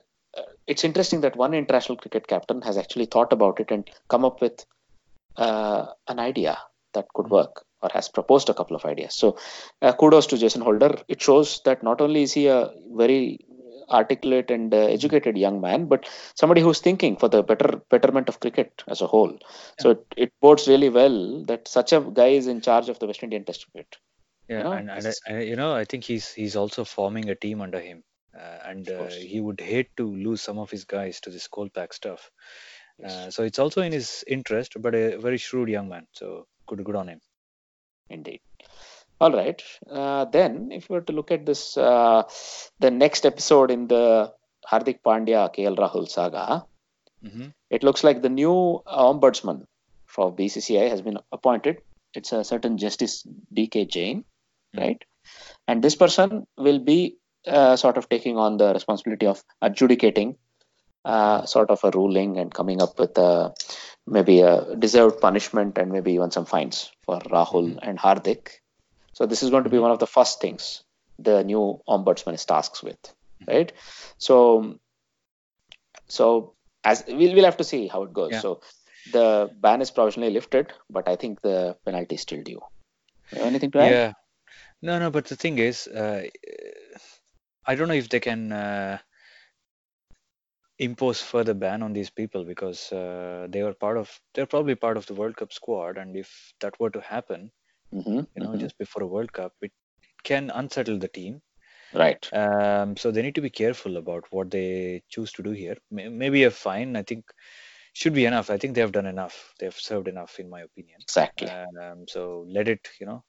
[0.67, 4.41] it's interesting that one international cricket captain has actually thought about it and come up
[4.41, 4.65] with
[5.37, 6.59] uh, an idea
[6.95, 9.15] that could work or has proposed a couple of ideas.
[9.15, 9.37] So
[9.83, 10.99] uh, kudos to jason holder.
[11.09, 13.39] It shows that not only is he a very
[13.91, 18.39] articulate and uh, educated young man but somebody who's thinking for the better betterment of
[18.39, 19.37] cricket as a whole.
[19.81, 23.07] So it, it bodes really well that such a guy is in charge of the
[23.07, 23.97] west indian test cricket.
[24.49, 27.61] Yeah, know, and, and I, you know, I think he's he's also forming a team
[27.61, 31.31] under him, uh, and uh, he would hate to lose some of his guys to
[31.31, 32.31] this Kolpak stuff.
[32.99, 33.11] Yes.
[33.13, 36.07] Uh, so it's also in his interest, but a very shrewd young man.
[36.13, 37.21] So good, good on him.
[38.09, 38.41] Indeed.
[39.21, 39.63] All right.
[39.91, 42.23] Uh, then, if you were to look at this, uh,
[42.79, 44.33] the next episode in the
[44.71, 46.67] Hardik Pandya KL Rahul saga,
[47.23, 49.65] hmm it looks like the new ombudsman
[50.07, 51.83] for BCCI has been appointed.
[52.15, 53.85] It's a certain Justice D.K.
[53.87, 54.25] Jain,
[54.75, 54.81] Mm.
[54.81, 55.05] right?
[55.69, 60.37] And this person will be uh, sort of taking on the responsibility of adjudicating
[61.05, 63.55] uh, sort of a ruling and coming up with a,
[64.07, 67.79] maybe a deserved punishment and maybe even some fines for Rahul Mhm.
[67.83, 68.61] and Hardik.
[69.15, 69.83] So this is going to be Mhm.
[69.83, 70.85] one of the first things
[71.19, 72.99] the new ombudsman is tasked with,
[73.47, 73.73] right?
[74.19, 74.79] So,
[76.09, 76.55] so
[76.85, 78.33] as we'll we'll have to see how it goes.
[78.33, 78.41] Yeah.
[78.41, 78.61] So
[79.13, 82.61] the ban is provisionally lifted, but I think the penalty is still due.
[83.33, 83.93] Anything to add?
[83.93, 84.13] Yeah.
[84.83, 86.23] No, no, but the thing is, uh,
[87.71, 88.99] I don't know if they can uh,
[90.79, 94.97] impose further ban on these people because uh, they were part of, they're probably part
[94.97, 97.51] of the World Cup squad, and if that were to happen,
[97.93, 98.57] Mhm, you know, mhm.
[98.57, 99.73] just before a World Cup, it
[100.25, 101.43] can unsettle the team.
[101.93, 102.33] right.
[102.33, 105.77] Um, so they need to be careful about what they choose to do here.
[105.91, 107.27] Maybe a fine, I think,
[107.95, 108.51] should be enough.
[108.51, 109.55] I think they have done enough.
[109.61, 111.03] They have served enough, in my opinion.
[111.03, 111.53] Exactly.
[111.81, 113.25] Um, so let it, you know,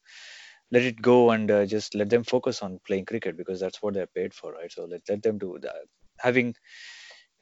[0.71, 3.93] let it go and uh, just let them focus on playing cricket because that's what
[3.93, 4.71] they're paid for, right?
[4.71, 5.85] So let let them do that.
[6.19, 6.55] Having,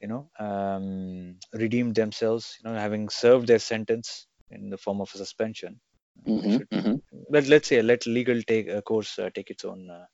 [0.00, 5.10] you know, um, redeemed themselves, you know, having served their sentence in the form of
[5.14, 5.80] a suspension.
[6.26, 7.02] Mhm, should- mhm.
[7.30, 9.90] Let let's say let legal take uh, course uh, take its own.
[9.90, 10.06] Uh,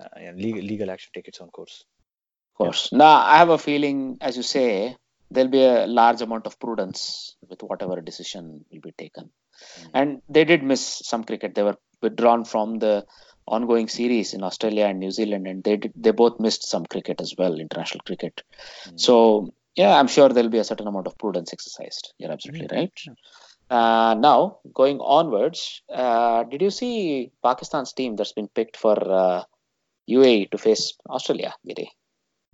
[0.00, 1.84] uh, yeah, legal legal action take its own course.
[2.52, 2.92] Of course.
[2.92, 4.96] Now, I have a feeling, as you say,
[5.30, 9.30] there'll be a large amount of prudence with whatever decision will be taken.
[9.80, 9.90] Mm.
[9.94, 11.54] And they did miss some cricket.
[11.54, 13.04] They were withdrawn from the
[13.46, 17.20] ongoing series in Australia and New Zealand, and they did, they both missed some cricket
[17.20, 18.42] as well, international cricket.
[18.86, 19.00] Mm.
[19.00, 22.14] So, yeah, I'm sure there'll be a certain amount of prudence exercised.
[22.18, 22.76] You're absolutely Mhm.
[22.76, 23.00] right.
[23.70, 29.42] Uh, now, going onwards, uh, did you see Pakistan's team that's been picked for uh,
[30.08, 31.90] UAE to face Australia, Giri?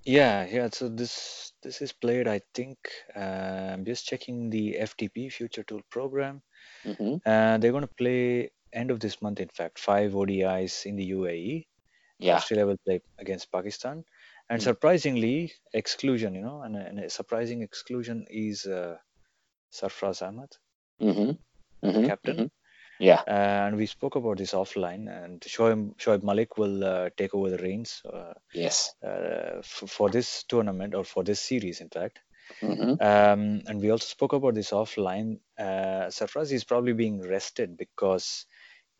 [0.04, 0.68] Yeah, yeah.
[0.72, 2.26] So this this is played.
[2.26, 2.78] I think
[3.14, 6.42] uh, I'm just checking the FTP Future Tours Program.
[6.84, 9.40] Hmm Uh, they're going to play end of this month.
[9.40, 11.66] In fact, five ODIs in the UAE.
[12.18, 12.36] Yeah.
[12.36, 14.04] Australia will play against Pakistan,
[14.50, 14.64] and Mm.
[14.70, 16.34] surprisingly, exclusion.
[16.34, 18.96] You know, and, a- and a surprising exclusion is uh,
[19.72, 20.50] Sarfraz Ahmad,
[21.00, 21.32] hmm
[21.82, 22.50] hmm captain.
[22.98, 23.22] Yeah.
[23.26, 25.08] Uh, and we spoke about this offline.
[25.08, 28.94] And Shoaib, Shoaib Malik will uh, take over the reins uh, Yes.
[29.04, 32.20] uh, f- for this tournament or for this series, in fact.
[32.60, 35.38] hmm Um, and we also spoke about this offline.
[35.60, 38.46] Uh, Sarfraz is probably being rested because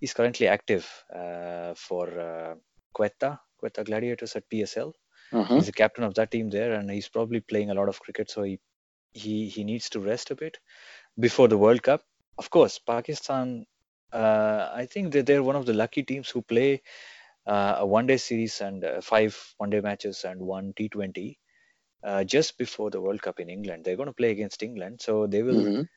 [0.00, 2.54] he's currently active uh, for uh,
[2.94, 4.94] Quetta, Quetta Gladiators at PSL.
[5.32, 8.00] hmm He's the captain of that team there, and he's probably playing a lot of
[8.00, 8.60] cricket, so he
[9.14, 10.58] he he needs to rest a bit
[11.18, 12.02] before the World Cup.
[12.38, 13.66] Of course, Pakistan.
[14.12, 16.82] Uh, I think that they're one of the lucky teams who play
[17.46, 21.38] uh, a one day series and uh, five one day matches and one T20
[22.02, 23.84] uh, just before the World Cup in England.
[23.84, 25.88] They're going to play against England, so they will Mhm.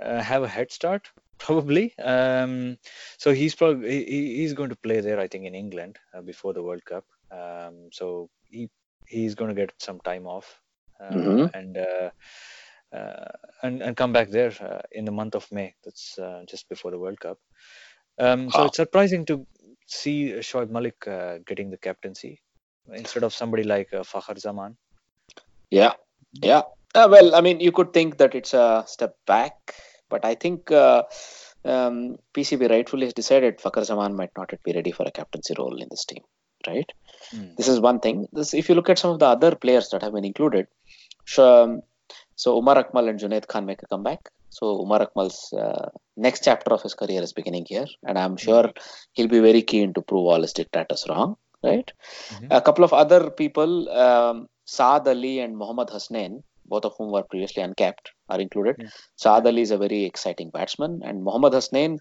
[0.00, 1.96] Uh, have a head start probably.
[1.98, 2.78] Um,
[3.18, 6.52] so he's probably he, he's going to play there, I think, in England uh, before
[6.52, 7.04] the World Cup.
[7.30, 8.70] Um, so he
[9.06, 10.60] he's going to get some time off
[11.00, 11.50] uh, Mhm.
[11.54, 11.76] and.
[11.78, 12.10] Uh,
[12.92, 13.32] uh,
[13.62, 15.74] and and come back there uh, in the month of May.
[15.82, 17.38] That's uh, just before the World Cup.
[18.18, 18.66] Um, so Wow.
[18.66, 19.46] it's surprising to
[19.86, 22.42] see Shoaib Malik uh, getting the captaincy
[22.92, 24.76] instead of somebody like uh, Fakhar Zaman.
[25.70, 25.94] Yeah,
[26.42, 26.62] yeah.
[26.94, 29.74] Uh, well, I mean, you could think that it's a step back,
[30.10, 31.04] but I think uh,
[31.64, 35.80] um, PCB rightfully has decided Fakhar Zaman might not be ready for a captaincy role
[35.80, 36.22] in this team,
[36.66, 36.90] right?
[37.34, 37.56] Mm.
[37.56, 38.28] This is one thing.
[38.32, 40.66] This, if you look at some of the other players that have been included,
[41.24, 41.82] so, um,
[42.36, 44.30] so Umar Akmal and Junaid Khan make a comeback.
[44.50, 48.70] So Umar Akmal's uh, next chapter of his career is beginning here, and I'm sure
[49.12, 51.90] he'll be very keen to prove all his dictators wrong, right?
[52.32, 52.48] Mhm.
[52.50, 56.42] A couple of other people, um, Saad Ali and Mohammad Hasnain,
[56.74, 58.76] both of whom were previously uncapped, are included.
[58.86, 58.90] Yeah.
[59.24, 61.98] Saad Ali is a very exciting batsman, and Mohammad Hasnain,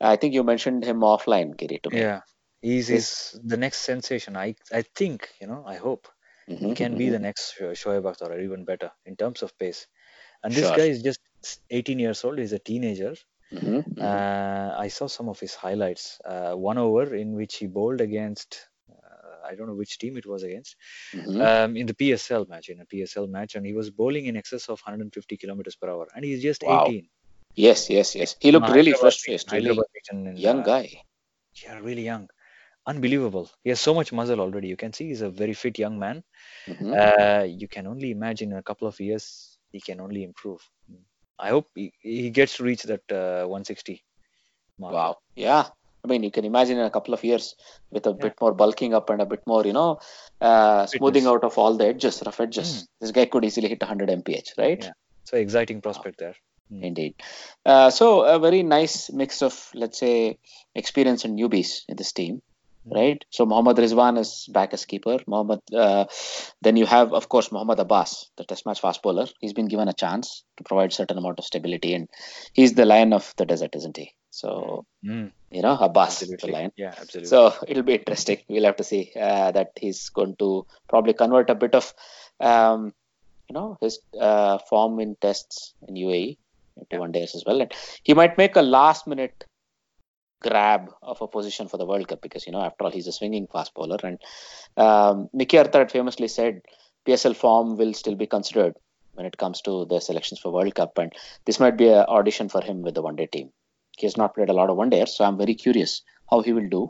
[0.00, 2.02] I think you mentioned him offline, Giri, to me.
[2.06, 2.20] Yeah,
[2.62, 3.10] he's, he's
[3.52, 4.36] the next sensation.
[4.36, 5.62] I I think you know.
[5.74, 6.08] I hope
[6.46, 7.12] he Mhm, can be mhm.
[7.16, 9.86] the next Sho- Shoaib Akhtar or even better in terms of pace.
[10.44, 10.76] And this Sure.
[10.80, 11.20] guy is just
[11.70, 12.38] 18 years old.
[12.38, 13.14] He's a teenager.
[13.52, 14.04] Mhm, mhm.
[14.12, 16.20] Uh, I saw some of his highlights.
[16.24, 18.60] Uh, one over in which he bowled against.
[19.42, 20.76] Uh, I don't know which team it was against.
[21.14, 21.40] Mhm.
[21.40, 24.68] um, in the PSL match, in a PSL match, and he was bowling in excess
[24.68, 26.86] of 150 kilometers per hour, and he's just Wow.
[26.86, 27.08] 18.
[27.54, 28.36] Yes, yes, yes.
[28.40, 29.78] He looked really Hyderabad fresh region- faced, really
[30.10, 31.02] in, young uh, guy.
[31.62, 32.28] Yeah, really young,
[32.86, 33.50] unbelievable.
[33.64, 34.68] He has so much muscle already.
[34.68, 36.22] You can see he's a very fit young man.
[36.68, 36.92] Mhm.
[37.00, 40.60] Uh, you can only imagine in a couple of years he can only improve.
[41.38, 44.04] I hope he, he gets to reach that uh, 160
[44.78, 44.94] mark.
[44.94, 45.18] Wow.
[45.34, 45.68] Yeah.
[46.04, 47.54] I mean, you can imagine in a couple of years
[47.90, 48.16] with a Yeah.
[48.22, 49.98] bit more bulking up and a bit more, you know,
[50.40, 52.88] uh, smoothing out of all the edges, rough edges.
[53.00, 54.82] This guy could easily hit 100 mph, right?
[54.82, 54.92] Yeah.
[55.24, 56.34] So exciting prospect there.
[56.72, 56.84] Mm.
[56.84, 57.14] Indeed.
[57.66, 60.38] Uh, so a very nice mix of, let's say,
[60.74, 62.40] experience and newbies in this team,
[62.86, 62.94] Mm.
[62.94, 63.24] right?
[63.30, 65.18] So Mohammad Rizwan is back as keeper.
[65.26, 66.06] Mohammad, uh,
[66.62, 69.26] then you have, of course, Mohammad Abbas, the Test match fast bowler.
[69.40, 72.08] He's been given a chance to provide certain amount of stability, and
[72.54, 74.14] he's the lion of the desert, isn't he?
[74.30, 76.52] So Mm, you know, Abbas, the absolutely.
[76.52, 76.72] lion.
[76.76, 77.28] Yeah, absolutely.
[77.28, 78.38] So it'll be interesting.
[78.48, 81.92] We'll have to see uh, that he's going to probably convert a bit of,
[82.38, 82.92] um,
[83.48, 86.36] you know, his uh, form in tests in UAE
[86.76, 89.44] into one days as well, and he might make a last-minute
[90.40, 93.12] grab of a position for the World Cup because you know, after all, he's a
[93.12, 94.18] swinging fast bowler, and
[94.76, 96.60] um, Mickey Arthur had famously said
[97.06, 98.74] PSL form will still be considered
[99.14, 101.12] when it comes to the selections for World Cup, and
[101.46, 103.50] this might be an audition for him with the one-day team.
[104.00, 106.52] He has not played a lot of one days, so I'm very curious how he
[106.52, 106.88] will do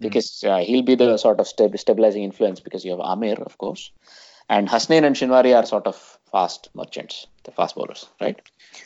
[0.00, 3.56] because uh, he'll be the sort of stab- stabilizing influence because you have Amir, of
[3.58, 3.92] course,
[4.48, 8.40] and Hasnain and Shinwari are sort of fast merchants, the fast bowlers, right?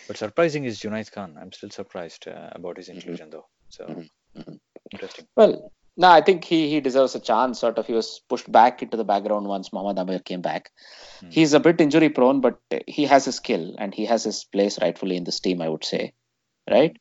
[0.06, 1.36] But surprising is Junaid Khan.
[1.40, 3.46] I'm still surprised uh, about his inclusion, though.
[3.70, 4.60] So Mhm, mhm.
[4.92, 5.26] interesting.
[5.36, 7.58] Well, no, I think he he deserves a chance.
[7.58, 10.70] Sort of, he was pushed back into the background once Mohammad Amir came back.
[11.20, 11.30] Hmm.
[11.30, 14.78] He's a bit injury prone, but he has his skill and he has his place
[14.80, 16.12] rightfully in this team, I would say,
[16.70, 16.96] right?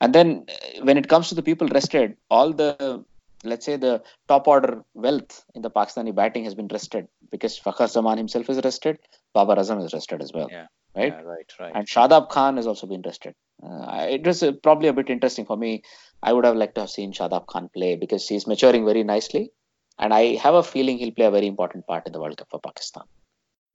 [0.00, 3.04] And then uh, when it comes to the people rested, all the
[3.44, 7.88] let's say the top order wealth in the Pakistani batting has been rested because Fakhar
[7.88, 8.98] Zaman himself is rested,
[9.34, 10.66] Babar Azam is rested as well, Yeah.
[10.94, 11.12] right?
[11.12, 11.72] Yeah, right, right.
[11.74, 13.34] and Shadab Khan has also been rested.
[13.62, 15.82] Uh, it was uh, probably a bit interesting for me.
[16.22, 19.50] I would have liked to have seen Shadab Khan play because he's maturing very nicely,
[19.98, 22.48] and I have a feeling he'll play a very important part in the World Cup
[22.50, 23.04] for Pakistan.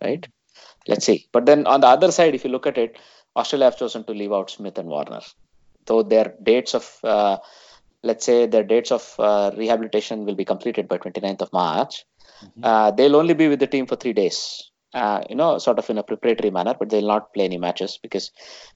[0.01, 0.27] Right?
[0.87, 1.27] Let's see.
[1.31, 2.97] But then on the other side, if you look at it,
[3.37, 5.21] Australia have chosen to leave out Smith and Warner,
[5.85, 7.37] though their dates of uh,
[8.03, 12.05] let's say their dates of uh, rehabilitation will be completed by 29th of March.
[12.43, 12.63] Mhm.
[12.63, 14.39] Uh, they'll only be with the team for three days.
[14.93, 17.99] Uh, you know, sort of in a preparatory manner, but they'll not play any matches
[18.01, 18.31] because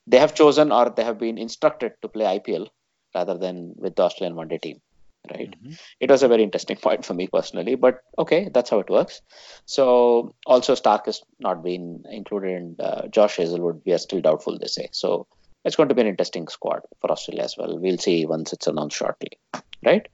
[0.06, 2.68] they have chosen or they have been instructed to play IPL
[3.16, 4.82] rather than with the Australian one day team.
[5.30, 5.54] Right.
[5.64, 5.80] Mhm.
[6.00, 9.22] It was a very interesting point for me personally, but okay, that's how it works.
[9.66, 14.58] So also Stark has not been included, and uh, Josh Hazlewood we are still doubtful.
[14.58, 15.28] They say so.
[15.64, 17.78] It's going to be an interesting squad for Australia as well.
[17.78, 19.38] We'll see once it's announced shortly.
[19.86, 20.08] Right.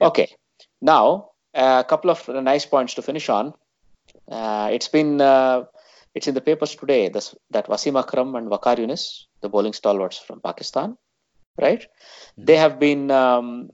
[0.00, 0.28] Okay.
[0.80, 3.54] Now a couple of nice points to finish on.
[4.30, 5.64] Uh, it's been uh,
[6.14, 10.18] it's in the papers today this, that Wasim Akram and Waqar Younis, the bowling stalwarts
[10.18, 10.96] from Pakistan,
[11.60, 11.84] right?
[12.38, 13.70] They have been um,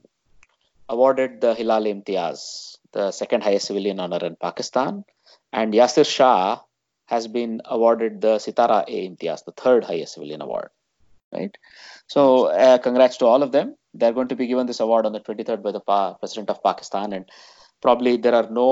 [0.91, 5.05] awarded the Hilal Imtiaz, the second highest civilian honor in Pakistan,
[5.53, 6.59] and Yasir Shah
[7.05, 10.69] has been awarded the Sitara A Imtiaz, the third highest civilian award,
[11.33, 11.57] right?
[12.07, 13.75] So uh, congrats to all of them.
[13.93, 16.63] they're going to be given this award on the 23rd by the pa- president of
[16.63, 17.25] Pakistan, and
[17.85, 18.69] probably there are no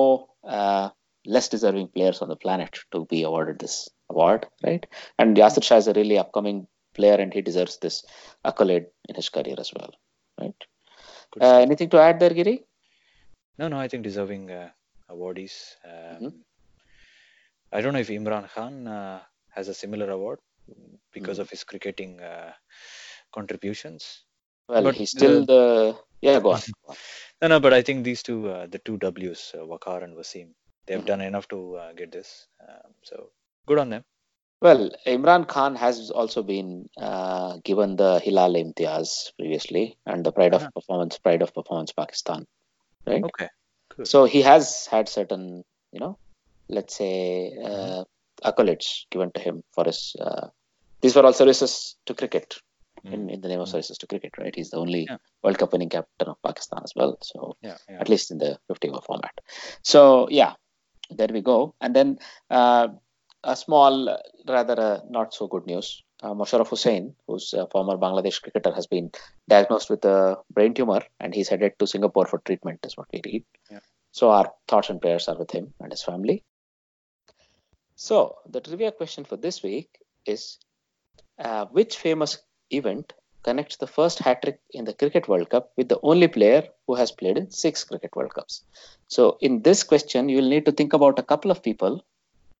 [0.57, 0.89] uh,
[1.25, 4.85] less deserving players on the planet to be awarded this award, right?
[5.17, 8.03] And Yasir Shah is a really upcoming player, and he deserves this
[8.51, 9.91] accolade in his career as well,
[10.39, 10.55] right?
[11.31, 12.65] Good Uh, anything to add there, Giri?
[13.57, 14.69] no, no, I think deserving uh,
[15.09, 15.75] awardees.
[15.85, 16.43] Um, Mhm.
[17.71, 20.39] I don't know if Imran Khan uh, has a similar award
[21.13, 21.41] because Mhm.
[21.43, 22.53] of his cricketing uh,
[23.33, 24.23] contributions.
[24.67, 26.39] Well, But, he's still the yeah.
[26.39, 26.61] Go on.
[26.85, 26.97] Go on.
[27.41, 30.53] No, no, but I think these two, uh, the two Ws, uh, Waqar and Wasim,
[30.87, 31.05] they've Mhm.
[31.05, 32.47] done enough to uh, get this.
[32.67, 33.31] Um, so
[33.67, 34.03] good on them.
[34.61, 40.53] Well, Imran Khan has also been uh, given the Hilal Imtiaz previously and the Pride
[40.53, 40.65] Uh-huh.
[40.67, 42.45] of Performance, Pride of Performance Pakistan,
[43.07, 43.23] right?
[43.23, 43.47] Okay.
[43.95, 44.07] Good.
[44.07, 46.17] So he has had certain, you know,
[46.67, 48.03] let's say uh,
[48.43, 50.15] accolades given to him for his.
[50.19, 50.47] Uh,
[51.01, 52.55] these were all services to cricket
[53.05, 53.71] in, in the name of Mm.
[53.71, 54.53] services to cricket, right?
[54.53, 55.17] He's the only Yeah.
[55.41, 57.17] World Cup winning captain of Pakistan as well.
[57.21, 57.99] So yeah, yeah.
[58.01, 59.31] at least in the 50 over format.
[59.83, 60.53] So yeah,
[61.09, 61.75] there we go.
[61.79, 62.19] And then
[62.49, 62.89] uh,
[63.43, 64.17] a small,
[64.47, 66.03] rather uh, not so good news.
[66.21, 69.11] Uh, Mosharraf Hossain, who's a former Bangladesh cricketer, has been
[69.47, 72.79] diagnosed with a brain tumor, and he's headed to Singapore for treatment.
[72.85, 73.45] Is what we read.
[73.71, 73.79] Yeah.
[74.11, 76.43] So our thoughts and prayers are with him and his family.
[77.95, 79.89] So the trivia question for this week
[80.25, 80.57] is:
[81.37, 82.39] uh, Which famous
[82.69, 83.13] event
[83.43, 86.95] connects the first hat trick in the Cricket World Cup with the only player who
[86.95, 88.65] has played in six Cricket World Cups.
[89.07, 92.03] So, in this question, you will need to think about a couple of people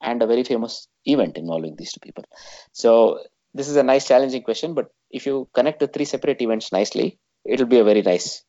[0.01, 2.26] and a very famous event involving these two people.
[2.71, 3.19] So,
[3.53, 7.17] this is a nice, challenging question, but if you connect the three separate events nicely,
[7.45, 8.43] it'll be a very nice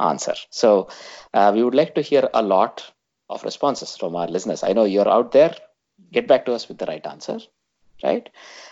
[0.00, 0.34] answer.
[0.50, 0.88] So,
[1.32, 2.92] uh, we would like to hear a lot
[3.28, 4.62] of responses from our listeners.
[4.62, 5.54] I know you're out there.
[6.12, 7.38] Get back to us with the right answer,
[8.02, 8.28] right?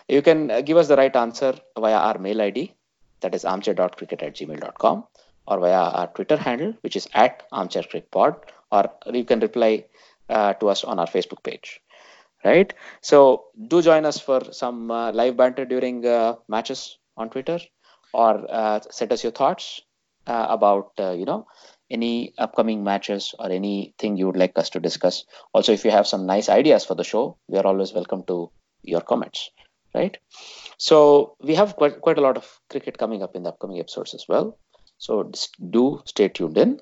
[0.08, 2.72] You can uh, give us the right answer via our mail ID,
[3.20, 5.04] that is armchair.cricket at gmail.com,
[5.46, 8.36] or via our Twitter handle, which is at armchaircrickpod,
[8.70, 9.84] or you can reply
[10.28, 11.80] uh, to us on our Facebook page,
[12.44, 12.72] right?
[13.00, 17.60] So do join us for some uh, live banter during uh, matches on Twitter,
[18.12, 19.80] or uh, us your thoughts
[20.26, 21.46] uh, about, uh, you know,
[21.90, 25.24] any upcoming matches or anything you would like us to discuss.
[25.52, 28.50] Also, if you have some nice ideas for the show, we are always welcome to
[28.82, 29.50] your comments,
[29.94, 30.16] right?
[30.78, 34.14] So we have quite, quite a lot of cricket coming up in the upcoming episodes
[34.14, 34.58] as well.
[34.98, 35.30] So
[35.70, 36.80] do stay tuned in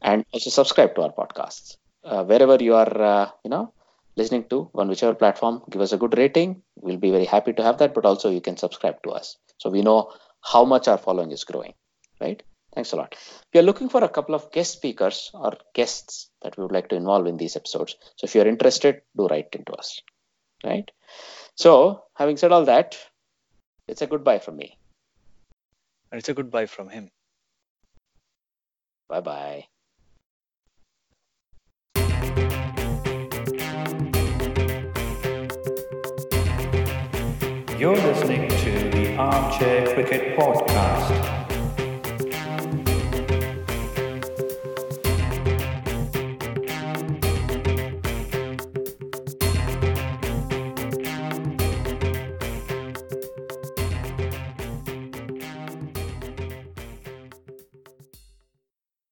[0.00, 1.76] and also subscribe to our podcasts.
[2.04, 3.73] Uh, wherever you are, you know,
[4.16, 6.62] listening to on whichever platform, give us a good rating.
[6.76, 7.94] We'll be very happy to have that.
[7.94, 10.12] But also you can subscribe to us so we know
[10.42, 11.74] how much our following is growing,
[12.20, 12.42] right?
[12.74, 13.14] Thanks a lot.
[13.52, 16.88] We are looking for a couple of guest speakers or guests that we would like
[16.88, 17.96] to involve in these episodes.
[18.16, 20.00] So if you're interested, do write into us,
[20.64, 20.90] right?
[21.54, 22.98] So having said all that,
[23.86, 24.76] it's a goodbye from me.
[26.10, 27.10] And it's a goodbye from him.
[29.08, 29.66] Bye bye.
[37.76, 41.43] You're listening to the Armchair Cricket Podcast.